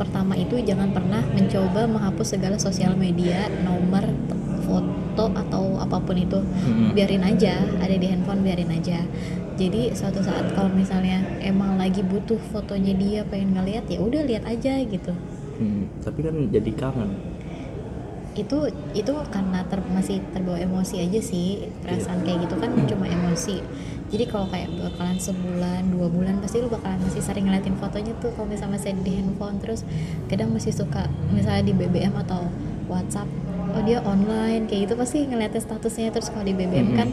Pertama 0.00 0.32
itu 0.40 0.56
jangan 0.64 0.96
pernah 0.96 1.20
mencoba 1.36 1.84
menghapus 1.84 2.36
segala 2.36 2.56
sosial 2.56 2.96
media 2.96 3.52
nomor 3.68 4.08
foto 4.72 5.24
atau 5.36 5.76
apa 5.76 6.00
pun 6.00 6.16
itu 6.16 6.40
Mm-mm. 6.40 6.96
biarin 6.96 7.20
aja 7.20 7.60
ada 7.76 7.92
di 7.92 8.06
handphone 8.08 8.40
biarin 8.40 8.72
aja. 8.72 9.04
Jadi 9.60 9.92
suatu 9.92 10.24
saat 10.24 10.48
kalau 10.56 10.72
misalnya 10.72 11.20
emang 11.44 11.76
lagi 11.76 12.00
butuh 12.00 12.40
fotonya 12.50 12.96
dia 12.96 13.20
pengen 13.28 13.52
ngeliat 13.52 13.84
ya 13.84 14.00
udah 14.00 14.24
lihat 14.24 14.48
aja 14.48 14.80
gitu. 14.80 15.12
Hmm, 15.60 15.92
tapi 16.00 16.24
kan 16.24 16.34
jadi 16.48 16.72
kangen. 16.72 17.12
Itu 18.32 18.64
itu 18.96 19.12
karena 19.28 19.60
ter- 19.68 19.84
masih 19.92 20.24
terbawa 20.32 20.56
emosi 20.56 21.04
aja 21.04 21.20
sih 21.20 21.68
perasaan 21.84 22.24
kayak 22.24 22.48
gitu 22.48 22.56
kan 22.56 22.72
cuma 22.88 23.04
emosi. 23.04 23.60
Jadi 24.08 24.24
kalau 24.28 24.48
kayak 24.48 24.72
bakalan 24.72 25.20
sebulan 25.20 25.88
dua 25.92 26.08
bulan 26.08 26.40
pasti 26.40 26.64
lu 26.64 26.72
bakalan 26.72 27.00
masih 27.04 27.20
sering 27.20 27.44
ngeliatin 27.44 27.76
fotonya 27.76 28.16
tuh. 28.24 28.32
Kalau 28.32 28.48
misalnya 28.48 28.80
masih 28.80 28.96
di 29.04 29.20
handphone 29.20 29.60
terus 29.60 29.84
kadang 30.32 30.48
masih 30.48 30.72
suka 30.72 31.12
misalnya 31.28 31.68
di 31.68 31.76
BBM 31.76 32.16
atau 32.24 32.48
WhatsApp 32.88 33.28
oh 33.70 33.82
dia 33.86 33.98
online. 34.02 34.66
Kayak 34.66 34.80
gitu 34.90 34.94
pasti 34.98 35.18
ngeliatin 35.26 35.62
statusnya. 35.62 36.10
Terus 36.10 36.28
kalau 36.34 36.44
di 36.46 36.54
BBM 36.54 36.88
kan 36.98 37.08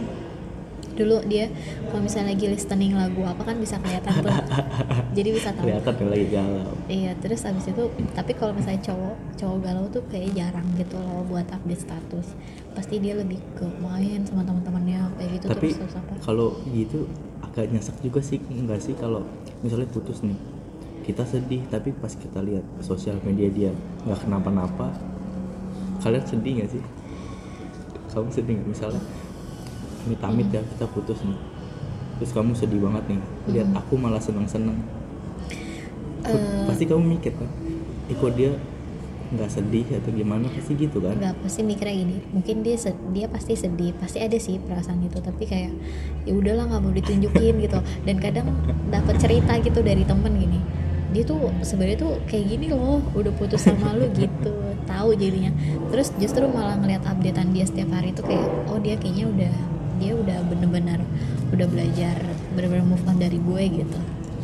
dulu 1.00 1.24
dia 1.32 1.48
kalau 1.88 2.04
misalnya 2.04 2.36
lagi 2.36 2.52
listening 2.52 2.92
lagu 2.92 3.24
apa 3.24 3.48
kan 3.48 3.56
bisa 3.56 3.80
kelihatan 3.80 4.20
tuh. 4.20 4.36
Jadi 5.18 5.30
bisa 5.32 5.50
tahu. 5.56 5.64
Kelihatan 5.64 5.94
lagi 6.12 6.28
galau. 6.28 6.76
Iya, 6.92 7.12
terus 7.24 7.48
abis 7.48 7.72
itu, 7.72 7.84
tapi 8.12 8.36
kalau 8.36 8.52
misalnya 8.52 8.84
cowok, 8.84 9.16
cowok 9.40 9.58
galau 9.64 9.86
tuh 9.88 10.04
kayak 10.12 10.36
jarang 10.36 10.68
gitu 10.76 11.00
loh 11.00 11.24
buat 11.32 11.48
update 11.48 11.88
status. 11.88 12.36
Pasti 12.76 13.00
dia 13.00 13.16
lebih 13.16 13.40
ke 13.56 13.66
main 13.80 14.28
sama 14.28 14.44
teman-temannya 14.44 15.08
kayak 15.16 15.30
gitu 15.40 15.46
tapi 15.48 15.72
terus 15.72 15.80
terus 15.82 15.96
apa? 15.98 16.14
kalau 16.22 16.60
gitu 16.76 17.08
agak 17.40 17.72
nyesek 17.72 17.96
juga 18.04 18.20
sih 18.20 18.44
enggak 18.52 18.84
sih? 18.84 18.94
Kalau 19.00 19.24
misalnya 19.64 19.88
putus 19.88 20.20
nih 20.22 20.36
kita 21.08 21.26
sedih 21.26 21.66
tapi 21.74 21.90
pas 21.96 22.14
kita 22.14 22.38
lihat 22.44 22.62
sosial 22.86 23.18
media 23.26 23.50
dia 23.50 23.72
nggak 24.06 24.30
kenapa-napa 24.30 24.94
kalian 26.00 26.24
sedih 26.26 26.52
nggak 26.60 26.70
sih? 26.74 26.84
Kamu 28.16 28.30
sedih 28.32 28.54
nggak? 28.60 28.68
Misalnya 28.72 29.02
amit-amit 30.08 30.48
ya 30.50 30.62
kita 30.64 30.86
putus 30.90 31.20
nih. 31.22 31.40
Terus 32.20 32.32
kamu 32.36 32.52
sedih 32.56 32.80
banget 32.84 33.04
nih 33.16 33.22
lihat 33.56 33.70
Hmm. 33.72 33.80
aku 33.80 33.94
malah 33.96 34.20
seneng-seneng. 34.20 34.80
Eh, 36.28 36.68
pasti 36.68 36.84
kamu 36.84 37.16
mikir 37.16 37.32
kan 37.32 37.48
eh 38.12 38.16
kok 38.18 38.36
dia 38.36 38.52
nggak 39.30 39.46
sedih 39.46 39.86
atau 39.94 40.10
gimana? 40.10 40.50
Pasti 40.50 40.74
gitu 40.74 40.98
kan. 41.00 41.14
Nggak 41.14 41.38
pasti 41.46 41.62
mikirnya 41.62 41.96
gini, 41.96 42.18
mungkin 42.34 42.66
dia 42.66 42.76
dia 43.14 43.30
pasti 43.30 43.54
sedih, 43.54 43.94
pasti 44.02 44.18
ada 44.18 44.34
sih 44.42 44.58
perasaan 44.58 45.06
gitu, 45.06 45.22
tapi 45.22 45.46
kayak 45.46 45.70
ya 46.26 46.34
udahlah 46.34 46.66
nggak 46.66 46.82
mau 46.82 46.90
ditunjukin 46.90 47.62
gitu. 47.62 47.80
Dan 48.10 48.18
kadang 48.18 48.50
dapat 48.90 49.22
cerita 49.22 49.54
gitu 49.62 49.86
dari 49.86 50.02
temen 50.02 50.34
gini, 50.34 50.58
dia 51.14 51.22
tuh 51.22 51.54
sebenarnya 51.62 51.98
tuh 52.02 52.18
kayak 52.26 52.58
gini 52.58 52.74
loh, 52.74 53.06
udah 53.14 53.30
putus 53.38 53.62
sama 53.70 53.94
lu 53.94 54.10
gitu, 54.18 54.69
tahu 54.90 55.14
jadinya. 55.14 55.54
Terus 55.94 56.10
justru 56.18 56.50
malah 56.50 56.76
ngeliat 56.82 57.06
updatean 57.06 57.54
dia 57.54 57.70
setiap 57.70 57.94
hari 57.94 58.12
tuh 58.18 58.26
kayak, 58.26 58.50
oh 58.74 58.82
dia 58.82 58.98
kayaknya 58.98 59.30
udah 59.30 59.54
dia 60.00 60.16
udah 60.16 60.38
bener-bener 60.48 61.00
udah 61.52 61.68
belajar 61.68 62.16
bener-bener 62.56 62.88
move 62.88 63.04
on 63.06 63.20
dari 63.22 63.38
gue 63.38 63.64
gitu. 63.84 64.00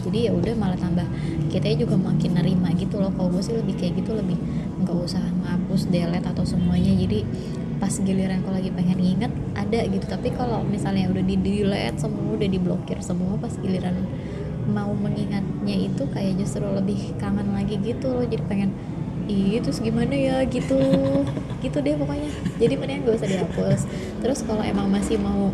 Jadi 0.05 0.29
ya 0.29 0.31
udah 0.37 0.53
malah 0.53 0.77
tambah 0.77 1.07
kita 1.49 1.73
juga 1.81 1.97
makin 1.97 2.37
nerima 2.37 2.69
gitu 2.77 3.01
loh. 3.01 3.09
Kalau 3.17 3.33
gue 3.33 3.41
sih 3.41 3.57
lebih 3.57 3.73
kayak 3.73 4.05
gitu 4.05 4.13
lebih 4.13 4.37
nggak 4.85 4.93
usah 4.93 5.23
ngapus 5.41 5.89
delete 5.89 6.27
atau 6.29 6.45
semuanya. 6.45 6.93
Jadi 6.93 7.25
pas 7.81 7.91
giliran 7.91 8.39
kalau 8.45 8.55
lagi 8.61 8.69
pengen 8.69 8.99
inget 9.01 9.31
ada 9.57 9.81
gitu. 9.89 10.05
Tapi 10.05 10.29
kalau 10.37 10.61
misalnya 10.61 11.09
udah 11.09 11.23
di 11.25 11.35
delete 11.41 11.97
semua 11.97 12.37
udah 12.37 12.49
diblokir 12.51 13.01
semua 13.01 13.33
pas 13.41 13.53
giliran 13.57 13.97
mau 14.65 14.93
mengingatnya 14.93 15.77
itu 15.77 16.09
kayak 16.09 16.41
justru 16.41 16.65
lebih 16.65 17.17
kangen 17.17 17.49
lagi 17.55 17.81
gitu 17.81 18.13
loh. 18.13 18.25
Jadi 18.29 18.43
pengen 18.45 18.77
ih 19.25 19.57
terus 19.61 19.81
gimana 19.81 20.13
ya 20.13 20.45
gitu. 20.45 20.77
Gitu 21.63 21.81
deh 21.81 21.97
pokoknya. 21.97 22.29
Jadi 22.61 22.73
mendingan 22.77 23.09
gak 23.09 23.17
usah 23.17 23.29
dihapus. 23.29 23.81
Terus 24.21 24.39
kalau 24.45 24.61
emang 24.61 24.85
masih 24.85 25.17
mau 25.17 25.49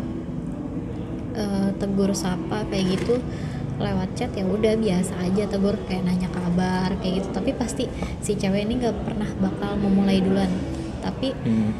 eh, 1.32 1.70
tegur 1.80 2.12
sapa 2.12 2.68
kayak 2.68 3.00
gitu 3.00 3.16
lewat 3.80 4.14
chat 4.14 4.30
ya 4.36 4.44
udah 4.44 4.76
biasa 4.76 5.16
aja 5.24 5.48
tegur. 5.48 5.80
Kayak 5.88 6.04
nanya 6.04 6.28
kabar 6.28 6.92
kayak 7.00 7.24
gitu. 7.24 7.28
Tapi 7.32 7.50
pasti 7.56 7.84
si 8.20 8.36
cewek 8.36 8.68
ini 8.68 8.84
nggak 8.84 9.08
pernah 9.08 9.30
bakal 9.40 9.80
memulai 9.80 10.20
duluan. 10.20 10.52
Tapi 11.00 11.32
Hmm. 11.32 11.72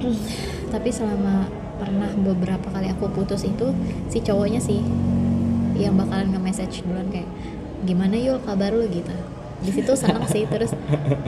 tapi 0.74 0.88
selama 0.90 1.46
pernah 1.78 2.10
beberapa 2.12 2.66
kali 2.72 2.88
aku 2.92 3.08
putus 3.12 3.44
itu 3.44 3.72
si 4.12 4.20
cowoknya 4.20 4.60
sih 4.60 4.80
yang 5.80 5.96
bakalan 5.96 6.28
nge-message 6.34 6.84
duluan 6.84 7.08
kayak 7.08 7.28
gimana 7.88 8.16
yul 8.18 8.42
kabar 8.42 8.74
lu? 8.74 8.84
Gitu 8.90 9.12
di 9.60 9.70
situ 9.76 9.92
senang 9.92 10.24
sih 10.24 10.48
terus 10.48 10.72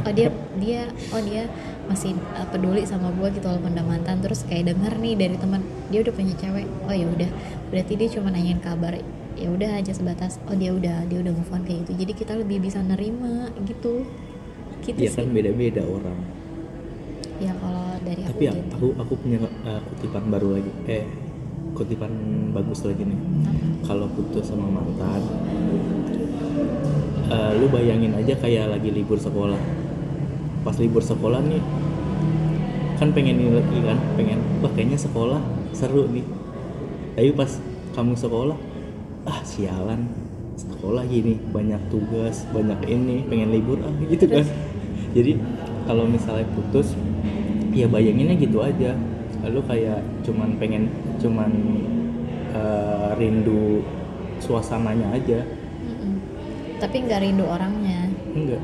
oh 0.05 0.13
dia 0.13 0.33
dia 0.57 0.89
oh 1.13 1.21
dia 1.21 1.45
masih 1.85 2.17
uh, 2.33 2.47
peduli 2.49 2.89
sama 2.89 3.13
gue 3.13 3.29
gitu 3.37 3.45
walaupun 3.45 3.77
udah 3.77 3.87
mantan 3.87 4.25
terus 4.25 4.49
kayak 4.49 4.73
denger 4.73 4.95
nih 4.97 5.15
dari 5.19 5.37
teman 5.37 5.61
dia 5.93 6.01
udah 6.01 6.15
punya 6.15 6.35
cewek. 6.41 6.67
Oh 6.89 6.95
ya 6.95 7.07
udah. 7.07 7.31
Berarti 7.69 7.93
dia 7.99 8.09
cuma 8.09 8.33
nanyain 8.33 8.61
kabar 8.63 8.97
ya 9.33 9.49
udah 9.49 9.81
aja 9.81 9.93
sebatas 9.93 10.41
oh 10.49 10.57
dia 10.57 10.73
udah 10.73 11.09
dia 11.09 11.19
udah 11.21 11.33
move 11.35 11.53
on 11.53 11.63
kayak 11.69 11.85
gitu. 11.85 11.93
Jadi 12.07 12.13
kita 12.17 12.33
lebih 12.39 12.65
bisa 12.65 12.81
nerima 12.81 13.53
gitu. 13.69 14.09
Gitu 14.81 14.99
ya 14.99 15.11
sih. 15.13 15.19
kan 15.21 15.29
beda-beda 15.31 15.83
orang. 15.85 16.19
Ya 17.43 17.53
kalau 17.59 17.87
dari 18.01 18.23
aku 18.25 18.31
tapi 18.33 18.45
ya, 18.49 18.53
gitu. 18.57 18.75
aku 18.79 18.89
aku 18.97 19.13
punya 19.21 19.39
uh, 19.69 19.81
kutipan 19.93 20.25
baru 20.33 20.49
lagi. 20.57 20.73
Eh 20.89 21.05
kutipan 21.77 22.13
bagus 22.57 22.81
lagi 22.89 23.03
nih. 23.05 23.19
Kalau 23.83 24.07
putus 24.15 24.49
sama 24.49 24.71
mantan 24.71 25.21
uh, 27.33 27.51
lu 27.57 27.67
bayangin 27.73 28.13
aja 28.13 28.37
kayak 28.37 28.69
lagi 28.69 28.93
libur 28.93 29.17
sekolah. 29.17 29.59
Pas 30.63 30.77
libur 30.77 31.01
sekolah 31.03 31.41
nih 31.43 31.63
kan 33.01 33.11
pengen 33.11 33.51
lagi 33.51 33.83
kan 33.83 33.99
pengen 34.15 34.39
wah 34.63 34.71
kayaknya 34.77 35.01
sekolah 35.01 35.41
seru 35.73 36.07
nih. 36.13 36.27
Tapi 37.17 37.33
pas 37.35 37.51
kamu 37.97 38.15
sekolah 38.15 38.59
ah 39.27 39.41
sialan 39.43 40.11
sekolah 40.59 41.07
gini 41.07 41.39
banyak 41.51 41.79
tugas 41.89 42.45
banyak 42.51 42.79
ini 42.87 43.25
pengen 43.27 43.51
libur 43.51 43.81
ah 43.83 43.93
gitu 44.13 44.29
kan. 44.29 44.45
Jadi 45.13 45.37
kalau 45.89 46.07
misalnya 46.07 46.47
putus 46.55 46.95
ya 47.73 47.89
bayanginnya 47.89 48.37
gitu 48.37 48.61
aja. 48.63 48.95
Lalu 49.43 49.61
kayak 49.67 49.99
cuman 50.23 50.55
pengen 50.63 50.87
cuman 51.19 51.51
uh, 52.55 53.19
rindu 53.19 53.83
suasananya 54.39 55.19
aja. 55.19 55.43
Tapi 56.83 57.07
nggak 57.07 57.21
rindu 57.23 57.47
orangnya. 57.47 58.11
Enggak. 58.35 58.63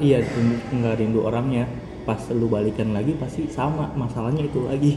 Iya 0.00 0.24
enggak 0.72 0.94
rindu 0.96 1.20
orangnya. 1.20 1.68
Pas 2.08 2.24
lu 2.32 2.48
balikan 2.48 2.96
lagi 2.96 3.12
pasti 3.20 3.44
sama. 3.52 3.92
Masalahnya 3.92 4.48
itu 4.48 4.64
lagi. 4.64 4.96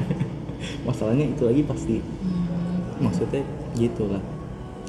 Masalahnya 0.88 1.28
itu 1.28 1.44
lagi 1.44 1.60
pasti. 1.68 2.00
Hmm, 2.00 3.04
maksudnya 3.04 3.44
gitulah. 3.76 4.24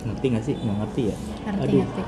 Ngerti 0.07 0.25
nggak 0.31 0.43
sih? 0.47 0.55
Nggak 0.55 0.77
ngerti 0.87 1.01
ya? 1.11 1.15
Ngerti 1.51 1.75
ngerti. 1.83 2.01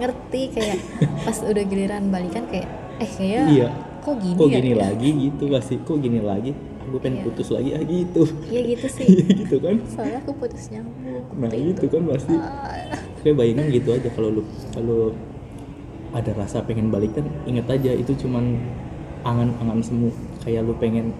Ngerti 0.00 0.42
kayak 0.56 0.78
pas 1.28 1.38
udah 1.44 1.64
giliran 1.68 2.02
balikan 2.08 2.48
kayak 2.48 2.68
eh 2.96 3.10
kayak 3.12 3.44
iya. 3.52 3.68
kok 4.00 4.16
gini 4.16 4.40
kok 4.40 4.48
ya? 4.48 4.56
gini 4.56 4.72
lagi 4.72 5.08
gitu 5.28 5.44
pasti. 5.52 5.74
Kok 5.84 5.98
gini 6.00 6.20
lagi 6.24 6.52
aku 6.86 6.96
pengen 6.96 7.16
Iya. 7.16 7.24
putus 7.26 7.48
lagi 7.50 7.70
ah 7.72 7.82
gitu. 7.82 8.22
Iya 8.46 8.60
gitu 8.68 8.86
sih. 8.88 9.04
Iya 9.12 9.24
gitu 9.36 9.56
kan. 9.58 9.76
Soalnya 9.84 10.18
aku 10.20 10.32
putus 10.36 10.64
nyambung. 10.68 11.24
Nah 11.34 11.52
itu 11.52 11.84
kan 11.84 12.02
pasti. 12.06 12.34
Ah, 12.34 12.96
kayak 13.20 13.34
bayangin 13.34 13.66
gitu 13.72 13.88
aja 13.90 14.08
kalau 14.08 14.30
lu 14.30 14.42
kalau 14.70 15.10
ada 16.10 16.32
rasa 16.32 16.62
pengen 16.62 16.88
balikan 16.88 17.26
inget 17.44 17.66
aja 17.66 17.92
itu 17.92 18.14
cuman 18.16 18.56
angan-angan 19.22 19.82
semu. 19.82 20.10
Kayak 20.40 20.64
lu 20.64 20.74
pengen 20.74 21.10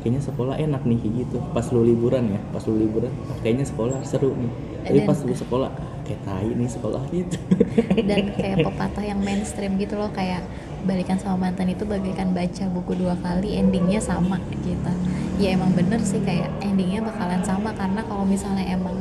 kayaknya 0.00 0.22
sekolah 0.22 0.56
enak 0.56 0.82
nih 0.82 0.98
kayak 0.98 1.14
gitu. 1.20 1.36
Pas 1.50 1.66
lu 1.68 1.84
liburan 1.84 2.24
ya 2.26 2.40
pas 2.50 2.64
lu 2.64 2.74
liburan 2.78 3.12
"Ah, 3.26 3.36
kayaknya 3.38 3.64
sekolah 3.64 4.00
seru 4.02 4.32
nih. 4.32 4.52
Tapi 4.80 4.98
Dan- 4.98 5.06
pas 5.06 5.18
lu 5.20 5.34
sekolah 5.34 5.68
"Ah, 5.70 5.92
kayak 6.02 6.20
tai 6.24 6.48
nih 6.48 6.66
sekolah 6.66 7.02
gitu. 7.12 7.36
Dan 8.08 8.32
kayak 8.32 8.58
pepatah 8.66 9.04
yang 9.04 9.20
mainstream 9.20 9.76
gitu 9.76 9.94
loh 9.94 10.08
kayak 10.10 10.40
balikan 10.84 11.16
sama 11.20 11.48
mantan 11.48 11.72
itu 11.72 11.84
bagaikan 11.84 12.32
baca 12.32 12.64
buku 12.72 12.96
dua 12.96 13.14
kali 13.20 13.56
endingnya 13.56 14.00
sama 14.00 14.40
gitu. 14.64 14.92
Ya 15.40 15.56
emang 15.56 15.72
bener 15.72 16.00
sih 16.04 16.20
kayak 16.20 16.48
endingnya 16.60 17.04
bakalan 17.04 17.40
sama 17.44 17.72
karena 17.72 18.04
kalau 18.04 18.24
misalnya 18.24 18.64
emang 18.68 19.00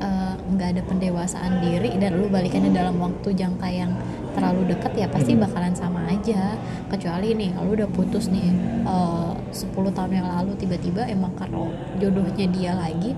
eh, 0.00 0.34
nggak 0.36 0.68
ada 0.78 0.82
pendewasaan 0.84 1.64
diri 1.64 1.96
dan 1.96 2.20
lu 2.20 2.28
balikannya 2.28 2.72
dalam 2.72 3.00
waktu 3.00 3.32
jangka 3.32 3.68
yang 3.68 3.92
terlalu 4.32 4.72
dekat 4.72 4.92
ya 4.96 5.06
pasti 5.08 5.36
bakalan 5.36 5.76
sama 5.76 6.08
aja. 6.08 6.56
Kecuali 6.88 7.36
nih 7.36 7.56
kalau 7.56 7.72
udah 7.72 7.88
putus 7.88 8.28
nih 8.32 8.52
eh, 8.84 9.32
10 9.52 9.72
tahun 9.72 10.12
yang 10.12 10.28
lalu 10.28 10.56
tiba-tiba 10.56 11.04
emang 11.08 11.36
karena 11.36 11.68
jodohnya 12.00 12.46
dia 12.48 12.72
lagi 12.72 13.12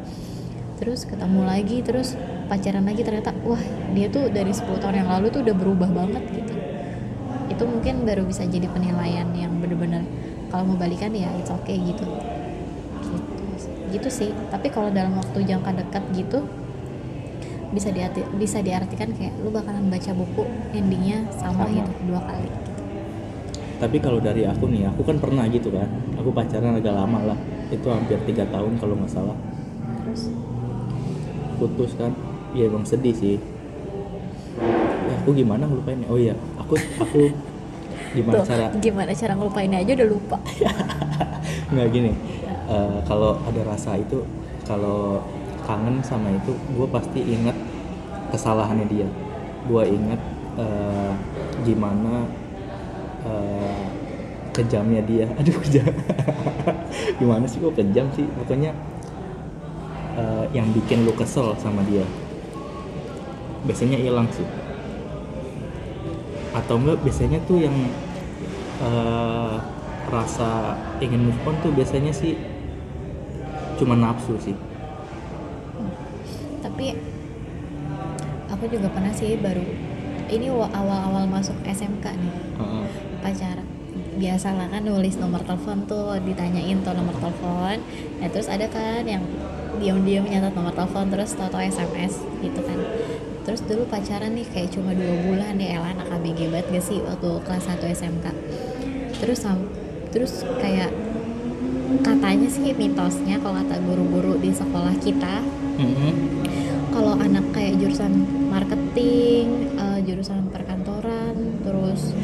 terus 0.74 1.06
ketemu 1.06 1.46
lagi 1.46 1.80
terus 1.80 2.18
pacaran 2.50 2.84
lagi 2.84 3.00
ternyata 3.06 3.32
wah 3.46 3.60
dia 3.94 4.10
tuh 4.10 4.28
dari 4.28 4.52
10 4.52 4.82
tahun 4.82 5.06
yang 5.06 5.08
lalu 5.08 5.32
tuh 5.32 5.40
udah 5.46 5.56
berubah 5.56 5.90
banget 5.94 6.22
gitu 6.34 6.43
itu 7.54 7.64
mungkin 7.70 8.02
baru 8.02 8.26
bisa 8.26 8.42
jadi 8.50 8.66
penilaian 8.66 9.30
yang 9.30 9.54
bener-bener 9.62 10.02
kalau 10.50 10.74
mau 10.74 10.76
balikan 10.78 11.14
ya 11.14 11.30
it's 11.38 11.50
okay 11.54 11.78
gitu. 11.78 12.02
Gitu 12.02 13.34
gitu 13.94 14.08
sih. 14.10 14.30
Tapi 14.50 14.66
kalau 14.74 14.90
dalam 14.90 15.14
waktu 15.14 15.46
jangka 15.46 15.70
dekat 15.86 16.04
gitu 16.18 16.42
bisa 17.74 17.90
diarti 17.90 18.22
bisa 18.38 18.62
diartikan 18.62 19.10
kayak 19.18 19.34
lu 19.42 19.50
bakalan 19.50 19.90
baca 19.90 20.14
buku 20.14 20.46
endingnya 20.70 21.26
sama, 21.34 21.66
Sama. 21.66 21.74
gitu 21.74 21.90
dua 22.06 22.22
kali. 22.22 22.46
Gitu. 22.46 22.70
tapi 23.74 23.98
kalau 23.98 24.22
dari 24.22 24.46
aku 24.46 24.70
nih 24.70 24.86
aku 24.86 25.02
kan 25.02 25.18
pernah 25.18 25.44
gitu 25.50 25.68
kan. 25.74 25.90
Aku 26.22 26.30
pacaran 26.30 26.78
agak 26.78 26.94
lama 26.94 27.34
lah. 27.34 27.38
Itu 27.70 27.90
hampir 27.90 28.18
tiga 28.22 28.46
tahun 28.48 28.78
kalau 28.78 28.94
nggak 28.98 29.10
salah. 29.10 29.34
Terus? 30.02 30.30
Putus 31.58 31.92
kan. 31.98 32.14
Ya 32.54 32.70
emang 32.70 32.86
sedih 32.86 33.12
sih. 33.12 33.36
Ya 35.04 35.14
aku 35.20 35.34
gimana 35.34 35.66
ngelupainnya? 35.66 36.06
Oh 36.06 36.16
iya 36.16 36.38
aku 36.74 37.02
aku 37.02 37.22
gimana 38.14 38.34
tuh 38.38 38.46
cara 38.46 38.66
gimana 38.78 39.10
cara 39.10 39.32
ngelupainnya 39.34 39.78
aja 39.82 39.92
udah 39.98 40.08
lupa. 40.08 40.38
Nggak 41.74 41.88
gini. 41.90 42.12
Eh, 42.64 42.98
kalau 43.04 43.36
ada 43.42 43.62
rasa 43.66 43.98
itu 43.98 44.22
kalau 44.64 45.20
kangen 45.66 46.00
sama 46.04 46.30
itu 46.32 46.54
gue 46.54 46.86
pasti 46.88 47.20
ingat 47.24 47.56
kesalahannya 48.30 48.86
dia. 48.86 49.08
Gue 49.66 49.82
ingat 49.90 50.20
eh, 50.60 51.12
gimana 51.66 52.28
eh, 53.26 53.84
kejamnya 54.54 55.02
dia. 55.02 55.26
Aduh 55.40 55.58
kejam. 55.62 55.90
Gimana 57.20 57.44
sih 57.46 57.58
kok 57.58 57.74
kejam 57.74 58.06
sih? 58.14 58.26
Pokoknya 58.38 58.70
eh, 60.14 60.44
yang 60.54 60.70
bikin 60.70 61.02
lu 61.02 61.12
kesel 61.18 61.58
sama 61.58 61.82
dia 61.86 62.06
biasanya 63.64 63.96
hilang 63.96 64.28
sih 64.30 64.44
atau 66.54 66.78
enggak 66.78 67.02
biasanya 67.02 67.38
tuh 67.44 67.58
yang 67.60 67.74
eh, 68.80 69.54
rasa 70.06 70.78
ingin 71.02 71.26
move 71.26 71.40
on 71.42 71.56
tuh 71.60 71.74
biasanya 71.74 72.14
sih 72.14 72.38
cuma 73.74 73.98
nafsu 73.98 74.38
sih. 74.38 74.54
Tapi 76.62 76.94
aku 78.48 78.64
juga 78.70 78.88
pernah 78.88 79.10
sih 79.10 79.34
baru 79.36 79.62
ini 80.30 80.48
wa- 80.48 80.70
awal-awal 80.72 81.28
masuk 81.28 81.58
SMK 81.66 82.06
nih 82.16 82.34
Heeh. 82.56 82.86
pacaran 83.20 83.66
biasalah 84.14 84.70
kan 84.70 84.82
nulis 84.86 85.18
nomor 85.18 85.42
telepon 85.42 85.84
tuh 85.90 86.14
ditanyain 86.22 86.78
tuh 86.86 86.94
nomor 86.94 87.14
telepon. 87.18 87.82
Nah 88.22 88.28
terus 88.30 88.46
ada 88.46 88.70
kan 88.70 89.02
yang 89.02 89.26
diam-diam 89.82 90.22
nyatat 90.24 90.54
nomor 90.54 90.70
telepon 90.70 91.10
terus 91.10 91.34
tau 91.34 91.50
SMS 91.58 92.22
gitu 92.40 92.60
kan 92.62 92.78
terus 93.44 93.60
dulu 93.62 93.84
pacaran 93.86 94.32
nih 94.32 94.46
kayak 94.48 94.72
cuma 94.72 94.96
dua 94.96 95.14
bulan 95.22 95.60
ya 95.60 95.78
elah 95.78 95.92
anak 95.92 96.08
ABG 96.10 96.48
banget 96.48 96.66
gak 96.72 96.84
sih 96.84 96.98
waktu 97.00 97.28
kelas 97.44 97.64
1 97.68 97.84
SMK 97.92 98.26
terus 99.20 99.40
terus 100.10 100.32
kayak 100.58 100.90
katanya 102.00 102.48
sih 102.48 102.72
mitosnya 102.74 103.38
kalau 103.38 103.60
kata 103.60 103.76
guru-guru 103.84 104.40
di 104.40 104.50
sekolah 104.50 104.96
kita 104.98 105.44
Mm-mm. 105.76 106.12
kalau 106.90 107.18
anak 107.18 107.42
kayak 107.50 107.74
jurusan 107.76 108.22
marketing, 108.46 109.74
eh, 109.74 109.98
jurusan 110.06 110.46
perkantoran, 110.48 111.34
terus 111.66 112.14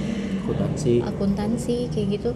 akuntansi 0.46 1.02
akuntansi 1.02 1.76
kayak 1.90 2.06
gitu, 2.14 2.30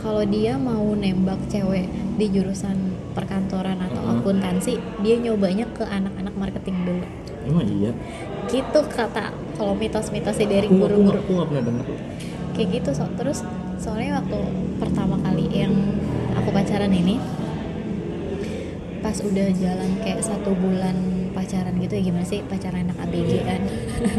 kalau 0.00 0.24
dia 0.24 0.56
mau 0.56 0.96
nembak 0.96 1.36
cewek 1.52 1.84
di 2.16 2.32
jurusan 2.32 2.76
perkantoran 3.12 3.76
atau 3.80 4.00
Mhm. 4.00 4.12
akuntansi, 4.20 4.80
dia 5.04 5.16
nyobanya 5.20 5.68
ke 5.76 5.84
anak-anak 5.84 6.32
marketing 6.32 6.76
dulu. 6.88 7.04
Emang 7.46 7.66
iya? 7.68 7.92
Gitu 8.48 8.80
kata 8.90 9.32
kalau 9.54 9.72
mitos-mitosnya 9.78 10.46
dari 10.50 10.66
aku 10.66 10.74
aku 10.74 10.80
nggak 10.80 10.90
guru-guru 10.90 11.18
aku 11.20 11.30
nggak 11.32 11.48
pernah 11.48 11.64
dengar 11.64 11.86
kayak 12.54 12.68
gitu 12.80 12.90
so 12.94 13.04
terus 13.18 13.38
soalnya 13.82 14.22
waktu 14.22 14.38
pertama 14.78 15.18
kali 15.22 15.46
yang 15.50 15.74
aku 16.38 16.48
pacaran 16.54 16.90
ini 16.94 17.18
pas 19.02 19.18
udah 19.20 19.48
jalan 19.58 19.90
kayak 20.00 20.22
satu 20.22 20.54
bulan 20.56 21.13
pacaran 21.44 21.76
gitu 21.76 21.92
ya 22.00 22.02
gimana 22.08 22.24
sih 22.24 22.40
pacaran 22.48 22.88
anak 22.88 22.96
ABG 23.04 23.32
kan? 23.44 23.60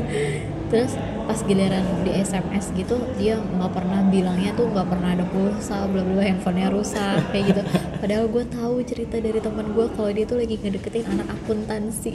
Terus 0.72 0.94
pas 1.26 1.40
giliran 1.42 1.82
di 2.06 2.12
SMS 2.14 2.70
gitu 2.78 3.02
dia 3.18 3.42
nggak 3.42 3.74
pernah 3.74 4.06
bilangnya 4.06 4.54
tuh 4.54 4.70
nggak 4.70 4.86
pernah 4.86 5.10
ada 5.18 5.26
pulsa 5.26 5.90
bla 5.90 6.06
bla 6.06 6.22
handphonenya 6.22 6.70
rusak 6.70 7.26
kayak 7.34 7.44
gitu. 7.50 7.62
Padahal 7.98 8.30
gue 8.30 8.46
tahu 8.46 8.76
cerita 8.86 9.18
dari 9.18 9.42
teman 9.42 9.74
gue 9.74 9.86
kalau 9.98 10.10
dia 10.14 10.26
tuh 10.30 10.38
lagi 10.38 10.56
ngedeketin 10.62 11.10
anak 11.18 11.34
akuntansi. 11.34 12.14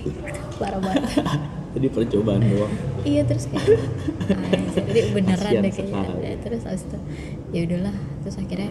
Parah 0.63 0.79
banget. 0.79 1.27
Jadi 1.75 1.87
percobaan 1.91 2.43
doang. 2.43 2.75
Iya 3.07 3.23
terus 3.23 3.47
kayak 3.47 3.79
anjir, 4.43 4.83
jadi 4.91 5.01
beneran 5.15 5.39
Kasian 5.39 5.63
deh 5.63 5.73
kayaknya. 5.73 6.19
Ya, 6.19 6.35
terus 6.43 6.63
abis 6.67 6.83
itu 6.83 6.99
ya 7.55 7.61
udahlah. 7.71 7.97
Terus 8.27 8.37
akhirnya 8.43 8.71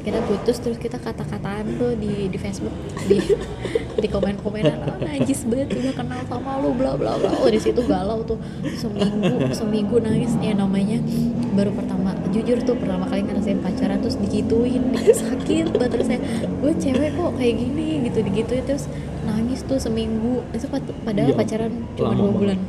akhirnya 0.00 0.24
putus 0.24 0.56
terus 0.58 0.80
kita 0.80 0.96
kata-kataan 0.96 1.76
tuh 1.76 1.92
di 1.94 2.26
di 2.26 2.38
Facebook 2.40 2.72
di 3.04 3.20
di 3.94 4.08
komen-komenan 4.08 4.80
oh, 4.88 4.96
najis 4.96 5.44
banget 5.44 5.76
udah 5.76 5.92
kenal 5.92 6.20
sama 6.24 6.56
lu 6.58 6.72
bla 6.72 6.96
bla 6.96 7.20
bla. 7.20 7.28
Oh 7.36 7.46
di 7.46 7.60
situ 7.60 7.84
galau 7.84 8.24
tuh. 8.24 8.40
Seminggu 8.72 9.52
seminggu 9.52 10.00
nangis. 10.00 10.32
Ya 10.40 10.56
namanya 10.56 10.96
baru 11.52 11.76
pertama 11.76 12.16
jujur 12.32 12.64
tuh 12.64 12.80
pertama 12.80 13.04
kali 13.04 13.28
ngerasain 13.28 13.60
pacaran 13.60 14.00
terus 14.00 14.16
digituin 14.16 14.96
sakit 14.96 15.76
banget 15.76 15.90
terus 15.92 16.06
saya 16.08 16.20
gue 16.40 16.72
cewek 16.72 17.10
kok 17.12 17.30
kayak 17.36 17.54
gini? 17.60 17.88
Gitu 18.08 18.18
digituin 18.24 18.64
terus 18.64 18.84
nangis 19.28 19.60
tuh 19.68 19.76
seminggu. 19.76 20.40
Itu 20.56 20.64
pad- 20.66 20.96
padahal 21.04 21.30
Ya, 21.30 21.36
pacaran 21.36 21.72
cuma 21.94 22.16
dua 22.16 22.30
banget. 22.32 22.60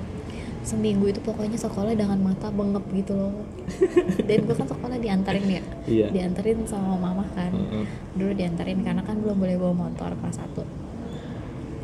Seminggu 0.62 1.10
itu 1.10 1.20
pokoknya 1.26 1.58
sekolah 1.58 1.98
dengan 1.98 2.22
mata 2.22 2.54
bengep 2.54 2.86
gitu 2.94 3.18
loh. 3.18 3.34
Dan 4.28 4.46
gue 4.46 4.56
kan 4.56 4.68
sekolah 4.70 4.98
diantarin 5.02 5.48
ya. 5.50 5.64
Iya. 5.90 6.08
diantarin 6.14 6.64
sama 6.70 6.96
mama 6.98 7.26
kan. 7.34 7.52
Heeh. 7.52 7.86
dulu 8.14 8.32
diantarin 8.38 8.86
karena 8.86 9.02
kan 9.02 9.18
belum 9.18 9.38
boleh 9.42 9.58
bawa 9.58 9.74
motor 9.90 10.14
kelas 10.22 10.38
satu. 10.38 10.64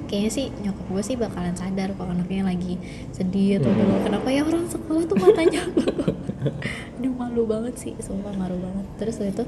Kayaknya 0.08 0.32
sih 0.32 0.46
nyokap 0.64 0.86
gue 0.88 1.04
sih 1.04 1.16
bakalan 1.20 1.56
sadar 1.58 1.92
kalau 2.00 2.16
anaknya 2.16 2.48
lagi 2.48 2.80
sedih 3.12 3.60
atau 3.60 3.76
dulu 3.76 4.08
kenapa 4.08 4.28
ya 4.32 4.42
orang 4.48 4.66
sekolah 4.72 5.04
tuh 5.04 5.18
matanya? 5.20 5.62
Aduh 6.96 7.14
malu 7.18 7.44
banget 7.44 7.76
sih. 7.76 7.94
Sumpah 8.00 8.32
malu 8.38 8.56
banget. 8.62 8.86
Terus 9.02 9.20
itu 9.20 9.44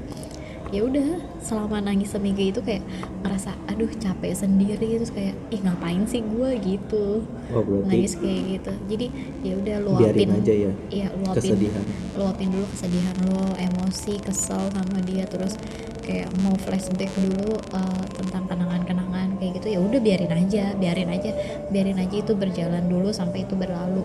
ya 0.70 0.86
udah 0.86 1.18
selama 1.42 1.82
nangis 1.82 2.14
seminggu 2.14 2.54
itu 2.54 2.60
kayak 2.62 2.82
ngerasa 3.26 3.54
aduh 3.66 3.90
capek 3.98 4.32
sendiri 4.34 4.98
terus 4.98 5.10
kayak 5.10 5.34
ih 5.50 5.60
ngapain 5.62 6.06
sih 6.06 6.22
gue 6.22 6.50
gitu. 6.62 7.26
Oh 7.50 7.62
berarti 7.62 7.86
nangis 7.90 8.14
kayak 8.18 8.42
gitu. 8.58 8.72
Jadi 8.90 9.06
ya 9.42 9.52
udah 9.56 9.76
luapin 9.82 10.28
aja 10.30 10.54
ya 10.54 10.72
iya 10.92 11.08
luapin 11.16 11.56
kesedihan. 11.56 11.84
luapin 12.14 12.48
dulu 12.52 12.66
kesedihan 12.76 13.16
lo 13.30 13.44
emosi 13.56 14.14
kesel 14.20 14.62
sama 14.70 14.98
dia 15.06 15.24
terus 15.24 15.56
kayak 16.04 16.28
mau 16.42 16.56
flashback 16.58 17.10
dulu 17.16 17.56
uh, 17.72 18.04
tentang 18.18 18.44
kenangan-kenangan 18.50 19.38
kayak 19.38 19.62
gitu 19.62 19.66
ya 19.76 19.78
udah 19.78 20.00
biarin 20.02 20.32
aja 20.32 20.74
biarin 20.74 21.10
aja 21.12 21.30
biarin 21.70 21.98
aja 22.02 22.16
itu 22.18 22.32
berjalan 22.34 22.84
dulu 22.90 23.14
sampai 23.14 23.46
itu 23.46 23.54
berlalu 23.54 24.04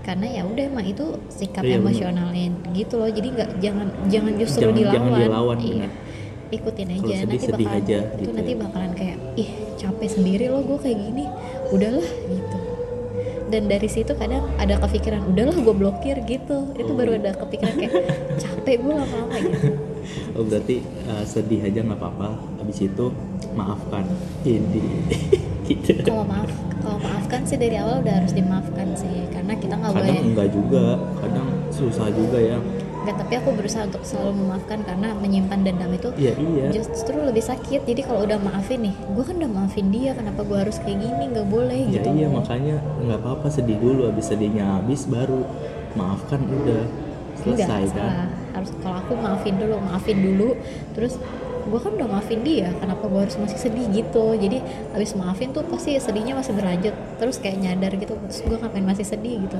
karena 0.00 0.26
ya 0.30 0.42
udah 0.42 0.64
emang 0.66 0.86
itu 0.86 1.04
sikap 1.28 1.60
Iya, 1.60 1.76
bener. 1.76 1.82
emosionalnya 1.82 2.44
gitu 2.72 2.94
loh 2.96 3.08
jadi 3.08 3.28
nggak 3.30 3.50
jangan 3.58 3.88
jangan 4.06 4.32
justru 4.34 4.60
Jangan- 4.62 4.76
dilawan, 4.76 4.96
jangan 4.96 5.20
dilawan, 5.22 5.56
iya 5.58 5.74
bener. 5.76 5.90
ikutin 6.50 6.88
aja 6.90 6.98
sedih, 6.98 7.18
nanti 7.20 7.36
sedih 7.38 7.50
bakalan 7.62 7.78
aja, 7.78 7.98
itu 8.00 8.18
gitu 8.18 8.30
nanti 8.32 8.52
ya. 8.52 8.58
bakalan 8.58 8.92
kayak 8.92 9.16
ih 9.36 9.50
capek 9.76 10.08
sendiri 10.10 10.44
loh 10.46 10.62
gue 10.62 10.78
kayak 10.78 10.98
gini 11.00 11.24
udahlah 11.70 12.08
gitu 12.26 12.58
dan 13.46 13.62
dari 13.66 13.88
situ 13.88 14.12
kadang 14.12 14.46
ada 14.56 14.74
kepikiran 14.78 15.22
udahlah 15.26 15.56
gue 15.56 15.74
blokir 15.76 16.16
gitu 16.24 16.56
itu 16.72 16.86
Oh. 16.86 16.96
baru 16.96 17.10
ada 17.16 17.30
kepikiran 17.36 17.74
kayak 17.76 17.94
capek 18.42 18.76
gue 18.78 18.94
lama-lama 18.94 19.36
gitu 19.38 19.68
Oh 20.32 20.42
berarti 20.42 20.80
uh, 21.04 21.22
sedih 21.22 21.60
aja 21.60 21.82
nggak 21.82 21.94
apa-apa. 21.94 22.32
Habis 22.56 22.82
itu 22.82 23.12
maafkan. 23.52 24.02
Ini 24.42 24.82
gitu. 25.68 26.02
kalau 26.02 26.24
maaf 26.24 26.50
kalau 26.80 26.98
maafkan 26.98 27.40
sih 27.42 27.56
dari 27.56 27.76
awal 27.76 28.00
udah 28.00 28.14
harus 28.16 28.32
dimaafkan 28.32 28.86
sih 28.94 29.28
karena 29.28 29.52
kita 29.54 29.74
nggak 29.74 29.92
Kadang 29.92 30.06
boleh 30.06 30.24
enggak 30.24 30.48
juga, 30.50 30.84
kadang 31.18 31.48
susah 31.70 32.08
juga 32.10 32.38
ya. 32.38 32.58
nggak 33.00 33.16
tapi 33.16 33.32
aku 33.34 33.48
berusaha 33.52 33.82
untuk 33.82 34.02
selalu 34.02 34.32
memaafkan 34.36 34.78
karena 34.82 35.08
menyimpan 35.14 35.60
dendam 35.62 35.88
itu 35.88 36.12
Iya 36.14 36.32
iya. 36.36 36.66
justru 36.70 37.16
lebih 37.16 37.40
sakit 37.40 37.84
jadi 37.84 38.00
kalau 38.04 38.28
udah 38.28 38.36
maafin 38.38 38.84
nih 38.84 38.92
gue 38.92 39.24
kan 39.24 39.40
udah 39.40 39.48
maafin 39.50 39.88
dia 39.88 40.12
kenapa 40.12 40.44
gue 40.44 40.58
harus 40.58 40.76
kayak 40.76 41.00
gini 41.00 41.24
nggak 41.32 41.48
boleh 41.48 41.80
Ya 41.88 41.96
gitu 41.96 42.08
iya 42.12 42.28
loh. 42.28 42.36
makanya 42.36 42.76
nggak 43.00 43.18
apa-apa 43.18 43.46
sedih 43.48 43.78
dulu. 43.78 44.04
Habis 44.04 44.26
sedihnya 44.28 44.64
habis 44.76 45.08
baru 45.08 45.48
maafkan 45.92 46.44
udah 46.44 46.84
selesai 47.40 47.56
Enggak, 47.64 47.96
kan. 47.96 48.12
salah. 48.12 48.28
harus 48.52 48.70
kalau 48.78 48.96
aku 49.00 49.12
maafin 49.16 49.54
dulu 49.56 49.74
maafin 49.80 50.18
dulu 50.20 50.48
terus 50.92 51.14
gue 51.66 51.80
kan 51.80 51.92
udah 51.96 52.08
maafin 52.08 52.40
dia 52.40 52.72
kenapa 52.78 53.04
gue 53.06 53.20
harus 53.20 53.36
masih 53.36 53.58
sedih 53.58 53.86
gitu? 53.92 54.36
Jadi 54.36 54.58
habis 54.92 55.12
maafin 55.16 55.52
tuh 55.52 55.64
pasti 55.68 55.96
sedihnya 56.00 56.36
masih 56.36 56.52
berlanjut 56.56 56.94
terus 57.20 57.36
kayak 57.40 57.60
nyadar 57.60 57.92
gitu 57.96 58.14
terus 58.16 58.38
gue 58.44 58.56
ngapain 58.56 58.86
masih 58.86 59.06
sedih 59.06 59.42
gitu? 59.44 59.58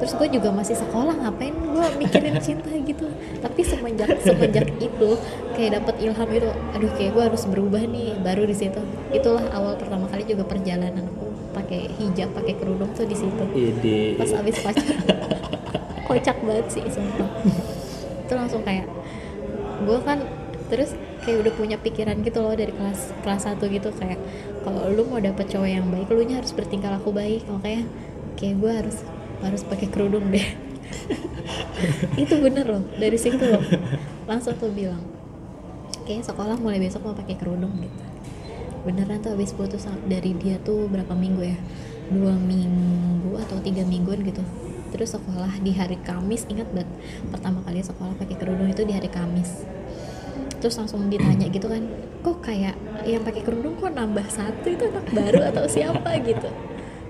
Terus 0.00 0.12
gue 0.16 0.28
juga 0.40 0.48
masih 0.54 0.76
sekolah 0.78 1.14
ngapain 1.18 1.54
gue 1.54 1.86
mikirin 1.98 2.36
cinta 2.46 2.70
gitu? 2.70 3.06
Tapi 3.42 3.60
semenjak 3.66 4.10
semenjak 4.22 4.68
itu 4.78 5.10
kayak 5.58 5.82
dapet 5.82 5.94
ilham 6.04 6.28
gitu 6.30 6.50
aduh 6.76 6.90
kayak 6.96 7.10
gue 7.16 7.22
harus 7.32 7.42
berubah 7.48 7.82
nih 7.84 8.16
baru 8.22 8.46
di 8.46 8.56
situ. 8.56 8.80
Itulah 9.10 9.50
awal 9.52 9.74
pertama 9.76 10.06
kali 10.06 10.24
juga 10.24 10.46
perjalanan 10.46 11.06
aku 11.06 11.26
pakai 11.50 11.90
hijab 11.98 12.30
pakai 12.30 12.54
kerudung 12.56 12.94
tuh 12.94 13.04
di 13.04 13.16
situ. 13.18 13.44
Pas 14.16 14.30
abis 14.38 14.56
pacaran 14.62 14.98
kocak 16.10 16.42
banget 16.42 16.66
sih 16.74 16.84
sumpah. 16.90 17.30
Itu 18.26 18.34
langsung 18.34 18.66
kayak 18.66 18.86
gue 19.86 19.98
kan 20.02 20.18
terus 20.70 20.94
kayak 21.22 21.46
udah 21.46 21.52
punya 21.54 21.76
pikiran 21.76 22.16
gitu 22.24 22.40
loh 22.40 22.56
dari 22.56 22.72
kelas 22.72 23.12
kelas 23.20 23.44
1 23.46 23.60
gitu 23.60 23.88
kayak 23.96 24.20
kalau 24.64 24.88
lu 24.92 25.04
mau 25.08 25.20
dapet 25.20 25.48
cowok 25.48 25.68
yang 25.68 25.86
baik 25.88 26.08
lu 26.12 26.24
harus 26.28 26.52
bertingkah 26.56 26.92
laku 26.92 27.12
baik 27.12 27.44
makanya 27.48 27.84
kayak 28.40 28.56
gue 28.56 28.72
harus 28.72 28.96
harus 29.40 29.62
pakai 29.64 29.88
kerudung 29.88 30.28
deh. 30.32 30.44
Itu 32.22 32.40
bener 32.40 32.64
loh 32.68 32.84
dari 32.96 33.16
situ 33.16 33.40
loh. 33.40 33.60
Langsung 34.28 34.56
tuh 34.56 34.72
bilang 34.72 35.00
kayak 36.04 36.26
sekolah 36.26 36.56
mulai 36.60 36.80
besok 36.80 37.04
mau 37.04 37.16
pakai 37.16 37.36
kerudung 37.36 37.72
gitu. 37.80 38.04
Beneran 38.84 39.20
tuh 39.20 39.36
habis 39.36 39.52
putus 39.52 39.84
dari 40.08 40.32
dia 40.36 40.56
tuh 40.60 40.88
berapa 40.88 41.12
minggu 41.12 41.42
ya? 41.44 41.58
Dua 42.10 42.34
minggu 42.36 43.36
atau 43.44 43.60
tiga 43.60 43.84
mingguan 43.84 44.24
gitu. 44.24 44.40
Terus 44.90 45.14
sekolah 45.14 45.62
di 45.62 45.72
hari 45.76 46.00
Kamis 46.02 46.48
ingat 46.50 46.68
banget 46.74 46.90
pertama 47.30 47.62
kali 47.62 47.80
sekolah 47.80 48.16
pakai 48.18 48.36
kerudung 48.36 48.68
itu 48.68 48.82
di 48.82 48.92
hari 48.96 49.06
Kamis 49.06 49.79
terus 50.60 50.76
langsung 50.76 51.08
ditanya 51.08 51.48
gitu 51.48 51.66
kan 51.66 51.82
kok 52.20 52.44
kayak 52.44 52.76
yang 53.02 53.24
pakai 53.24 53.42
kerudung 53.42 53.74
kok 53.76 53.90
nambah 53.90 54.28
satu? 54.28 54.66
Itu 54.68 54.84
anak 54.86 55.08
baru 55.10 55.40
atau 55.48 55.64
siapa? 55.66 56.20
gitu. 56.20 56.48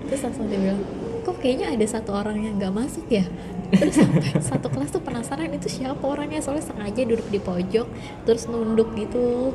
Terus 0.07 0.21
langsung 0.23 0.47
dia 0.47 0.57
bilang 0.57 0.81
kok 1.21 1.37
kayaknya 1.37 1.75
ada 1.75 1.85
satu 1.85 2.15
orang 2.15 2.39
yang 2.41 2.55
nggak 2.57 2.71
masuk 2.71 3.05
ya? 3.07 3.27
Terus 3.71 3.95
sampai 3.95 4.39
satu 4.39 4.67
kelas 4.67 4.89
tuh 4.89 4.99
penasaran 4.99 5.51
itu 5.51 5.67
siapa 5.67 5.99
orangnya? 6.01 6.39
Soalnya 6.39 6.63
sengaja 6.65 7.03
duduk 7.03 7.27
di 7.27 7.39
pojok 7.39 7.87
terus 8.23 8.47
nunduk 8.47 8.95
gitu. 8.95 9.51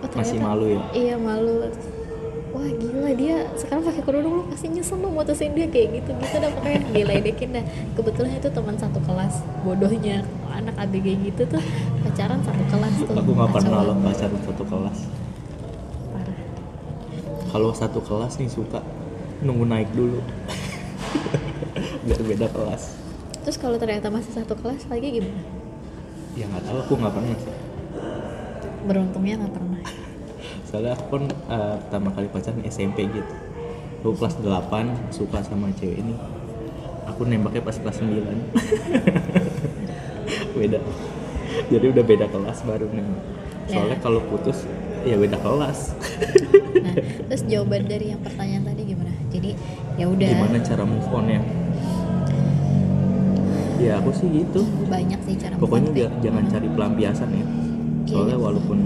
Oh, 0.00 0.08
Masih 0.16 0.40
ternyata- 0.40 0.48
malu 0.48 0.64
ya? 0.66 0.80
iya 0.96 1.14
malu 1.14 1.68
wah 2.50 2.66
gila 2.68 3.10
dia 3.12 3.36
sekarang 3.54 3.82
pakai 3.82 4.02
kerudung 4.02 4.34
lu 4.34 4.44
pasti 4.44 4.66
nyesel 4.68 4.98
lu 4.98 5.08
mutusin 5.08 5.52
dia 5.52 5.66
kayak 5.66 5.88
gitu 5.96 6.10
gitu 6.12 6.36
dah 6.36 6.50
pokoknya 6.50 6.80
diledekin 6.90 7.48
dah 7.52 7.64
kebetulan 7.94 8.32
itu 8.34 8.48
teman 8.48 8.74
satu 8.74 8.98
kelas 9.00 9.34
bodohnya 9.60 10.22
anak 10.50 10.74
ABG 10.76 11.06
gitu 11.24 11.42
tuh 11.46 11.62
pacaran 12.00 12.40
satu 12.40 12.64
kelas 12.66 12.94
tuh 13.00 13.14
Aku 13.14 13.30
nggak 13.30 13.50
pernah 13.50 13.80
banget. 13.86 14.02
pacaran 14.04 14.40
satu 14.42 14.64
kelas. 14.64 14.98
parah 16.10 16.38
Kalau 17.48 17.70
satu 17.72 18.00
kelas 18.00 18.32
nih 18.36 18.48
suka 18.48 18.80
nunggu 19.40 19.64
naik 19.64 19.88
dulu. 19.90 20.20
Biar 22.04 22.20
beda 22.20 22.46
kelas. 22.48 22.82
terus 23.40 23.56
kalau 23.56 23.74
ternyata 23.74 24.08
masih 24.08 24.32
satu 24.32 24.52
kelas 24.52 24.84
lagi 24.86 25.16
gimana 25.16 25.40
Ya 26.32 26.44
nggak 26.46 26.62
tahu 26.62 26.76
aku 26.78 26.92
nggak 26.94 27.14
pernah 27.14 27.36
sih. 27.36 27.54
beruntungnya 28.80 29.34
nggak 29.38 29.54
pernah 29.54 29.80
Soalnya 30.70 30.94
aku 30.94 31.04
kan 31.12 31.22
eh, 31.26 31.74
pertama 31.80 32.08
kali 32.10 32.26
pacaran 32.26 32.60
SMP 32.64 33.06
gitu. 33.06 33.34
Aku 34.00 34.14
kelas 34.14 34.34
8 34.38 35.10
suka 35.10 35.40
sama 35.40 35.66
cewek 35.74 35.98
ini. 35.98 36.14
Aku 37.04 37.24
nembaknya 37.24 37.60
pas 37.60 37.74
kelas 37.74 37.98
9. 37.98 38.06
beda. 40.54 40.78
Jadi 41.66 41.84
udah 41.86 42.04
beda 42.04 42.26
kelas 42.26 42.58
baru 42.62 42.86
nembak. 42.88 43.22
Soalnya 43.66 43.92
Ya. 43.92 44.00
kalau 44.00 44.20
putus 44.24 44.64
ya 45.00 45.14
beda 45.14 45.36
kelas. 45.36 45.92
nah 46.76 46.92
terus 47.26 47.42
jawaban 47.44 47.84
dari 47.84 48.08
yang 48.08 48.20
pertanyaan 48.20 48.64
tadi 48.64 48.82
gimana 48.84 49.12
jadi 49.28 49.50
ya 49.96 50.04
udah 50.06 50.28
Gimana 50.28 50.56
cara 50.60 50.82
move 50.82 51.08
on 51.08 51.24
ya? 51.26 51.40
Ya 53.80 53.92
aku 53.96 54.10
sih 54.12 54.28
gitu. 54.28 54.60
banyak 54.86 55.18
sih 55.24 55.34
cara 55.34 55.54
Pokoknya 55.56 55.86
move 55.86 55.94
on, 55.94 55.98
ja- 56.04 56.12
jangan 56.20 56.42
tapi- 56.42 56.52
cari 56.52 56.66
pelampiasan 56.68 57.28
ya. 57.32 57.44
Soalnya 58.10 58.36
Iya. 58.36 58.42
walaupun 58.42 58.78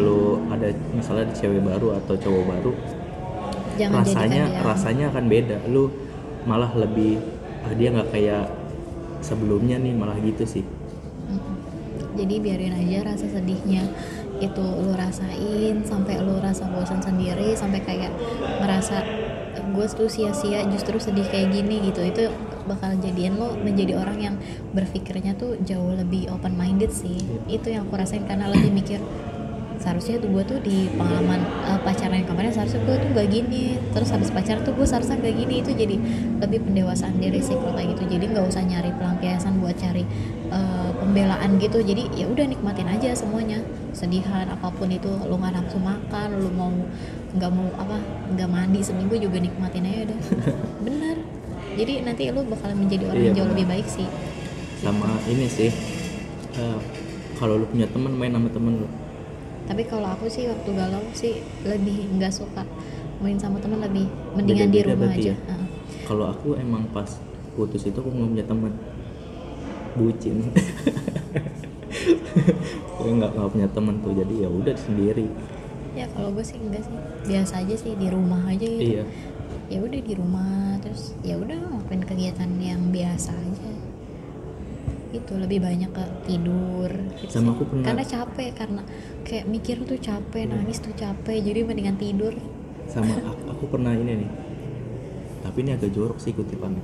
lu 0.00 0.40
ada 0.48 0.68
misalnya 0.96 1.28
ada 1.28 1.34
cewek 1.36 1.60
baru 1.60 2.00
atau 2.00 2.14
cowok 2.16 2.44
baru, 2.48 2.72
jangan 3.76 4.00
rasanya 4.00 4.42
rasanya 4.64 5.04
akan 5.12 5.24
beda. 5.28 5.56
Lu 5.68 5.92
malah 6.48 6.72
lebih 6.72 7.20
ah 7.60 7.76
dia 7.76 7.92
nggak 7.92 8.08
kayak 8.08 8.48
sebelumnya 9.20 9.76
nih 9.76 9.92
malah 9.92 10.16
gitu 10.24 10.48
sih. 10.48 10.64
Jadi 12.16 12.34
biarin 12.40 12.72
aja 12.72 13.12
rasa 13.12 13.28
sedihnya 13.28 13.84
itu 14.40 14.64
lu 14.64 14.96
rasain 14.96 15.84
sampai 15.84 16.16
lu 16.24 16.40
rasa 16.40 16.64
bosan 16.72 17.04
sendiri 17.04 17.52
sampai 17.52 17.84
kayak 17.84 18.08
ngerasa 18.64 19.04
gue 19.70 19.86
tuh 19.92 20.08
sia-sia 20.08 20.64
justru 20.72 20.96
sedih 20.96 21.28
kayak 21.28 21.52
gini 21.52 21.92
gitu 21.92 22.00
itu 22.00 22.24
bakal 22.70 22.94
jadiin 22.94 23.34
lo 23.34 23.58
menjadi 23.58 23.98
orang 23.98 24.18
yang 24.22 24.34
berpikirnya 24.70 25.34
tuh 25.34 25.58
jauh 25.66 25.90
lebih 25.98 26.30
open 26.30 26.54
minded 26.54 26.94
sih 26.94 27.18
itu 27.50 27.74
yang 27.74 27.90
aku 27.90 27.98
rasain 27.98 28.22
karena 28.22 28.46
lebih 28.46 28.70
mikir 28.70 29.02
seharusnya 29.80 30.20
tuh 30.20 30.28
gue 30.28 30.44
tuh 30.44 30.58
di 30.60 30.92
pengalaman 30.92 31.40
eh, 31.40 31.80
pacaran 31.80 32.20
yang 32.20 32.28
kemarin 32.28 32.52
seharusnya 32.52 32.84
gue 32.84 32.96
tuh 33.00 33.08
gak 33.16 33.28
gini 33.32 33.80
terus 33.96 34.12
habis 34.12 34.28
pacaran 34.28 34.60
tuh 34.60 34.76
gue 34.76 34.84
seharusnya 34.84 35.16
gak 35.18 35.34
gini. 35.34 35.64
Itu 35.64 35.72
jadi 35.72 35.96
lebih 36.44 36.68
pendewasaan 36.68 37.16
diri 37.16 37.40
sih 37.40 37.56
kalau 37.56 37.72
kayak 37.72 37.96
gitu. 37.96 38.04
Jadi 38.12 38.24
nggak 38.30 38.44
usah 38.44 38.62
nyari 38.62 38.92
pelampiasan 38.92 39.56
buat 39.58 39.74
cari 39.80 40.04
eh, 40.52 40.90
pembelaan 41.00 41.56
gitu. 41.56 41.80
Jadi 41.80 42.12
ya 42.12 42.28
udah 42.28 42.44
nikmatin 42.44 42.92
aja 42.92 43.16
semuanya 43.16 43.64
sedihan 43.96 44.46
apa 44.46 44.68
pun 44.70 44.92
itu 44.92 45.10
lu 45.26 45.40
nggak 45.40 45.56
nafsu 45.56 45.80
makan 45.80 46.28
lu 46.38 46.52
mau 46.52 46.70
nggak 47.34 47.50
mau 47.50 47.66
apa 47.80 47.96
nggak 48.36 48.48
mandi 48.52 48.80
seminggu 48.84 49.16
juga 49.16 49.40
nikmatin 49.40 49.88
aja 49.88 50.12
udah. 50.12 50.18
Bener 50.84 51.39
jadi 51.72 51.92
nanti 52.02 52.22
lu 52.28 52.42
bakal 52.44 52.72
menjadi 52.72 53.04
orang 53.06 53.16
Iya, 53.16 53.24
yang 53.24 53.34
jauh 53.34 53.44
bener. 53.44 53.54
lebih 53.54 53.66
baik 53.68 53.86
sih 53.88 54.08
Sama 54.76 55.06
ini 55.26 55.46
sih 55.46 55.70
eh, 56.52 56.78
kalau 57.34 57.54
lu 57.56 57.66
punya 57.66 57.86
teman 57.86 58.12
main 58.12 58.30
sama 58.30 58.48
temen 58.48 58.72
lu. 58.76 58.88
tapi 59.62 59.82
kalau 59.84 60.08
aku 60.08 60.26
sih 60.26 60.44
waktu 60.44 60.70
galau 60.70 61.04
sih 61.12 61.34
lebih 61.62 62.10
nggak 62.12 62.32
suka 62.32 62.64
main 63.18 63.36
sama 63.36 63.58
teman 63.58 63.78
lebih 63.80 64.04
mendingan 64.32 64.66
di 64.66 64.78
Beda-beda 64.78 64.90
rumah 64.90 65.00
berarti 65.06 65.20
aja 65.20 65.30
ya? 65.30 65.36
Heeh. 65.46 65.66
Kalau 66.02 66.24
aku 66.26 66.48
emang 66.56 66.82
pas 66.88 67.10
putus 67.52 67.82
itu 67.82 67.94
aku 67.94 68.08
nggak 68.08 68.30
punya 68.30 68.46
teman 68.46 68.72
bucin 69.92 70.36
gue 72.96 73.12
nggak 73.12 73.30
nggak 73.32 73.50
punya 73.50 73.68
teman 73.68 73.94
tuh 74.00 74.12
jadi 74.12 74.34
ya 74.40 74.48
udah 74.48 74.76
sendiri 74.76 75.26
ya 75.92 76.06
kalau 76.08 76.30
gue 76.30 76.42
sih 76.42 76.56
enggak 76.56 76.82
sih 76.82 76.94
biasa 77.26 77.52
aja 77.58 77.74
sih 77.74 77.92
di 77.94 78.06
rumah 78.06 78.40
aja 78.44 78.62
gitu 78.62 78.82
iya 78.96 79.04
ya 79.70 79.78
udah 79.78 80.00
di 80.00 80.12
rumah 80.12 80.76
terus 80.78 81.14
ya 81.22 81.38
udah 81.38 81.54
ngelakuin 81.54 82.02
kegiatan 82.04 82.50
yang 82.58 82.90
biasa 82.90 83.30
aja. 83.30 83.72
Itu 85.10 85.32
lebih 85.34 85.58
banyak 85.58 85.90
ke 85.90 86.04
tidur 86.24 86.90
gitu 87.16 87.30
Sama 87.32 87.50
sih. 87.50 87.54
aku 87.54 87.62
pernah- 87.66 87.86
karena 87.86 88.04
capek 88.04 88.50
karena 88.52 88.82
kayak 89.22 89.46
mikir 89.46 89.76
tuh 89.82 89.98
capek 89.98 90.44
nangis 90.46 90.78
tuh 90.78 90.94
capek 90.94 91.38
jadi 91.40 91.62
mendingan 91.62 91.96
tidur. 91.96 92.34
Sama 92.86 93.14
aku, 93.30 93.42
aku 93.48 93.64
pernah 93.68 93.90
ini 93.92 94.26
nih. 94.26 94.30
Tapi 95.40 95.56
ini 95.60 95.70
agak 95.72 95.90
jorok 95.90 96.18
sih 96.18 96.30
kutipannya. 96.30 96.82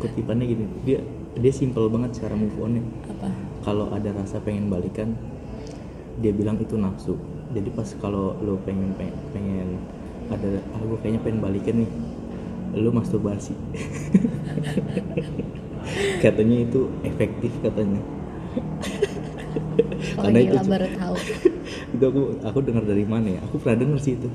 Kutipannya 0.00 0.46
gini 0.46 0.64
dia 0.82 0.98
dia 1.36 1.52
simpel 1.52 1.86
banget 1.86 2.18
cara 2.18 2.32
move 2.32 2.56
on 2.58 2.80
apa? 3.04 3.28
Kalau 3.60 3.92
ada 3.92 4.10
rasa 4.10 4.40
pengen 4.40 4.66
balikan 4.66 5.14
dia 6.18 6.32
bilang 6.32 6.56
itu 6.56 6.74
nafsu. 6.74 7.14
Jadi 7.50 7.68
pas 7.68 7.86
kalau 7.98 8.34
lo 8.38 8.58
pengen 8.60 8.94
pengen, 8.94 9.14
pengen 9.30 9.68
ada 10.30 10.62
ah 10.62 10.80
gue 10.80 10.98
kayaknya 11.02 11.20
pengen 11.26 11.40
balikan 11.42 11.74
nih. 11.84 11.90
Lo 12.78 12.94
masturbasi. 12.94 13.52
Katanya 16.22 16.56
itu 16.68 16.80
efektif 17.02 17.50
katanya. 17.64 17.98
Kalau 20.16 20.30
Karena 20.30 20.38
itu 20.40 20.54
gila 20.54 20.62
cu- 20.62 20.70
baru 20.70 20.88
tahu. 20.96 21.14
Itu 21.90 22.04
aku 22.06 22.22
aku 22.46 22.58
dengar 22.62 22.84
dari 22.86 23.02
mana 23.02 23.34
ya? 23.34 23.40
Aku 23.50 23.58
pernah 23.58 23.82
denger 23.82 23.98
sih 23.98 24.14
itu. 24.14 24.30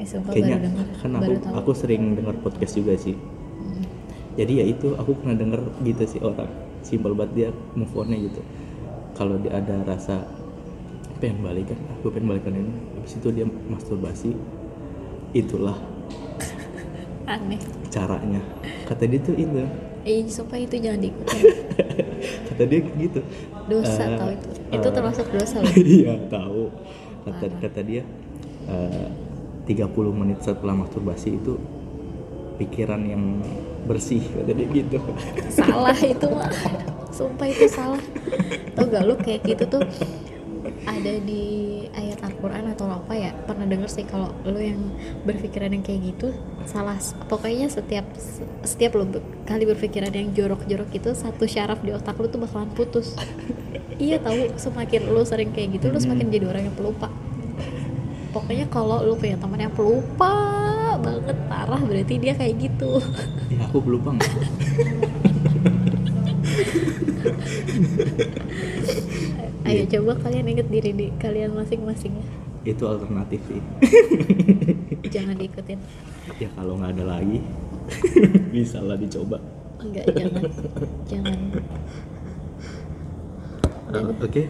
Eh 0.00 0.06
kayaknya 0.06 0.56
baru 0.56 0.64
dengar. 0.64 0.86
kan 0.96 1.10
aku 1.12 1.20
baru 1.20 1.36
tahu. 1.44 1.54
aku 1.60 1.70
sering 1.76 2.02
dengar 2.16 2.34
podcast 2.40 2.72
juga 2.80 2.96
sih. 2.96 3.12
Hmm. 3.60 3.84
jadi 4.32 4.52
ya 4.62 4.64
itu 4.72 4.96
aku 4.96 5.12
pernah 5.20 5.36
denger 5.36 5.60
gitu 5.84 6.02
sih 6.08 6.20
orang. 6.24 6.48
Simpel 6.80 7.12
banget 7.12 7.32
dia 7.36 7.48
move 7.76 7.92
onnya 7.92 8.16
gitu. 8.16 8.40
Kalau 9.12 9.36
dia 9.36 9.60
ada 9.60 9.84
rasa 9.84 10.24
pengen 11.20 11.44
balikan 11.44 11.76
aku 12.00 12.08
pengen 12.08 12.32
balikan 12.32 12.56
ini. 12.56 12.72
Habis 12.96 13.20
itu 13.20 13.28
dia 13.28 13.44
masturbasi 13.44 14.32
itulah. 15.32 15.76
Aneh. 17.30 17.60
Caranya. 17.88 18.40
Kata 18.86 19.06
dia 19.06 19.20
tuh 19.20 19.34
itu. 19.34 19.62
Eh 20.00 20.24
sumpah 20.26 20.56
itu 20.56 20.80
jangan 20.80 21.00
diikutin. 21.00 21.42
Kata 22.50 22.62
dia 22.64 22.80
gitu. 22.80 23.20
Dosa 23.68 24.02
Eh, 24.04 24.16
tau 24.16 24.30
itu. 24.32 24.48
Itu 24.70 24.88
eh, 24.88 24.92
termasuk 24.92 25.26
dosa 25.30 25.56
loh. 25.60 25.74
Iya 26.00 26.14
tahu 26.26 26.62
kata 27.20 27.46
Parah. 27.46 27.58
kata 27.60 27.80
dia 27.84 28.02
eh, 28.64 29.08
30 29.68 29.92
menit 30.16 30.40
setelah 30.40 30.72
masturbasi 30.74 31.36
itu 31.36 31.60
pikiran 32.56 33.00
yang 33.04 33.44
bersih 33.84 34.24
kata 34.24 34.50
dia 34.52 34.66
gitu. 34.72 34.98
Salah 35.52 35.96
itu 35.96 36.26
mah. 36.28 36.50
Sumpah 37.10 37.46
itu 37.46 37.66
salah. 37.68 38.00
Tau 38.72 38.84
gak 38.88 39.02
lu 39.04 39.14
kayak 39.16 39.44
gitu 39.44 39.64
tuh 39.68 39.82
ada 40.86 41.12
di 41.20 41.79
ayat 41.94 42.22
Al-Quran 42.22 42.70
atau 42.74 42.86
apa 42.86 43.12
ya 43.18 43.30
pernah 43.46 43.66
denger 43.66 43.90
sih 43.90 44.06
kalau 44.06 44.30
lu 44.46 44.60
yang 44.60 44.78
berpikiran 45.26 45.74
yang 45.74 45.82
kayak 45.82 46.14
gitu 46.14 46.30
salah 46.68 46.96
pokoknya 47.26 47.66
setiap 47.66 48.06
setiap 48.62 48.94
be- 48.94 49.24
kali 49.48 49.66
berpikiran 49.66 50.12
yang 50.14 50.30
jorok-jorok 50.30 50.90
itu 50.94 51.10
satu 51.16 51.48
syaraf 51.48 51.82
di 51.82 51.90
otak 51.90 52.14
lu 52.20 52.30
tuh 52.30 52.40
bakalan 52.42 52.70
putus. 52.72 53.16
Iya 54.00 54.16
tahu 54.16 54.56
semakin 54.56 55.12
lu 55.12 55.20
sering 55.28 55.52
kayak 55.52 55.76
gitu 55.76 55.92
lu 55.92 56.00
semakin 56.00 56.32
jadi 56.32 56.48
orang 56.48 56.72
yang 56.72 56.76
pelupa. 56.76 57.12
Pokoknya 58.32 58.64
kalau 58.72 59.04
lu 59.04 59.12
punya 59.12 59.36
teman 59.36 59.60
yang 59.60 59.76
pelupa 59.76 60.32
banget 60.96 61.36
parah 61.52 61.76
berarti 61.76 62.16
dia 62.16 62.32
kayak 62.32 62.64
gitu. 62.64 62.96
Ya 63.52 63.68
aku 63.68 63.84
lupa 63.84 64.16
nggak 64.16 64.32
Ayo 69.70 69.84
coba 69.88 70.12
kalian 70.20 70.46
inget 70.48 70.68
diri 70.68 70.90
di 70.92 71.06
kalian 71.16 71.54
masing-masing 71.54 72.12
ya. 72.14 72.26
itu 72.66 72.82
alternatif 72.84 73.40
sih 73.46 73.60
Jangan 75.14 75.32
diikutin. 75.34 75.80
ya 76.36 76.48
kalau 76.52 76.76
nggak 76.76 76.92
ada 76.92 77.04
lagi 77.10 77.40
bisa 78.54 78.78
lah 78.78 78.94
dicoba 78.94 79.40
Enggak, 79.80 80.04
jangan. 80.12 80.42
jangan. 81.08 81.38
Eh, 83.90 84.04
oke 84.20 84.42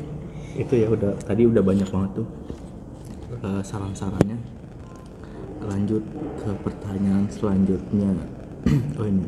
itu 0.52 0.72
ya 0.74 0.88
udah 0.90 1.14
tadi 1.18 1.46
udah 1.46 1.62
banyak 1.62 1.86
banget 1.86 2.10
tuh 2.14 2.26
eh, 3.38 3.62
saran-sarannya 3.62 4.36
lanjut 5.62 6.02
ke 6.36 6.50
pertanyaan 6.60 7.24
selanjutnya 7.30 8.10
oh 8.98 9.06
ini 9.06 9.24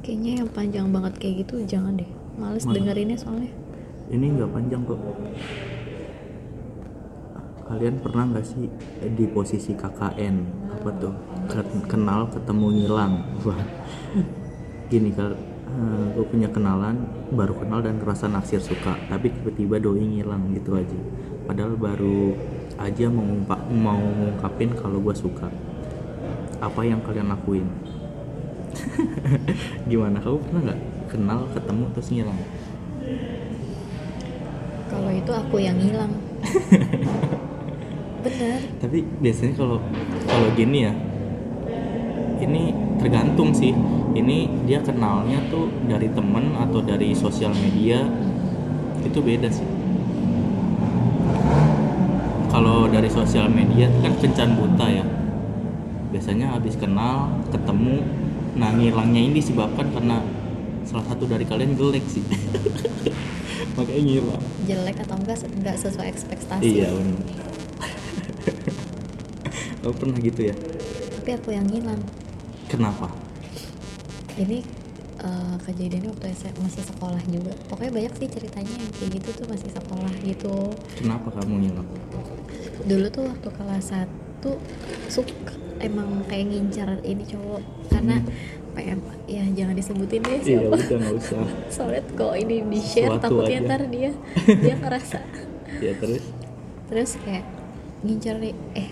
Kayaknya 0.00 0.32
yang 0.40 0.50
panjang 0.50 0.86
banget 0.88 1.12
kayak 1.20 1.44
gitu 1.44 1.60
jangan 1.68 1.92
deh. 1.92 2.08
Males 2.34 2.64
Mana? 2.64 2.72
dengerinnya 2.72 3.20
soalnya. 3.20 3.52
Ini 4.10 4.26
nggak 4.34 4.50
panjang 4.50 4.82
kok. 4.82 5.00
Kalian 7.70 7.96
pernah 8.02 8.24
nggak 8.34 8.46
sih 8.46 8.66
di 9.14 9.26
posisi 9.30 9.70
KKN 9.78 10.36
apa 10.74 10.90
tuh? 10.98 11.14
Ken- 11.46 11.86
kenal 11.86 12.26
ketemu 12.26 12.66
ngilang. 12.74 13.14
Wah. 13.46 13.62
Gini 14.90 15.14
kal 15.14 15.38
gue 16.10 16.26
punya 16.26 16.50
kenalan 16.50 17.06
baru 17.30 17.54
kenal 17.54 17.78
dan 17.78 18.02
ngerasa 18.02 18.26
naksir 18.26 18.58
suka. 18.58 18.98
Tapi 19.06 19.30
tiba-tiba 19.30 19.78
doi 19.78 20.02
ngilang 20.02 20.50
gitu 20.58 20.74
aja. 20.74 20.98
Padahal 21.46 21.78
baru 21.78 22.34
aja 22.82 23.06
mau 23.06 23.30
mau 23.70 24.02
ngungkapin 24.02 24.74
kalau 24.74 24.98
gue 24.98 25.14
suka. 25.14 25.46
Apa 26.58 26.82
yang 26.82 26.98
kalian 27.06 27.30
lakuin? 27.30 27.70
Gimana? 29.90 30.18
Kamu 30.18 30.42
pernah 30.42 30.60
nggak 30.66 30.80
kenal 31.14 31.46
ketemu 31.54 31.84
terus 31.94 32.10
ngilang 32.10 32.40
Kalau 34.90 35.10
itu 35.14 35.30
aku 35.30 35.56
yang 35.62 35.78
hilang. 35.78 36.12
Bener. 38.20 38.60
tapi 38.76 39.00
biasanya 39.24 39.56
kalau 39.56 39.80
kalau 40.28 40.48
gini 40.52 40.84
ya 40.84 40.92
ini 42.44 42.72
tergantung 43.00 43.48
sih 43.56 43.72
ini 44.12 44.44
dia 44.68 44.84
kenalnya 44.84 45.40
tuh 45.48 45.72
dari 45.88 46.12
temen 46.12 46.52
atau 46.52 46.84
dari 46.84 47.16
sosial 47.16 47.52
media 47.56 48.04
itu 49.00 49.24
beda 49.24 49.48
sih 49.48 49.64
kalau 52.52 52.92
dari 52.92 53.08
sosial 53.08 53.48
media 53.48 53.88
kan 54.04 54.12
kencan 54.20 54.52
buta 54.52 54.84
ya 54.84 55.04
biasanya 56.12 56.60
habis 56.60 56.76
kenal 56.76 57.40
ketemu 57.48 58.04
nah 58.52 58.68
ngilangnya 58.76 59.32
ini 59.32 59.40
disebabkan 59.40 59.88
karena 59.96 60.20
salah 60.90 61.06
satu 61.06 61.24
dari 61.24 61.46
kalian 61.46 61.78
jelek 61.78 62.02
sih 62.04 62.24
makanya 63.78 64.02
ngilang 64.02 64.42
Jelek 64.66 64.96
atau 65.00 65.14
enggak 65.16 65.38
enggak 65.46 65.76
sesuai 65.78 66.08
ekspektasi. 66.08 66.66
iya 66.66 66.90
benar 66.90 67.22
Kamu 69.80 69.94
pernah 70.00 70.18
gitu 70.18 70.40
ya 70.44 70.54
Tapi 71.16 71.30
aku 71.32 71.48
yang 71.50 71.66
hilang. 71.66 72.00
kenapa 72.66 73.06
Ini 74.34 74.58
eh, 75.20 75.56
kejadiannya 75.60 76.10
waktu 76.10 76.26
masih 76.56 76.80
sekolah 76.82 77.20
juga. 77.28 77.52
Pokoknya 77.68 77.92
banyak 77.92 78.14
sih 78.16 78.26
ceritanya 78.26 78.72
yang 78.72 78.90
kayak 78.90 79.10
gitu 79.20 79.28
tuh 79.36 79.46
masih 79.46 79.68
sekolah 79.68 80.12
gitu. 80.24 80.54
kenapa 80.96 81.28
kamu 81.36 81.54
ngilang 81.62 81.88
dulu 82.80 83.06
tuh 83.12 83.24
waktu 83.28 83.48
kelas 83.52 83.86
1 83.92 84.08
suka 85.06 85.52
emang 85.80 86.22
kayak 86.24 86.46
ngincar 86.46 87.00
ini 87.02 87.24
cowok. 87.24 87.62
Karena 87.88 88.16
PM 88.70 88.98
ya 89.26 89.42
jangan 89.52 89.74
disebutin 89.74 90.22
deh 90.22 90.38
iya 90.38 90.42
siapa. 90.62 90.70
udah 90.70 90.96
nggak 90.96 91.14
usah. 91.16 91.42
Soalnya 91.74 92.02
kok 92.08 92.34
ini 92.36 92.56
di 92.62 92.80
share 92.80 93.10
Suatu 93.10 93.22
takutnya 93.26 93.58
aja. 93.58 93.66
ntar 93.66 93.82
dia 93.88 94.10
dia 94.62 94.74
ngerasa. 94.76 95.18
Ya 95.78 95.92
terus? 95.96 96.24
Terus 96.86 97.10
kayak 97.20 97.44
ngincar 98.00 98.34
nih 98.38 98.54
eh 98.74 98.88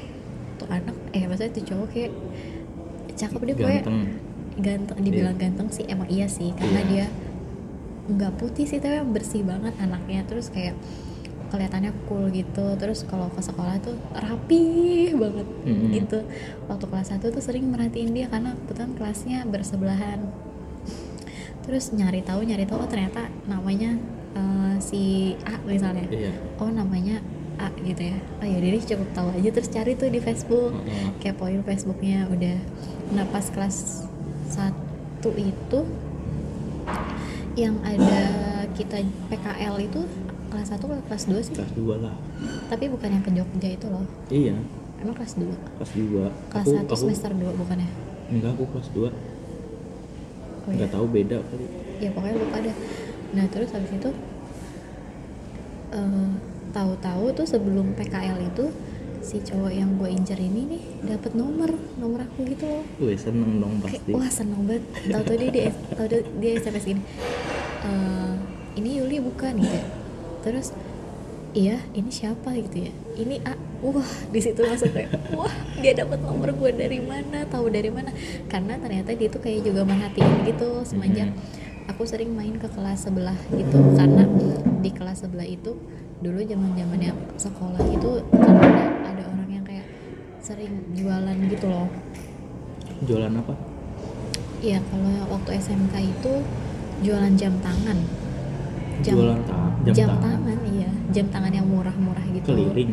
tuh 0.56 0.68
anak 0.68 0.96
eh 1.10 1.22
maksudnya 1.24 1.52
tuh 1.52 1.64
cowok 1.64 1.88
kayak 1.88 2.12
cakep 3.14 3.40
deh 3.40 3.54
pokoknya. 3.54 3.82
Ganteng. 3.82 3.98
Ganteng 4.58 4.98
dibilang 5.00 5.36
ganteng 5.36 5.68
sih 5.68 5.84
emang 5.84 6.08
iya 6.08 6.26
sih 6.26 6.50
karena 6.52 6.80
Iya. 6.80 6.88
dia 6.88 7.06
nggak 8.08 8.32
putih 8.36 8.64
sih 8.64 8.78
tapi 8.78 8.98
bersih 9.06 9.42
banget 9.42 9.74
anaknya. 9.78 10.24
Terus 10.24 10.48
kayak 10.48 10.74
kelihatannya 11.48 11.92
cool 12.06 12.28
gitu. 12.30 12.76
Terus 12.76 13.04
kalau 13.08 13.28
ke 13.32 13.40
sekolah 13.40 13.80
tuh 13.80 13.96
rapi 14.12 15.12
banget 15.12 15.48
Mm-mm. 15.64 15.90
gitu. 15.92 16.18
Waktu 16.68 16.84
kelas 16.88 17.08
1 17.16 17.34
tuh 17.34 17.42
sering 17.42 17.68
merhatiin 17.68 18.12
dia 18.12 18.28
karena 18.28 18.54
kebetulan 18.64 18.92
kelasnya 18.96 19.38
bersebelahan. 19.48 20.28
Terus 21.68 21.92
nyari 21.92 22.24
tahu 22.24 22.48
nyari 22.48 22.64
tahu 22.64 22.80
oh 22.80 22.88
ternyata 22.88 23.28
namanya 23.44 23.96
eh, 24.36 24.74
si 24.80 25.34
A 25.44 25.60
misalnya. 25.64 26.08
Iya. 26.08 26.32
Oh 26.60 26.70
namanya 26.72 27.20
A 27.58 27.68
gitu 27.82 28.14
ya. 28.14 28.18
Oh 28.40 28.46
ya 28.46 28.58
jadi 28.62 28.78
cukup 28.84 29.08
tahu 29.12 29.28
aja. 29.36 29.48
Terus 29.52 29.68
cari 29.68 29.92
tuh 29.98 30.08
di 30.08 30.20
Facebook. 30.22 30.72
Heeh. 30.72 31.12
kepoin 31.20 31.60
Facebooknya 31.66 32.28
udah. 32.30 32.56
Nah 33.12 33.24
pas 33.28 33.44
kelas 33.52 34.08
satu 34.48 35.30
itu 35.36 35.80
yang 37.58 37.74
ada 37.82 38.22
kita 38.78 39.02
PKL 39.28 39.74
itu 39.82 40.06
kelas 40.48 40.68
1 40.72 40.80
atau 40.80 40.88
kelas 41.08 41.24
2 41.28 41.46
sih? 41.46 41.54
Kelas 41.54 41.72
dua 41.76 41.94
lah. 42.00 42.14
Tapi 42.68 42.84
bukan 42.88 43.08
yang 43.08 43.24
ke 43.24 43.30
Jogja 43.32 43.68
itu 43.68 43.86
loh. 43.88 44.04
Iya. 44.32 44.56
Emang 44.98 45.14
kelas 45.14 45.38
2 45.38 45.46
kelas 45.78 45.92
dua. 45.94 46.26
Kelas 46.50 46.66
aku, 46.66 46.74
1 46.74 46.90
aku 46.90 46.96
semester 46.96 47.30
2 47.30 47.60
bukannya? 47.60 47.88
Enggak 48.28 48.50
aku 48.58 48.64
kelas 48.74 48.88
dua. 48.92 49.10
Oh, 50.68 50.70
nggak 50.74 50.88
iya. 50.90 50.94
tahu 50.96 51.06
beda 51.08 51.38
kali. 51.48 51.66
Ya 51.98 52.08
pokoknya 52.12 52.36
lupa 52.36 52.56
deh. 52.60 52.76
Nah 53.32 53.44
terus 53.48 53.70
habis 53.72 53.92
itu 53.92 54.10
eh, 55.96 56.28
tahu-tahu 56.72 57.24
tuh 57.32 57.46
sebelum 57.48 57.96
PKL 57.96 58.38
itu 58.52 58.68
si 59.18 59.42
cowok 59.42 59.72
yang 59.74 59.98
gue 59.98 60.08
incer 60.08 60.38
ini 60.38 60.62
nih 60.64 60.82
dapat 61.04 61.34
nomor 61.34 61.74
nomor 61.98 62.24
aku 62.24 62.44
gitu 62.48 62.64
loh. 62.68 62.84
Wih 63.02 63.18
seneng 63.18 63.60
dong 63.60 63.80
kayak 63.82 64.00
pasti. 64.04 64.10
wah 64.14 64.30
seneng 64.30 64.60
banget. 64.68 64.84
Tahu 65.10 65.22
tuh 65.24 65.36
dia 65.36 65.50
dia 65.50 65.68
tahu 65.96 66.06
dia, 66.38 66.50
SMS 66.56 66.84
gini 66.86 67.02
"Eh, 67.84 68.32
ini 68.78 68.90
Yuli 69.02 69.18
bukan? 69.24 69.58
Gitu. 69.58 69.72
ya. 69.74 69.84
Terus 70.44 70.74
iya 71.56 71.80
ini 71.96 72.10
siapa? 72.12 72.54
Gitu 72.54 72.90
ya. 72.90 72.92
Ini 73.18 73.42
A. 73.44 73.54
Wah 73.78 74.10
di 74.34 74.40
situ 74.42 74.58
langsung 74.66 74.90
kayak 74.90 75.14
wah 75.38 75.54
dia 75.78 75.94
dapat 75.94 76.18
nomor 76.18 76.50
gue 76.50 76.70
dari 76.74 76.98
mana 76.98 77.46
tahu 77.46 77.70
dari 77.70 77.90
mana. 77.90 78.10
Karena 78.50 78.74
ternyata 78.78 79.14
dia 79.14 79.28
tuh 79.30 79.38
kayak 79.38 79.62
juga 79.62 79.86
merhatiin 79.86 80.46
gitu 80.46 80.82
semenjak 80.82 81.30
aku 81.88 82.04
sering 82.04 82.36
main 82.36 82.58
ke 82.58 82.68
kelas 82.68 83.06
sebelah 83.06 83.38
gitu. 83.54 83.78
Karena 83.96 84.26
di 84.82 84.90
kelas 84.90 85.24
sebelah 85.24 85.46
itu 85.46 85.78
dulu 86.18 86.42
zaman 86.42 86.74
zamannya 86.74 87.14
sekolah 87.38 87.82
itu 87.94 88.10
kan 88.34 88.54
ada 88.58 88.84
ada 89.06 89.22
orang 89.30 89.50
yang 89.54 89.64
kayak 89.64 89.86
sering 90.42 90.74
jualan 90.98 91.36
gitu 91.46 91.66
loh. 91.70 91.86
Jualan 93.06 93.30
apa? 93.38 93.54
Iya, 94.58 94.82
kalau 94.90 95.38
waktu 95.38 95.62
SMK 95.62 95.94
itu 96.02 96.32
jualan 97.06 97.30
jam 97.38 97.54
tangan. 97.62 97.94
Jualan 99.00 99.40
ta- 99.42 99.72
jam 99.86 100.08
tangan? 100.10 100.20
tangan, 100.40 100.58
iya. 100.68 100.90
Jam 101.08 101.26
tangan 101.28 101.52
yang 101.52 101.66
murah-murah 101.66 102.24
gitu. 102.30 102.46
keliling 102.48 102.92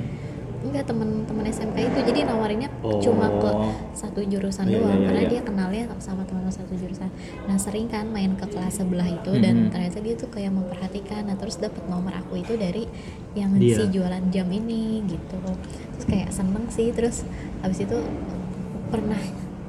Enggak, 0.65 0.89
teman-teman 0.89 1.45
SMK 1.45 1.77
itu 1.77 1.99
jadi 2.03 2.19
nawarinnya 2.25 2.73
Oh. 2.81 2.97
cuma 2.97 3.29
ke 3.29 3.49
satu 3.93 4.17
jurusan 4.19 4.65
Iya, 4.65 4.73
doang 4.75 4.97
iya, 4.97 5.05
karena 5.05 5.21
iya. 5.21 5.29
dia 5.29 5.41
kenalnya 5.45 5.83
sama 5.99 6.25
teman 6.25 6.49
satu 6.49 6.73
jurusan. 6.73 7.05
Nah, 7.45 7.53
sering 7.55 7.85
kan 7.85 8.09
main 8.09 8.33
ke 8.33 8.49
kelas 8.49 8.73
sebelah 8.75 9.05
itu 9.05 9.29
dan 9.37 9.55
Mhm. 9.59 9.69
ternyata 9.69 10.01
dia 10.01 10.17
tuh 10.17 10.25
kayak 10.27 10.49
memperhatikan. 10.49 11.21
Nah, 11.23 11.37
terus 11.37 11.61
dapat 11.61 11.85
nomor 11.85 12.09
aku 12.11 12.41
itu 12.41 12.57
dari 12.57 12.89
yang 13.33 13.53
Dia. 13.53 13.77
si 13.77 13.93
jualan 13.93 14.25
jam 14.27 14.49
ini 14.49 15.05
gitu. 15.05 15.37
Terus 15.93 16.05
kayak 16.07 16.33
seneng 16.33 16.65
sih, 16.67 16.89
terus 16.89 17.21
habis 17.61 17.79
itu 17.79 17.97
pernah 18.87 19.21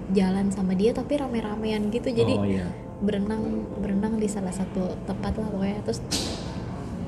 jalan 0.09 0.49
sama 0.49 0.72
dia 0.72 0.97
tapi 0.97 1.12
rame-ramean 1.14 1.91
gitu. 1.91 2.09
Jadi 2.09 2.34
oh 2.34 2.47
iya 2.47 2.66
berenang 3.01 3.68
berenang 3.76 4.16
di 4.16 4.28
salah 4.30 4.53
satu 4.53 4.97
tempat 5.05 5.36
lah 5.36 5.49
pokoknya. 5.53 5.80
Terus 5.84 6.01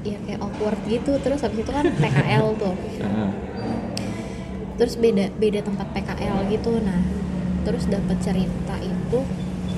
ya 0.05 0.18
kayak 0.24 0.41
awkward 0.43 0.80
gitu. 0.89 1.12
Terus 1.20 1.41
habis 1.45 1.64
itu 1.64 1.72
kan 1.72 1.86
PKL 2.03 2.47
tuh. 2.61 2.74
Terus 4.78 4.95
beda 5.01 5.32
beda 5.36 5.61
tempat 5.64 5.86
PKL 5.97 6.39
gitu. 6.53 6.72
Nah 6.82 7.01
terus 7.66 7.84
dapat 7.91 8.16
cerita 8.24 8.76
itu 8.80 9.20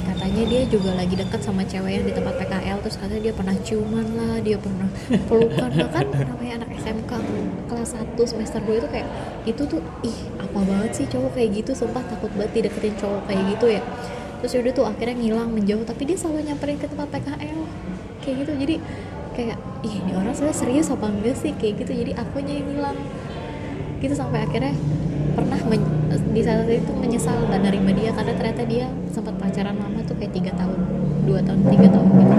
katanya 0.01 0.43
dia 0.47 0.63
juga 0.69 0.95
lagi 0.95 1.17
deket 1.17 1.41
sama 1.41 1.65
cewek 1.65 1.91
yang 1.91 2.05
di 2.05 2.13
tempat 2.13 2.37
PKL 2.37 2.79
terus 2.85 2.97
katanya 3.01 3.31
dia 3.31 3.35
pernah 3.35 3.57
ciuman 3.65 4.07
lah 4.15 4.37
dia 4.45 4.59
pernah 4.61 4.89
pelukan. 5.27 5.71
Lah 5.73 5.91
kan 5.91 6.07
namanya 6.13 6.63
anak 6.63 6.71
SMK 6.77 7.13
kelas 7.71 7.91
1 7.97 8.19
semester 8.29 8.61
2 8.61 8.81
itu 8.85 8.89
kayak 8.93 9.09
itu 9.49 9.63
tuh 9.65 9.81
ih 10.05 10.19
apa 10.37 10.59
banget 10.61 10.91
sih 10.93 11.07
cowok 11.09 11.39
kayak 11.39 11.65
gitu? 11.65 11.73
Sumpah 11.73 12.05
takut 12.05 12.29
banget 12.37 12.61
dideketin 12.61 12.95
cowok 13.01 13.23
kayak 13.31 13.43
gitu 13.57 13.67
ya 13.81 13.83
terus 14.41 14.53
udah 14.57 14.73
tuh 14.73 14.87
akhirnya 14.89 15.17
ngilang 15.21 15.53
menjauh 15.53 15.85
tapi 15.85 16.09
dia 16.09 16.17
selalu 16.17 16.49
nyamperin 16.49 16.81
ke 16.81 16.89
tempat 16.89 17.09
PKL 17.13 17.61
kayak 18.25 18.35
gitu 18.45 18.53
jadi 18.57 18.75
kayak 19.37 19.57
ih 19.87 19.95
ini 20.05 20.13
orang 20.13 20.33
sebenarnya 20.37 20.59
serius 20.59 20.89
apa 20.93 21.07
enggak 21.09 21.37
sih? 21.39 21.53
Kayak 21.57 21.85
gitu 21.85 21.93
jadi 22.05 22.13
akunya 22.19 22.61
yang 22.61 22.69
hilang 22.69 22.99
gitu 24.01 24.15
sampai 24.17 24.49
akhirnya 24.49 24.73
pernah 25.37 25.61
di 26.33 26.41
saat 26.43 26.67
itu 26.67 26.93
menyesal 26.97 27.37
dan 27.53 27.63
nerima 27.63 27.93
dia 27.93 28.11
karena 28.17 28.33
ternyata 28.35 28.63
dia 28.65 28.87
sempat 29.13 29.37
pacaran 29.37 29.77
lama 29.77 30.01
tuh 30.09 30.17
kayak 30.17 30.33
tiga 30.33 30.53
tahun 30.57 30.79
dua 31.29 31.41
tahun 31.45 31.61
tiga 31.69 31.89
tahun 31.93 32.09
gitu. 32.09 32.37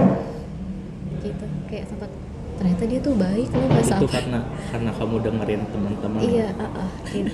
Gitu 1.22 1.46
kayak 1.70 1.86
sempat 1.88 2.10
ternyata 2.62 2.84
dia 2.86 3.00
tuh 3.02 3.18
baik 3.18 3.50
loh 3.58 3.66
nggak 3.66 3.86
itu 3.90 4.08
karena 4.14 4.40
karena 4.70 4.92
kamu 4.94 5.16
dengerin 5.26 5.62
teman-teman. 5.74 6.22
Iya 6.22 6.48
ah, 6.62 6.86
ah, 6.86 6.90
gitu. 7.10 7.34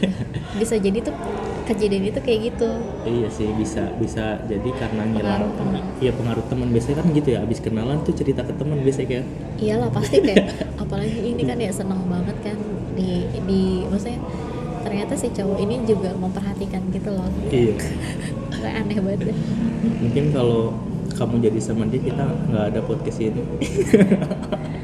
bisa 0.56 0.76
jadi 0.80 0.98
tuh 1.04 1.16
kejadian 1.68 2.04
itu 2.08 2.20
kayak 2.24 2.40
gitu. 2.48 2.70
Iya 3.04 3.28
sih 3.28 3.52
bisa 3.60 3.92
bisa 4.00 4.40
jadi 4.48 4.70
karena 4.72 5.04
Pengaruh 5.12 5.52
teman. 5.60 5.84
Iya 6.00 6.12
pengaruh 6.16 6.46
teman. 6.48 6.68
Biasanya 6.72 7.04
kan 7.04 7.08
gitu 7.12 7.30
ya 7.36 7.40
abis 7.44 7.60
kenalan 7.60 8.00
tuh 8.08 8.16
cerita 8.16 8.48
ke 8.48 8.56
teman 8.56 8.80
biasanya 8.80 9.08
kayak. 9.12 9.26
Iyalah 9.60 9.90
pasti 9.92 10.18
kayak 10.24 10.46
apalagi 10.88 11.20
ini 11.20 11.44
kan 11.44 11.60
ya 11.60 11.72
seneng 11.76 12.08
banget 12.08 12.38
kan 12.40 12.58
di 12.96 13.28
di 13.44 13.84
maksudnya 13.92 14.24
ternyata 14.88 15.20
si 15.20 15.28
cowok 15.36 15.60
ini 15.60 15.84
juga 15.84 16.16
memperhatikan 16.16 16.88
gitu 16.96 17.12
loh. 17.12 17.28
Iya. 17.52 17.76
Kayak 18.56 18.74
aneh 18.80 19.00
banget 19.04 19.36
mungkin 20.02 20.24
kalau 20.32 20.74
kamu 21.18 21.50
jadi 21.50 21.60
sama 21.62 21.84
dia 21.90 22.02
kita 22.02 22.24
nggak 22.24 22.66
ada 22.74 22.80
podcast 22.86 23.20
ini 23.22 23.42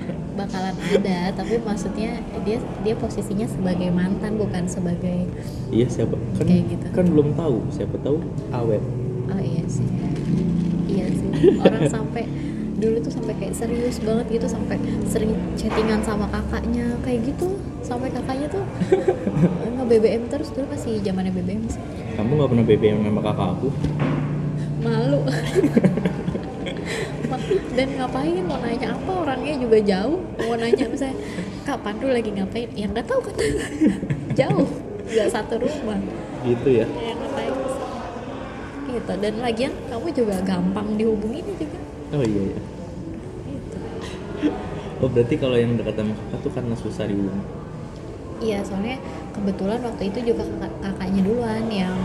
bakalan 0.54 0.78
ada 0.93 1.34
tapi 1.34 1.58
maksudnya 1.66 2.12
dia 2.45 2.62
dia 2.86 2.93
posisinya 2.93 3.49
sebagai 3.49 3.89
mantan 3.89 4.38
bukan 4.38 4.70
sebagai 4.70 5.26
iya 5.74 5.89
siapa? 5.89 6.14
Kan 6.38 6.45
Kayak 6.45 6.64
gitu. 6.70 6.86
kan 6.93 7.06
belum 7.10 7.34
tahu. 7.34 7.58
Siapa 7.74 7.97
tahu 8.06 8.22
awet. 8.54 8.84
Oh 9.34 9.41
iya 9.41 9.66
sih. 9.66 9.82
Iya 10.86 11.10
sih. 11.10 11.58
Orang 11.58 11.89
sampai 11.89 12.30
dulu 12.78 13.01
tuh 13.01 13.10
sampai 13.10 13.34
kayak 13.41 13.58
serius 13.58 13.97
banget 13.97 14.30
gitu 14.30 14.45
sampai 14.45 14.78
sering 15.10 15.34
chattingan 15.58 16.06
sama 16.06 16.30
kakaknya 16.30 16.86
kayak 17.01 17.26
gitu. 17.26 17.58
Sampai 17.82 18.14
kakaknya 18.14 18.45
tuh 18.54 18.62
nge 19.74 19.86
BBM 19.89 20.30
terus. 20.30 20.54
Dulu 20.54 20.70
masih 20.70 21.01
zamannya 21.01 21.34
BBM 21.34 21.66
sih. 21.66 21.82
Kamu 22.14 22.30
nggak 22.38 22.49
pernah 22.54 22.66
BBM 22.70 22.97
sama 23.01 23.22
kakak 23.26 23.47
aku? 23.58 23.68
Malu. 24.86 25.20
Ma- 25.26 25.34
dan 27.74 27.88
ngapain? 27.97 28.43
Mau 28.45 28.57
nanya 28.61 28.93
apa? 28.93 29.11
Orangnya 29.26 29.55
juga 29.57 29.78
jauh. 29.82 30.21
Mau 30.39 30.55
nanya 30.55 30.86
misalnya 30.86 31.17
kak 31.63 31.80
Pandu 31.82 32.07
lagi 32.09 32.30
ngapain? 32.30 32.69
Ya 32.74 32.86
nggak 32.88 33.05
tahu. 33.05 33.19
Kan 33.26 33.36
jauh. 34.39 34.67
Nggak 35.03 35.30
satu 35.30 35.57
rumah. 35.57 35.99
Gitu 36.45 36.69
ya. 36.69 36.86
Ya 36.86 37.13
ngapain? 37.17 37.53
Gitu. 38.93 39.13
Dan 39.19 39.34
lagian 39.41 39.74
kamu 39.89 40.07
juga 40.13 40.36
gampang 40.45 40.88
dihubungin 40.95 41.45
juga. 41.57 41.80
Oh 42.13 42.21
iya 42.21 42.41
iya. 42.53 42.61
Gitu. 43.49 43.78
oh 45.01 45.09
berarti 45.09 45.36
kalau 45.36 45.57
yang 45.57 45.74
dekat 45.76 45.97
sama 45.97 46.13
kakak 46.13 46.39
tuh 46.45 46.51
karena 46.53 46.76
susah 46.78 47.05
dihubungi? 47.09 47.43
Iya 48.43 48.59
soalnya 48.61 48.99
kebetulan 49.34 49.80
waktu 49.82 50.11
itu 50.11 50.19
juga 50.36 50.43
kakak- 50.45 50.78
kakaknya 50.84 51.21
duluan 51.26 51.63
yang 51.71 51.95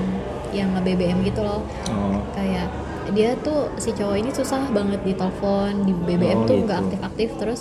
yang 0.48 0.72
nge 0.72 0.80
BBM 0.80 1.18
gitu 1.28 1.44
loh. 1.44 1.60
Oh. 1.92 2.16
Kayak 2.32 2.72
dia 3.12 3.32
tuh 3.40 3.72
si 3.80 3.90
cowok 3.92 4.16
ini 4.16 4.30
susah 4.30 4.68
banget 4.70 5.00
di 5.02 5.12
telepon 5.16 5.84
di 5.84 5.92
BBM 5.96 6.44
Oh, 6.44 6.46
tuh 6.46 6.56
gitu. 6.60 6.64
nggak 6.68 6.78
aktif-aktif 6.86 7.28
terus 7.40 7.60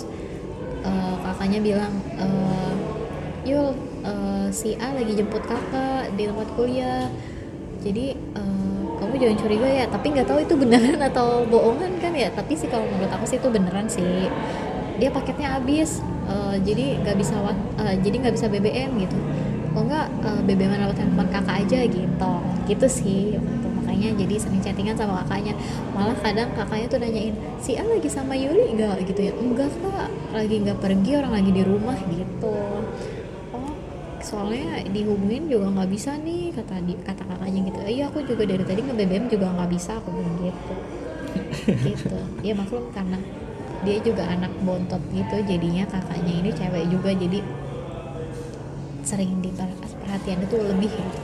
eh, 0.84 1.14
kakaknya 1.24 1.60
bilang 1.60 1.92
eh, 2.16 2.72
Yul 3.48 3.72
eh, 4.04 4.46
si 4.52 4.76
A 4.76 4.92
lagi 4.92 5.12
jemput 5.16 5.40
kakak 5.44 6.12
di 6.16 6.28
tempat 6.28 6.48
kuliah. 6.52 7.08
Jadi 7.80 8.12
eh, 8.12 8.82
kamu 8.98 9.14
jangan 9.14 9.36
curiga 9.38 9.68
ya 9.68 9.84
tapi 9.86 10.06
nggak 10.10 10.26
tahu 10.26 10.38
itu 10.42 10.54
beneran 10.58 11.00
atau 11.00 11.46
bohongan 11.46 11.96
kan 12.02 12.12
ya. 12.12 12.28
Tapi 12.34 12.52
sih 12.52 12.68
kalau 12.68 12.84
menurut 12.88 13.12
aku 13.12 13.24
sih 13.24 13.38
itu 13.40 13.48
beneran 13.48 13.86
sih. 13.88 14.28
Dia 14.98 15.08
paketnya 15.14 15.56
habis 15.56 16.02
eh, 16.28 16.56
jadi 16.60 17.00
nggak 17.06 17.16
bisa 17.16 17.34
eh, 17.80 17.96
jadi 18.04 18.16
nggak 18.26 18.34
bisa 18.36 18.46
BBM 18.50 18.90
gitu. 19.00 19.16
Kalau 19.72 19.84
nggak 19.86 20.06
eh, 20.28 20.40
BBM 20.44 20.72
lewat 20.76 20.98
handphone 21.00 21.30
kakak 21.32 21.56
aja 21.64 21.78
gitu. 21.88 22.32
Gitu 22.68 22.86
sih 22.90 23.24
itu. 23.98 24.08
makanya 24.08 24.24
jadi 24.24 24.34
sering 24.38 24.62
chattingan 24.62 24.96
sama 24.96 25.12
kakaknya. 25.26 25.54
Malah 25.90 26.16
kadang 26.22 26.48
kakaknya 26.54 26.86
tuh 26.86 26.98
nanyain 27.02 27.34
si 27.58 27.74
A 27.74 27.84
lagi 27.84 28.08
sama 28.08 28.38
Yuli 28.38 28.78
nggak? 28.78 29.02
Gitu 29.10 29.20
ya. 29.26 29.32
Enggak 29.34 29.74
kak. 29.82 30.08
Lagi 30.32 30.56
nggak 30.62 30.78
pergi 30.78 31.10
orang 31.18 31.32
lagi 31.34 31.50
di 31.50 31.62
rumah. 31.66 31.98
Gitu. 31.98 32.56
Oh 33.52 33.72
soalnya 34.22 34.82
dihubungin 34.90 35.50
juga 35.50 35.66
nggak 35.72 35.90
bisa 35.90 36.14
nih 36.18 36.54
kata 36.54 36.78
di, 36.86 36.94
kata 37.02 37.22
kakaknya 37.26 37.60
gitu. 37.74 37.78
Iya 37.82 38.04
aku 38.06 38.18
juga 38.22 38.42
dari 38.46 38.64
tadi 38.64 38.80
nge 38.86 38.94
BBM 38.94 39.24
juga 39.26 39.46
nggak 39.50 39.70
bisa 39.74 39.98
aku 39.98 40.08
bilang 40.14 40.36
gitu. 40.40 40.74
Gitu. 41.68 42.18
Ya 42.40 42.56
maklum 42.56 42.88
karena 42.90 43.20
dia 43.84 44.00
juga 44.02 44.26
anak 44.26 44.50
bontot 44.64 44.98
gitu 45.14 45.36
jadinya 45.46 45.86
kakaknya 45.86 46.34
ini 46.40 46.50
cewek 46.50 46.88
juga 46.90 47.10
jadi 47.14 47.38
sering 49.04 49.38
diperhatian. 49.42 50.38
Itu 50.44 50.56
lebih 50.56 50.90
gitu. 50.92 51.17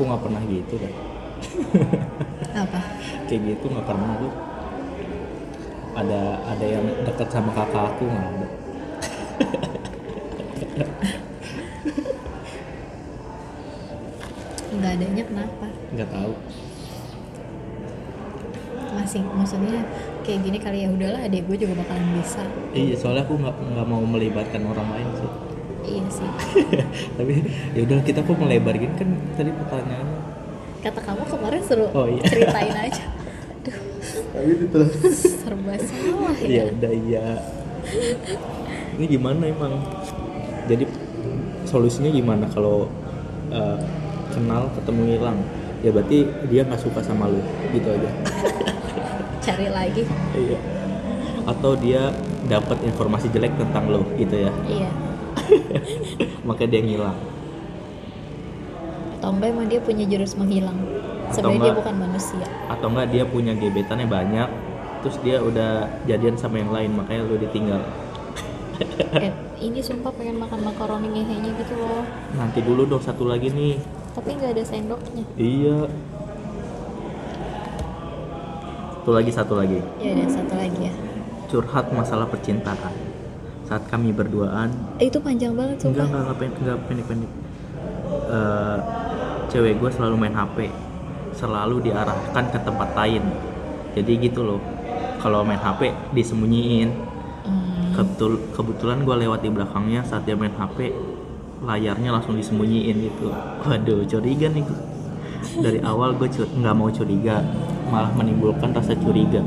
Aku 0.00 0.08
nggak 0.08 0.24
pernah 0.24 0.40
gitu 0.48 0.80
kan 0.80 0.92
apa? 2.56 2.80
Kayak 3.28 3.52
gitu 3.52 3.68
nggak 3.68 3.84
pernah 3.84 4.16
tuh 4.16 4.32
ada 5.92 6.40
ada 6.48 6.64
yang 6.64 6.88
dekat 7.04 7.28
sama 7.28 7.52
kakak 7.52 7.84
aku 7.92 8.08
nggak 8.08 8.28
ada. 8.32 8.48
Nggak 14.70 14.92
adanya 14.96 15.24
kenapa? 15.28 15.66
Nggak 15.92 16.08
tahu. 16.08 16.32
Masih 18.96 19.20
maksudnya 19.36 19.84
kayak 20.24 20.40
gini 20.48 20.56
kali 20.64 20.88
ya 20.88 20.88
udahlah 20.88 21.28
adik 21.28 21.44
gue 21.44 21.60
juga 21.60 21.76
bakalan 21.84 22.08
bisa. 22.16 22.40
Iya 22.72 22.96
soalnya 22.96 23.28
aku 23.28 23.36
nggak 23.36 23.52
nggak 23.76 23.84
mau 23.84 24.00
melibatkan 24.08 24.64
orang 24.64 24.88
lain 24.96 25.08
sih 25.20 25.49
iya 25.84 26.04
sih. 26.08 26.28
Tapi 27.16 27.34
ya 27.72 27.80
udah 27.86 27.98
kita 28.02 28.20
kok 28.20 28.36
melebar 28.36 28.74
gini 28.76 28.94
kan 28.96 29.08
tadi 29.34 29.50
pertanyaannya 29.52 30.18
kata 30.80 31.00
kamu 31.04 31.22
kemarin 31.28 31.60
seru 31.60 31.86
Oh, 31.92 32.08
iya. 32.08 32.24
ceritain 32.24 32.72
aja. 32.88 33.04
Duh, 33.60 33.76
tapi 34.32 34.48
itu 34.56 34.64
terus. 34.72 34.92
Serba 35.44 35.76
salah 35.76 36.32
ya. 36.40 36.48
Ya 36.48 36.62
udah 36.72 36.92
iya. 36.96 37.26
Ini 38.96 39.04
gimana 39.04 39.44
emang? 39.44 39.76
Jadi 40.64 40.88
solusinya 41.68 42.08
gimana 42.08 42.48
kalau 42.48 42.88
eh, 43.52 43.76
kenal 44.32 44.72
ketemu 44.72 45.02
hilang? 45.20 45.38
Ya 45.84 45.92
berarti 45.92 46.24
dia 46.48 46.64
nggak 46.64 46.80
suka 46.80 47.04
sama 47.04 47.28
lu 47.28 47.44
gitu 47.76 47.92
aja. 47.92 48.10
Cari 49.44 49.68
lagi. 49.68 50.08
Iya. 50.32 50.56
Atau 51.44 51.76
dia 51.76 52.08
dapat 52.48 52.80
informasi 52.88 53.28
jelek 53.28 53.52
tentang 53.60 53.92
lo 53.92 54.00
gitu 54.16 54.48
ya? 54.48 54.52
Iya 54.64 55.09
makanya 56.46 56.70
dia 56.70 56.82
ngilang. 56.82 57.18
Atau 59.20 59.28
enggak 59.36 59.48
emang 59.52 59.66
dia 59.68 59.80
punya 59.84 60.04
jurus 60.08 60.32
menghilang? 60.38 60.78
Sebenarnya 61.30 61.60
dia 61.60 61.74
bukan 61.76 61.96
manusia. 62.00 62.46
Atau 62.72 62.86
enggak 62.88 63.08
dia 63.12 63.24
punya 63.28 63.52
gebetannya 63.52 64.08
banyak 64.08 64.48
terus 65.00 65.16
dia 65.24 65.40
udah 65.40 65.88
jadian 66.04 66.36
sama 66.36 66.60
yang 66.60 66.72
lain 66.72 66.92
makanya 66.96 67.22
lu 67.26 67.36
ditinggal. 67.36 67.82
Eh, 69.12 69.28
ini 69.60 69.84
sumpah 69.84 70.08
pengen 70.16 70.40
makan 70.40 70.64
makaroni 70.64 71.12
ngehenya 71.12 71.52
gitu 71.52 71.76
loh. 71.76 72.00
Nanti 72.32 72.64
dulu 72.64 72.88
dong 72.88 73.04
satu 73.04 73.28
lagi 73.28 73.52
nih. 73.52 73.76
Tapi 74.16 74.40
nggak 74.40 74.56
ada 74.56 74.64
sendoknya. 74.64 75.24
Iya. 75.36 75.84
Satu 78.96 79.10
lagi 79.12 79.30
satu 79.36 79.54
lagi. 79.60 79.84
Ya 80.00 80.16
ada 80.16 80.26
satu 80.32 80.54
lagi 80.56 80.80
ya. 80.88 80.94
Curhat 81.52 81.92
masalah 81.92 82.24
percintaan 82.24 83.09
saat 83.70 83.86
kami 83.86 84.10
berduaan. 84.10 84.74
Itu 84.98 85.22
panjang 85.22 85.54
banget 85.54 85.86
enggak 85.86 86.02
sumpah 86.02 86.06
enggak 86.10 86.22
enggak 86.26 86.38
pen- 86.42 86.56
enggak 86.58 86.78
pendek-pendek. 86.90 87.30
Eh, 88.10 88.78
cewek 89.46 89.78
gue 89.78 89.90
selalu 89.94 90.14
main 90.18 90.34
HP 90.34 90.66
selalu 91.30 91.86
diarahkan 91.86 92.44
ke 92.50 92.58
tempat 92.66 92.90
lain. 92.98 93.22
Jadi 93.94 94.12
gitu 94.26 94.42
loh. 94.42 94.58
Kalau 95.22 95.46
main 95.46 95.62
HP 95.62 95.94
disembunyiin. 96.10 96.90
Hmm, 97.46 97.94
Kebetul, 97.94 98.42
kebetulan 98.50 99.06
gue 99.06 99.16
lewat 99.22 99.46
di 99.46 99.50
belakangnya 99.54 100.02
saat 100.02 100.26
dia 100.26 100.34
main 100.34 100.50
HP 100.50 100.90
layarnya 101.62 102.10
langsung 102.10 102.34
disembunyiin 102.34 103.06
gitu. 103.06 103.30
Waduh 103.62 104.02
curiga 104.10 104.50
nih 104.50 104.66
gua. 104.66 104.80
dari 105.62 105.80
awal 105.80 106.18
gue 106.18 106.26
nggak 106.26 106.74
mau 106.74 106.90
curiga. 106.90 107.38
Malah 107.86 108.10
menimbulkan 108.18 108.74
rasa 108.74 108.98
curiga. 108.98 109.38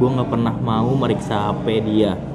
Gue 0.00 0.08
nggak 0.08 0.32
pernah 0.32 0.56
mau 0.56 0.88
meriksa 0.96 1.52
HP 1.52 1.84
dia 1.84 2.31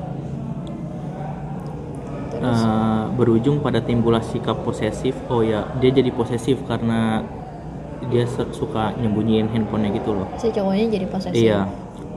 Eh, 2.37 3.03
berujung 3.17 3.65
pada 3.65 3.81
timbullah 3.81 4.21
sikap 4.21 4.61
posesif 4.61 5.17
oh 5.33 5.41
ya 5.41 5.65
dia 5.81 5.89
jadi 5.89 6.13
posesif 6.13 6.61
karena 6.69 7.25
dia 8.13 8.29
suka 8.29 8.93
nyembunyiin 8.93 9.49
handphonenya 9.49 9.97
gitu 9.97 10.13
loh 10.13 10.29
si 10.37 10.53
cowoknya 10.53 10.85
jadi 10.93 11.05
posesif 11.09 11.33
Iya, 11.33 11.65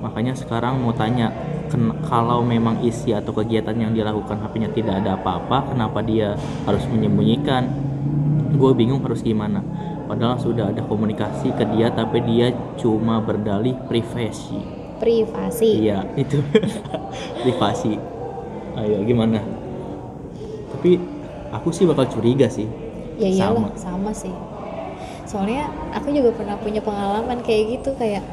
makanya 0.05 0.37
sekarang 0.37 0.77
mau 0.85 0.93
tanya, 0.93 1.33
ken- 1.73 1.97
kalau 2.05 2.45
memang 2.45 2.85
isi 2.85 3.17
atau 3.17 3.33
kegiatan 3.33 3.73
yang 3.73 3.97
dilakukan 3.97 4.39
HP-nya 4.39 4.71
tidak 4.77 5.01
ada 5.01 5.17
apa-apa, 5.17 5.73
kenapa 5.73 6.05
dia 6.05 6.37
harus 6.69 6.85
menyembunyikan? 6.93 7.69
Gue 8.55 8.77
bingung 8.77 9.01
harus 9.01 9.25
gimana. 9.25 9.65
Padahal 10.05 10.37
sudah 10.37 10.69
ada 10.69 10.85
komunikasi 10.85 11.55
ke 11.57 11.65
dia, 11.75 11.89
tapi 11.91 12.21
dia 12.29 12.53
cuma 12.77 13.25
berdalih 13.25 13.73
privasi. 13.89 14.61
privasi 15.01 15.89
Iya, 15.89 16.05
itu 16.13 16.45
privasi. 17.43 17.97
Ayo, 18.77 19.03
gimana? 19.03 19.41
Tapi 20.81 20.97
aku 21.53 21.69
sih 21.71 21.85
bakal 21.85 22.09
curiga 22.09 22.49
sih. 22.49 22.65
ya 23.15 23.29
iyalah 23.29 23.69
Sama. 23.71 23.77
sama. 23.77 24.11
sih 24.17 24.33
soalnya 25.23 25.69
aku 25.93 26.09
juga 26.09 26.33
pernah 26.33 26.57
punya 26.57 26.81
pengalaman 26.81 27.39
kayak 27.41 27.77
gitu 27.77 27.93
kayak 27.95 28.25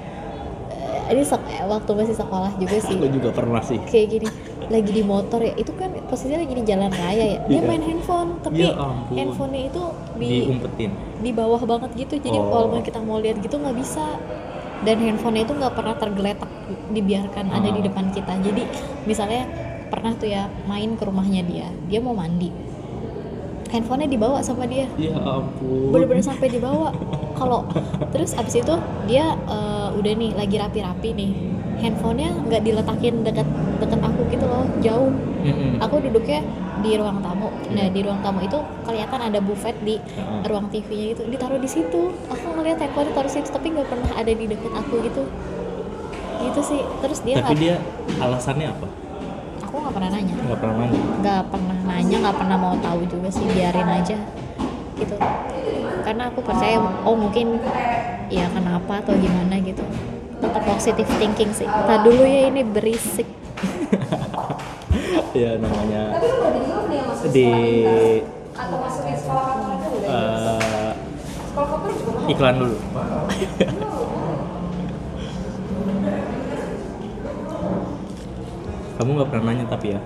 eh, 0.71 1.11
ini 1.11 1.21
eh, 1.21 1.65
waktu 1.65 1.91
masih 1.91 2.15
sekolah 2.15 2.55
juga 2.55 2.79
sih 2.87 2.95
Aku 2.95 3.11
juga 3.11 3.29
pernah 3.29 3.59
sih. 3.59 3.77
kayak 3.83 4.07
gini 4.09 4.27
lagi 4.67 4.87
di 4.89 5.03
motor 5.03 5.39
ya 5.39 5.51
itu 5.53 5.71
kan 5.71 5.91
posisinya 6.07 6.39
lagi 6.39 6.55
di 6.55 6.63
jalan 6.63 6.87
raya 6.89 7.25
ya 7.27 7.39
dia 7.43 7.53
Iya. 7.53 7.67
main 7.67 7.83
handphone 7.83 8.29
tapi 8.39 8.55
Ya 8.57 8.71
handphonenya 9.13 9.63
itu 9.67 9.83
di 10.15 10.27
Diumpetin. 10.41 10.91
di 11.19 11.31
bawah 11.31 11.61
banget 11.61 11.91
gitu 11.97 12.15
jadi 12.21 12.37
Oh. 12.37 12.47
walaupun 12.47 12.79
kita 12.81 12.99
mau 12.99 13.19
lihat 13.19 13.37
gitu 13.37 13.55
nggak 13.55 13.75
bisa 13.75 14.15
dan 14.81 14.95
handphonenya 14.97 15.43
itu 15.43 15.53
nggak 15.53 15.73
pernah 15.73 15.95
tergeletak 15.95 16.49
dibiarkan 16.89 17.45
ada 17.49 17.67
di 17.67 17.79
Ah. 17.79 17.85
depan 17.85 18.05
kita 18.09 18.33
jadi 18.39 18.63
misalnya 19.03 19.43
pernah 19.87 20.13
tuh 20.15 20.29
ya 20.29 20.51
main 20.67 20.95
ke 20.95 21.03
rumahnya 21.03 21.41
dia. 21.47 21.67
Dia 21.87 21.99
mau 22.03 22.13
mandi. 22.13 22.51
Handphonenya 23.67 24.07
dibawa 24.07 24.39
sama 24.39 24.63
dia. 24.63 24.87
Ya 24.95 25.15
ampun. 25.19 25.91
bener-bener 25.91 26.23
sampai 26.23 26.47
dibawa. 26.47 26.95
Kalau 27.35 27.67
terus 28.15 28.33
abis 28.33 28.63
itu 28.63 28.75
dia 29.05 29.35
eh, 29.35 29.89
udah 29.91 30.13
nih 30.15 30.31
lagi 30.35 30.55
rapi-rapi 30.55 31.09
nih. 31.11 31.31
Handphonenya 31.77 32.31
nggak 32.47 32.61
diletakin 32.63 33.15
dekat 33.27 33.47
dekat 33.83 33.99
aku 34.01 34.21
gitu 34.31 34.45
loh 34.47 34.65
jauh. 34.79 35.11
Aku 35.83 35.99
duduknya 35.99 36.41
di 36.81 36.95
ruang 36.95 37.19
tamu. 37.19 37.51
Nah 37.73 37.85
di 37.91 37.99
ruang 38.01 38.19
tamu 38.23 38.39
itu 38.41 38.57
kelihatan 38.87 39.19
ada 39.19 39.39
buffet 39.43 39.75
di 39.83 39.99
ruang 40.47 40.71
TV-nya 40.71 41.07
itu 41.17 41.21
ditaruh 41.27 41.59
di 41.59 41.69
situ. 41.69 42.15
Aku 42.31 42.45
ngeliat 42.55 42.79
handphone 42.79 43.11
taruh 43.11 43.31
situ 43.31 43.51
tapi 43.51 43.75
nggak 43.75 43.87
pernah 43.91 44.11
ada 44.15 44.31
di 44.31 44.45
dekat 44.47 44.73
aku 44.73 45.03
gitu. 45.03 45.23
Gitu 46.39 46.61
sih. 46.63 46.81
Terus 47.03 47.19
dia 47.27 47.35
Tapi 47.43 47.55
dia 47.59 47.75
alasannya 48.23 48.71
apa? 48.71 49.06
Pernah 49.97 50.13
nanya. 50.13 50.35
Nggak 50.37 50.59
pernah 50.61 50.75
nanya. 50.77 50.99
nggak 51.17 51.43
pernah 51.49 51.79
nanya 51.89 52.15
nggak 52.21 52.37
pernah 52.37 52.57
mau 52.61 52.75
tahu 52.77 53.01
juga 53.09 53.29
sih 53.33 53.45
biarin 53.49 53.89
aja 53.89 54.17
gitu. 55.01 55.15
Karena 56.05 56.23
aku 56.29 56.39
percaya 56.45 56.77
oh 57.01 57.17
mungkin 57.17 57.57
ya 58.29 58.45
kenapa 58.53 59.01
atau 59.01 59.17
gimana 59.17 59.57
gitu. 59.65 59.81
Tetap 60.37 60.63
positive 60.69 61.09
thinking 61.17 61.49
sih. 61.49 61.65
Tak 61.65 62.05
dulu 62.05 62.21
ya 62.21 62.53
ini 62.53 62.61
berisik. 62.61 63.25
Ya 65.37 65.53
namanya 65.53 66.17
di 67.29 67.49
eh, 67.85 68.17
iklan 72.25 72.55
dulu 72.57 72.77
kamu 78.97 79.09
nggak 79.15 79.29
pernah 79.29 79.45
nanya 79.47 79.65
tapi 79.65 79.87
ya? 79.93 80.01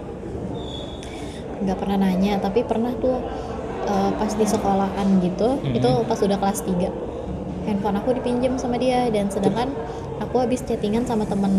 Nggak 1.61 1.77
pernah 1.77 1.97
nanya 1.99 2.33
tapi 2.37 2.59
pernah 2.61 2.91
tuh 2.95 3.17
eh, 3.83 4.11
pas 4.13 4.31
di 4.31 4.45
sekolahan 4.45 5.07
gitu 5.19 5.57
Mhm. 5.57 5.73
itu 5.75 5.89
pas 6.05 6.19
udah 6.19 6.37
kelas 6.37 6.61
3 6.63 6.89
handphone 7.61 7.97
aku 7.97 8.13
dipinjam 8.13 8.53
sama 8.55 8.77
dia 8.77 9.09
dan 9.09 9.29
sedangkan 9.29 9.69
aku 10.17 10.37
habis 10.37 10.61
chattingan 10.61 11.05
sama 11.05 11.25
temen 11.25 11.53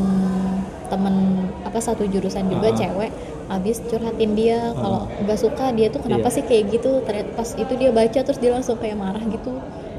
temen 0.87 1.15
apa 1.63 1.79
satu 1.79 2.05
jurusan 2.05 2.47
juga 2.47 2.69
Ah. 2.69 2.77
cewek 2.77 3.11
habis 3.49 3.81
curhatin 3.83 4.33
dia. 4.33 4.73
Kalau 4.73 5.09
nggak 5.19 5.39
suka 5.39 5.73
dia 5.73 5.89
tuh 5.89 6.01
kenapa 6.01 6.29
Iya. 6.29 6.35
sih 6.35 6.43
kayak 6.43 6.65
gitu? 6.71 7.01
Ternyata 7.03 7.31
pas 7.33 7.49
itu 7.53 7.73
dia 7.75 7.91
baca 7.91 8.19
terus 8.19 8.39
dia 8.39 8.51
langsung 8.51 8.77
kayak 8.77 8.97
marah 8.97 9.23
gitu. 9.23 9.53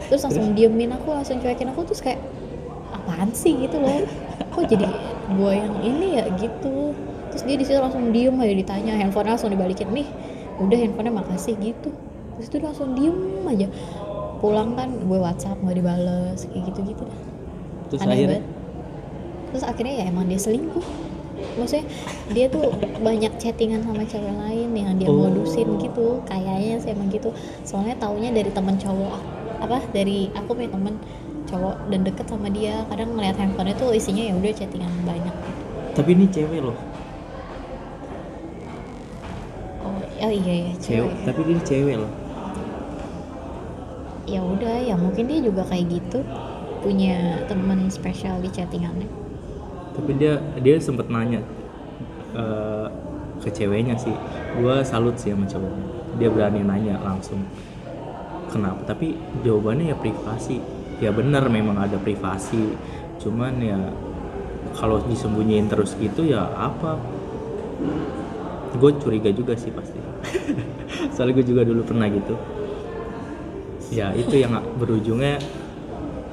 Terus 0.06 0.22
langsung 0.22 0.54
diemin 0.54 0.92
aku 0.92 1.12
langsung 1.12 1.38
cuekin 1.38 1.70
aku 1.70 1.82
terus 1.84 2.00
kayak 2.00 2.20
apaan 2.90 3.30
sih? 3.32 3.58
gitu 3.58 3.78
loh. 3.78 4.04
Kok 4.54 4.64
jadi 4.66 4.86
gua 5.34 5.52
yang 5.54 5.76
ini 5.82 6.18
ya? 6.18 6.26
Gitu 6.32 6.94
terus 7.34 7.44
dia 7.50 7.58
di 7.58 7.66
situ 7.66 7.82
langsung 7.82 8.14
diem 8.14 8.38
aja 8.38 8.54
ditanya 8.54 8.94
handphone 8.94 9.26
langsung 9.26 9.50
dibalikin 9.50 9.90
nih 9.90 10.06
udah 10.62 10.78
handphonenya 10.78 11.18
makasih 11.18 11.58
gitu. 11.58 11.90
Terus 12.38 12.48
itu 12.50 12.58
langsung 12.62 12.94
diem 12.94 13.42
aja. 13.50 13.68
Pulang 14.38 14.78
kan 14.78 14.94
gue 14.94 15.18
WhatsApp 15.18 15.58
nggak 15.66 15.78
dibales 15.82 16.46
kayak 16.46 16.64
gitu 16.70 16.80
gitu 16.94 17.04
dah. 17.10 17.20
Terus 17.90 18.02
Aneh 18.06 18.14
akhirnya? 18.14 18.40
banget. 18.42 18.62
terus 19.54 19.66
akhirnya 19.70 19.94
ya 20.02 20.04
emang 20.10 20.26
dia 20.30 20.40
selingkuh. 20.42 20.86
Maksudnya 21.58 21.86
dia 22.34 22.46
tuh 22.50 22.74
banyak 23.02 23.34
chattingan 23.38 23.82
sama 23.86 24.02
cewek 24.06 24.34
lain 24.34 24.70
yang 24.74 24.98
dia 24.98 25.10
Oh. 25.10 25.30
modusin 25.30 25.78
gitu 25.78 26.22
kayaknya 26.30 26.82
sih 26.82 26.94
emang 26.94 27.10
gitu. 27.10 27.34
Soalnya 27.66 27.98
taunya 27.98 28.30
dari 28.30 28.50
temen 28.50 28.78
cowok 28.78 29.18
apa 29.62 29.82
dari 29.94 30.30
aku 30.34 30.54
punya 30.58 30.70
temen 30.70 30.98
cowok 31.50 31.76
dan 31.90 32.00
deket 32.06 32.26
sama 32.30 32.50
dia. 32.50 32.86
Kadang 32.90 33.14
ngeliat 33.18 33.38
handphonenya 33.38 33.78
tuh 33.78 33.94
isinya 33.94 34.22
ya 34.22 34.34
udah 34.38 34.52
chattingan 34.54 34.94
banyak. 35.06 35.34
Gitu 35.34 35.62
tapi 35.94 36.18
ini 36.18 36.26
cewek 36.26 36.62
loh 36.66 36.74
oh, 40.28 40.34
iya 40.34 40.54
ya 40.70 40.74
cewek 40.80 41.12
cewek. 41.12 41.14
tapi 41.28 41.40
ini 41.44 41.62
cewek 41.64 41.96
loh. 42.00 42.12
Ya 44.24 44.40
udah 44.40 44.76
ya 44.80 44.96
mungkin 44.96 45.28
dia 45.28 45.40
juga 45.44 45.68
kayak 45.68 46.00
gitu 46.00 46.24
punya 46.80 47.44
temen 47.48 47.92
spesial 47.92 48.40
di 48.40 48.50
chattingannya. 48.52 49.08
Tapi 49.96 50.12
dia 50.16 50.40
dia 50.64 50.76
sempet 50.80 51.12
nanya 51.12 51.44
eh, 52.36 52.88
ke 53.44 53.50
ceweknya 53.52 54.00
sih. 54.00 54.16
Gue 54.60 54.84
salut 54.88 55.20
sih 55.20 55.36
sama 55.36 55.44
cowoknya. 55.48 55.86
Dia 56.20 56.30
berani 56.32 56.62
nanya 56.64 57.00
langsung 57.04 57.44
kenapa? 58.48 58.96
Tapi 58.96 59.16
jawabannya 59.44 59.92
ya 59.92 59.98
privasi. 60.00 60.64
Ya 61.04 61.12
benar 61.12 61.52
memang 61.52 61.80
ada 61.80 62.00
privasi. 62.00 62.76
Cuman 63.20 63.60
ya 63.60 63.80
kalau 64.76 65.04
disembunyiin 65.08 65.68
terus 65.68 66.00
gitu 66.00 66.28
ya 66.28 66.48
apa? 66.56 66.96
Gue 68.80 68.92
curiga 68.98 69.30
juga 69.30 69.54
sih 69.54 69.70
pasti 69.70 70.03
soalnya 71.14 71.34
gue 71.42 71.46
juga 71.46 71.62
dulu 71.68 71.82
pernah 71.86 72.08
gitu. 72.10 72.36
Ya 73.94 74.10
itu 74.18 74.42
yang 74.42 74.58
berujungnya 74.82 75.38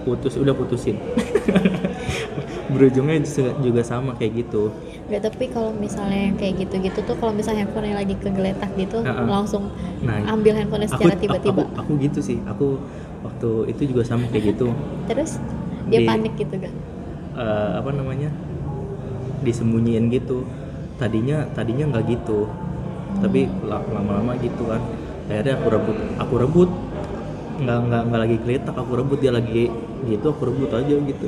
putus 0.05 0.37
udah 0.41 0.55
putusin. 0.57 0.97
Berujungnya 2.75 3.19
juga, 3.61 3.83
sama 3.83 4.15
kayak 4.15 4.47
gitu. 4.47 4.71
Nggak, 5.11 5.21
tapi 5.27 5.51
kalau 5.51 5.75
misalnya 5.75 6.31
yang 6.31 6.37
kayak 6.39 6.55
gitu-gitu 6.65 7.03
tuh 7.03 7.19
kalau 7.19 7.35
misalnya 7.35 7.67
handphonenya 7.67 7.99
lagi 7.99 8.15
kegeletak 8.15 8.71
gitu 8.79 9.03
Uh-uh. 9.03 9.27
langsung 9.27 9.67
Nah, 10.07 10.23
ambil 10.31 10.55
handphonenya 10.55 10.89
secara 10.89 11.19
aku, 11.19 11.23
tiba-tiba. 11.27 11.63
aku, 11.67 11.83
aku 11.83 11.91
gitu 11.99 12.21
sih. 12.23 12.39
Aku 12.47 12.79
waktu 13.27 13.51
itu 13.75 13.83
juga 13.91 14.07
sama 14.07 14.25
kayak 14.31 14.55
gitu. 14.55 14.71
Terus 15.11 15.43
dia 15.91 16.01
Di- 16.01 16.09
panik 16.09 16.35
gitu 16.39 16.57
kan 16.57 16.73
Eh, 17.31 17.71
apa 17.83 17.91
namanya? 17.91 18.31
Disembunyiin 19.43 20.07
gitu. 20.15 20.47
Tadinya 21.01 21.49
tadinya 21.57 21.91
nggak 21.91 22.05
gitu 22.07 22.47
tapi 23.21 23.47
la- 23.63 23.85
lama-lama 23.87 24.33
gitu 24.41 24.65
kan. 24.67 24.81
Akhirnya 25.31 25.55
aku 25.61 25.69
rebut 25.71 25.97
aku 26.19 26.35
rebut. 26.41 26.71
Nggak 27.61 27.79
nggak 27.87 28.03
nggak 28.09 28.21
lagi 28.25 28.37
geletak 28.41 28.75
aku 28.75 28.93
rebut 28.97 29.19
dia 29.21 29.33
lagi 29.33 29.69
gitu 30.09 30.27
aku 30.33 30.43
rebut 30.49 30.71
aja 30.73 30.95
gitu. 30.97 31.27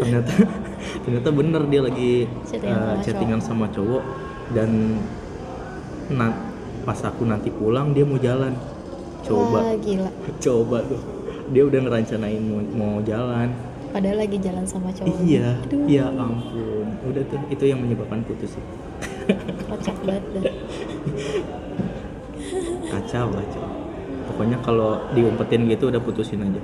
Ternyata 0.00 0.32
ternyata 1.04 1.28
bener 1.30 1.62
dia 1.68 1.80
lagi 1.84 2.12
Chattingan 2.48 2.80
eh, 2.80 2.80
sama 2.80 3.02
chattingan 3.04 3.40
sama 3.40 3.66
cowok. 3.68 4.02
Dan 4.50 4.70
na- 6.10 6.48
pas 6.80 6.96
aku 7.04 7.28
nanti 7.28 7.52
pulang 7.52 7.92
dia 7.92 8.08
mau 8.08 8.16
jalan. 8.16 8.56
Coba. 9.20 9.60
Wah, 9.60 9.76
gila. 9.76 10.10
Coba 10.44 10.80
tuh. 10.88 11.00
Dia 11.50 11.62
udah 11.66 11.80
ngerancanain 11.82 12.40
mau, 12.40 12.62
mau 12.72 12.94
jalan. 13.04 13.52
Padahal 13.90 14.22
lagi 14.22 14.38
jalan 14.38 14.64
sama 14.64 14.94
cowok. 14.94 15.18
Iya 15.20 15.58
Aduh, 15.66 15.82
ya 15.90 16.06
ampun. 16.08 16.86
Udah 17.04 17.22
tuh 17.26 17.42
itu 17.50 17.64
yang 17.66 17.82
menyebabkan 17.82 18.22
putus 18.22 18.54
sih 18.54 18.64
kocak 19.68 19.96
banget 20.06 20.24
dah. 20.34 20.44
kacau 22.90 23.26
kacau. 23.30 23.64
Pokoknya 24.30 24.58
kalau 24.62 25.02
diumpetin 25.12 25.66
gitu 25.66 25.90
udah 25.90 26.00
putusin 26.00 26.40
aja. 26.46 26.62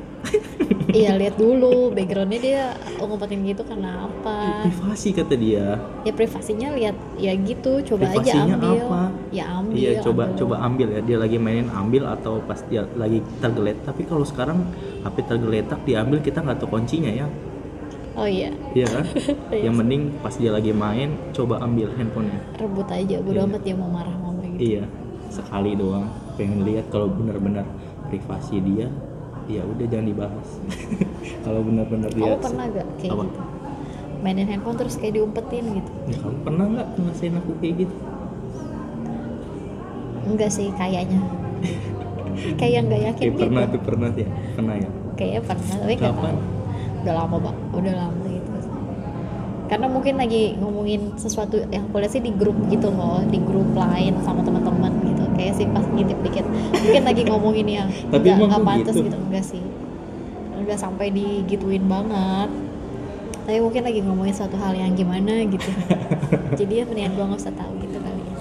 Iya 0.87 1.19
lihat 1.19 1.37
dulu 1.37 1.93
backgroundnya 1.93 2.41
dia 2.41 2.63
ngumpetin 2.97 3.43
gitu 3.45 3.67
karena 3.67 4.07
apa. 4.07 4.65
Privasi 4.65 5.13
kata 5.13 5.35
dia. 5.35 5.77
Ya 6.07 6.13
privasinya 6.15 6.73
lihat 6.73 6.97
ya 7.21 7.35
gitu 7.37 7.83
coba 7.85 8.07
aja 8.17 8.23
Privasinya 8.23 8.57
ambil. 8.57 8.81
apa? 8.81 9.03
ya 9.35 9.45
ambil 9.61 9.77
iya 9.77 9.91
coba 10.01 10.23
ambil. 10.31 10.39
coba 10.39 10.55
ambil 10.63 10.89
ya. 10.95 11.01
Dia 11.05 11.17
lagi 11.21 11.37
mainin 11.37 11.69
ambil 11.69 12.03
atau 12.07 12.41
pas 12.47 12.63
dia 12.71 12.87
lagi 12.97 13.19
tergeletak. 13.43 13.83
Tapi 13.83 14.03
kalau 14.09 14.25
sekarang 14.25 14.63
HP 15.05 15.17
tergeletak 15.27 15.81
diambil 15.85 16.19
kita 16.23 16.39
nggak 16.41 16.59
tahu 16.63 16.71
kuncinya 16.71 17.13
ya 17.13 17.27
oh 18.17 18.27
iya. 18.27 18.51
Iya 18.73 18.87
kan? 18.89 19.05
Iya. 19.55 19.63
yang 19.71 19.75
mending 19.77 20.03
pas 20.19 20.35
dia 20.35 20.51
lagi 20.51 20.73
main 20.73 21.15
coba 21.31 21.61
ambil 21.61 21.93
handphonenya. 21.95 22.41
Rebut 22.57 22.89
aja 22.89 23.17
bodo 23.21 23.37
Iya. 23.37 23.47
amat 23.47 23.63
dia 23.63 23.75
mau 23.77 23.89
marah 23.89 24.17
mau 24.17 24.33
apa 24.33 24.43
gitu. 24.51 24.61
Iya. 24.61 24.85
Sekali 25.29 25.71
doang. 25.77 26.07
Pengen 26.35 26.65
lihat 26.65 26.89
kalau 26.89 27.09
benar-benar 27.09 27.65
privasi 28.09 28.61
dia 28.61 28.89
ya 29.47 29.63
udah 29.63 29.87
jangan 29.87 30.07
dibahas. 30.07 30.49
Kalau 31.47 31.63
benar-benar 31.63 32.11
dia 32.11 32.27
kamu 32.27 32.43
pernah 32.43 32.65
gak 32.67 32.87
kayak 32.99 33.15
Apa? 33.15 33.23
gitu? 33.23 33.41
Mainin 34.17 34.47
handphone 34.49 34.75
terus 34.75 34.95
kayak 34.99 35.15
diumpetin 35.15 35.65
gitu? 35.71 35.91
Ya, 36.11 36.17
kamu 36.19 36.37
pernah 36.43 36.65
nggak 36.67 36.89
ngerasain 36.99 37.35
aku 37.39 37.51
kayak 37.63 37.75
gitu? 37.87 37.97
Enggak 40.27 40.51
sih 40.51 40.69
kayaknya. 40.75 41.21
Kayak 42.61 42.81
nggak 42.85 43.01
yakin 43.01 43.17
kayak 43.17 43.33
gitu. 43.33 43.43
pernah 43.49 43.65
tuh 43.65 43.81
pernah 43.81 44.09
ya? 44.13 44.29
Pernah 44.53 44.75
ya? 44.77 44.89
Kayaknya 45.17 45.41
pernah 45.41 45.75
tapi 45.81 45.95
Kapan? 45.97 46.35
Udah 47.07 47.15
lama 47.23 47.37
bang 47.39 47.57
udah 47.71 47.95
lama 47.95 48.25
gitu. 48.27 48.51
Karena 49.67 49.87
mungkin 49.91 50.15
lagi 50.19 50.59
ngomongin 50.59 51.15
sesuatu 51.19 51.59
yang 51.71 51.87
aku 51.87 52.03
lihat 52.03 52.15
sih 52.15 52.23
di 52.23 52.35
grup 52.35 52.55
gitu 52.67 52.91
loh 52.91 53.23
di 53.31 53.39
grup 53.39 53.71
lain 53.79 54.19
sama 54.27 54.43
teman-teman 54.43 54.91
gitu. 55.07 55.23
Kayak 55.39 55.55
sih 55.55 55.67
pas 55.71 55.87
ngintip 55.87 56.19
dikit. 56.27 56.47
Mungkin 56.75 57.03
lagi 57.07 57.23
ngomongin 57.27 57.67
yang 57.67 57.89
Tapi 58.15 58.27
nggak 58.27 58.51
kok 58.51 58.63
pantas 58.63 58.95
gitu? 58.99 59.07
gitu. 59.11 59.19
Enggak 59.23 59.45
sih. 59.47 59.63
Enggak 60.59 60.79
sampai 60.83 61.15
digituin 61.15 61.87
banget. 61.87 62.51
Tapi 63.47 63.59
mungkin 63.63 63.83
lagi 63.87 64.01
ngomongin 64.03 64.35
suatu 64.35 64.59
hal 64.59 64.75
yang 64.75 64.95
gimana 64.99 65.47
gitu. 65.47 65.71
Jadi 66.59 66.83
ya 66.83 66.85
mendingan 66.87 67.15
gua 67.15 67.25
nggak 67.31 67.43
usah 67.47 67.55
tahu 67.55 67.73
gitu 67.83 67.99
kali 68.03 68.23
ya 68.23 68.35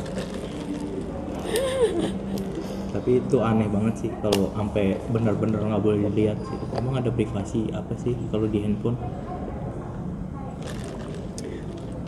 tapi 3.05 3.21
itu 3.21 3.37
aneh 3.37 3.69
banget 3.69 3.93
sih 4.01 4.09
kalau 4.17 4.49
sampai 4.57 4.97
benar-benar 5.13 5.61
nggak 5.61 5.77
boleh 5.77 6.09
dilihat 6.09 6.41
sih. 6.41 6.57
Emang 6.73 6.97
ada 6.97 7.13
privasi 7.13 7.69
apa 7.69 7.93
sih 8.01 8.17
kalau 8.33 8.49
di 8.49 8.65
handphone? 8.65 8.97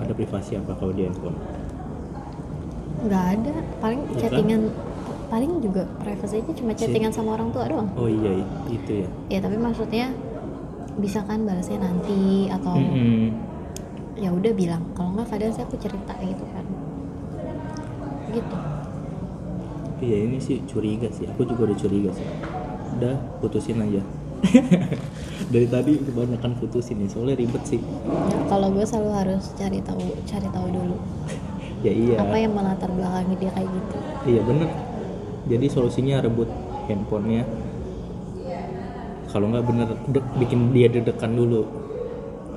Ada 0.02 0.10
privasi 0.18 0.58
apa 0.58 0.74
kalau 0.74 0.98
di 0.98 1.06
handphone? 1.06 1.38
Nggak 3.06 3.26
ada. 3.30 3.54
Paling 3.78 4.02
Bukan? 4.10 4.18
chattingan 4.18 4.62
paling 5.30 5.52
juga 5.62 5.86
privasinya 6.02 6.50
cuma 6.58 6.74
Chat- 6.74 6.90
chattingan 6.90 7.14
sama 7.14 7.38
orang 7.38 7.54
tua 7.54 7.70
doang. 7.70 7.94
Oh 7.94 8.10
iya 8.10 8.42
itu 8.66 9.06
ya. 9.06 9.08
Ya 9.30 9.40
tapi 9.46 9.54
maksudnya 9.54 10.18
bisa 10.98 11.22
kan 11.30 11.46
balasnya 11.46 11.78
nanti 11.78 12.50
atau 12.50 12.74
Mm-mm. 12.74 13.38
ya 14.18 14.34
udah 14.34 14.50
bilang. 14.50 14.82
Kalau 14.98 15.14
nggak 15.14 15.30
kadang 15.30 15.54
saya 15.54 15.70
aku 15.70 15.78
cerita 15.78 16.18
gitu 16.26 16.42
kan. 16.58 16.66
Gitu 18.34 18.58
iya 20.02 20.18
ini 20.30 20.38
sih 20.38 20.62
curiga 20.70 21.10
sih. 21.10 21.26
Aku 21.30 21.46
juga 21.46 21.72
udah 21.72 21.78
curiga 21.78 22.10
sih. 22.14 22.28
Udah 22.98 23.16
putusin 23.42 23.82
aja. 23.82 24.02
Dari 25.54 25.68
tadi 25.70 25.98
kebanyakan 25.98 26.62
putusin 26.62 27.02
nih 27.02 27.10
soalnya 27.10 27.36
ribet 27.42 27.64
sih. 27.66 27.82
Ya, 27.82 28.38
kalau 28.46 28.70
gue 28.70 28.86
selalu 28.86 29.12
harus 29.14 29.44
cari 29.58 29.80
tahu 29.82 30.04
cari 30.30 30.48
tahu 30.52 30.68
dulu. 30.72 30.98
Ya 31.86 31.94
iya. 31.94 32.18
Apa 32.18 32.42
yang 32.42 32.58
melatar 32.58 32.90
belakangi 32.90 33.38
dia 33.38 33.54
kayak 33.54 33.70
gitu. 33.70 33.98
Iya 34.26 34.42
bener. 34.42 34.66
Jadi 35.46 35.66
solusinya 35.70 36.26
rebut 36.26 36.50
handphonenya. 36.90 37.46
Kalau 39.30 39.54
nggak 39.54 39.62
bener 39.70 39.88
de- 40.10 40.30
bikin 40.42 40.74
dia 40.74 40.90
deg-degan 40.90 41.38
dulu. 41.38 41.70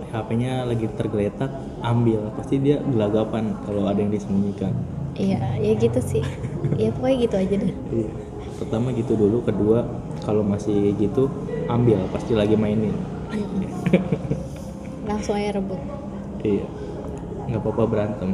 HP-nya 0.09 0.65
lagi 0.65 0.89
tergeletak 0.97 1.53
ambil. 1.85 2.33
Pasti 2.33 2.65
dia 2.65 2.81
gelagapan 2.81 3.61
kalau 3.69 3.85
ada 3.93 4.01
yang 4.01 4.09
disembunyikan 4.09 4.73
iya 5.16 5.41
ya 5.59 5.73
gitu 5.78 6.01
sih. 6.03 6.23
Ya 6.77 6.93
pokoknya 6.95 7.16
gitu 7.27 7.37
aja 7.37 7.55
deh. 7.57 7.74
Iya. 7.93 8.11
pertama 8.61 8.93
gitu 8.93 9.16
dulu 9.16 9.41
kedua 9.41 9.89
kalau 10.20 10.45
masih 10.45 10.93
gitu 11.01 11.32
ambil 11.65 11.97
pasti 12.12 12.37
lagi 12.37 12.61
mainin. 12.61 12.93
Langsung 15.09 15.41
aja 15.41 15.57
rebut. 15.57 15.81
Iya. 16.45 16.69
Nggak 17.49 17.61
apa-apa 17.65 17.82
berantem. 17.89 18.31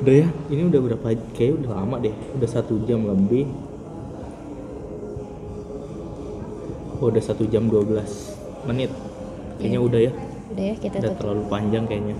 Udah 0.00 0.14
ya 0.22 0.26
ini 0.54 0.62
udah 0.70 0.80
berapa 0.86 1.06
kayak 1.34 1.52
udah 1.66 1.70
lama 1.82 1.98
deh. 1.98 2.14
Udah 2.38 2.48
satu 2.48 2.78
jam 2.86 3.02
lebih. 3.02 3.50
Oh, 7.02 7.10
udah 7.10 7.22
satu 7.24 7.42
jam 7.50 7.66
12 7.66 8.06
menit. 8.70 8.92
Kayaknya 9.58 9.80
Iya. 9.82 9.88
udah 9.88 10.00
ya. 10.00 10.12
Udah 10.54 10.64
ya 10.64 10.74
kita 10.78 10.96
udah 11.00 11.10
tutup. 11.10 11.20
terlalu 11.20 11.42
panjang 11.50 11.84
kayaknya 11.90 12.16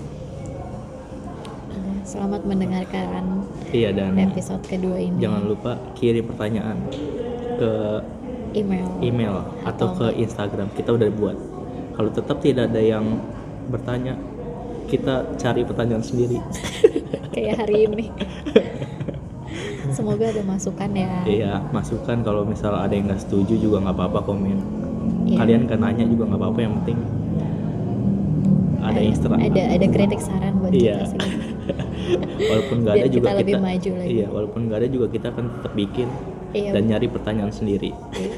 selamat 2.11 2.43
mendengarkan 2.43 3.47
iya 3.71 3.95
dan 3.95 4.19
episode 4.19 4.67
kedua 4.67 4.99
ini. 4.99 5.15
jangan 5.23 5.47
lupa 5.47 5.79
kirim 5.95 6.27
pertanyaan 6.27 6.77
ke 7.55 7.71
email. 8.59 8.89
email 8.99 9.37
atau 9.63 9.95
ke 9.95 10.07
Instagram. 10.19 10.75
Kita 10.75 10.91
udah 10.99 11.07
buat. 11.15 11.39
Kalau 11.95 12.11
tetap 12.11 12.43
tidak 12.43 12.73
ada 12.73 12.83
yang 12.83 13.23
bertanya 13.71 14.19
kita 14.91 15.39
cari 15.39 15.63
pertanyaan 15.63 16.03
sendiri. 16.03 16.43
Kayak 17.37 17.63
hari 17.63 17.87
ini. 17.87 18.11
Semoga 19.95 20.35
ada 20.35 20.43
masukan 20.43 20.91
ya. 20.91 21.23
Iya 21.23 21.53
masukan. 21.71 22.27
Kalau 22.27 22.43
misal 22.43 22.75
ada 22.75 22.91
yang 22.91 23.07
nggak 23.07 23.23
setuju 23.23 23.55
juga 23.55 23.87
nggak 23.87 23.95
apa-apa 23.95 24.21
komen. 24.27 24.59
Iya. 25.31 25.37
kalian 25.47 25.63
kan 25.71 25.79
nanya 25.81 26.05
juga 26.11 26.27
nggak 26.27 26.41
apa-apa 26.43 26.61
yang 26.61 26.75
penting 26.83 26.99
ada 28.81 29.01
ekstra. 29.01 29.37
ada 29.37 29.63
ada 29.77 29.87
kritik 29.87 30.21
saran 30.21 30.53
buat 30.61 30.73
Iya. 30.73 31.07
kita 31.07 31.07
sih 31.13 31.40
walaupun 32.19 32.77
nggak 32.83 32.95
ada 32.97 33.09
juga 33.09 33.27
kita 33.29 33.39
lebih 33.41 33.55
maju 33.61 33.91
lagi. 33.95 34.09
iya 34.11 34.27
walaupun 34.31 34.61
nggak 34.67 34.79
ada 34.83 34.89
juga 34.89 35.07
kita 35.09 35.27
akan 35.31 35.45
tetap 35.59 35.73
bikin 35.75 36.09
Iya. 36.51 36.71
dan 36.75 36.83
nyari 36.91 37.07
pertanyaan 37.07 37.53
sendiri. 37.55 37.95
Iya. 37.95 38.31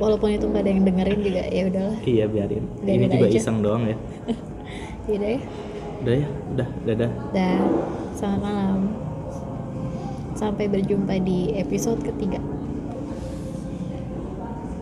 walaupun 0.00 0.28
itu 0.32 0.48
nggak 0.48 0.62
ada 0.64 0.70
yang 0.72 0.82
dengerin 0.88 1.20
juga 1.20 1.42
ya 1.52 1.62
udahlah. 1.68 1.98
Iya 2.00 2.24
biarin. 2.24 2.64
Biarin 2.80 3.00
ini 3.04 3.12
juga 3.12 3.26
aja. 3.28 3.36
iseng 3.36 3.56
doang 3.60 3.82
ya. 3.84 3.96
Yaudah 5.08 5.28
ya. 5.28 5.40
Udah 6.00 6.14
ya? 6.16 6.26
Udah 6.54 6.68
dadah. 6.88 7.10
Dan 7.36 7.60
selamat 8.16 8.40
malam. 8.40 8.80
Sampai 10.32 10.64
berjumpa 10.70 11.18
di 11.20 11.52
episode 11.60 12.00
ketiga 12.00 12.40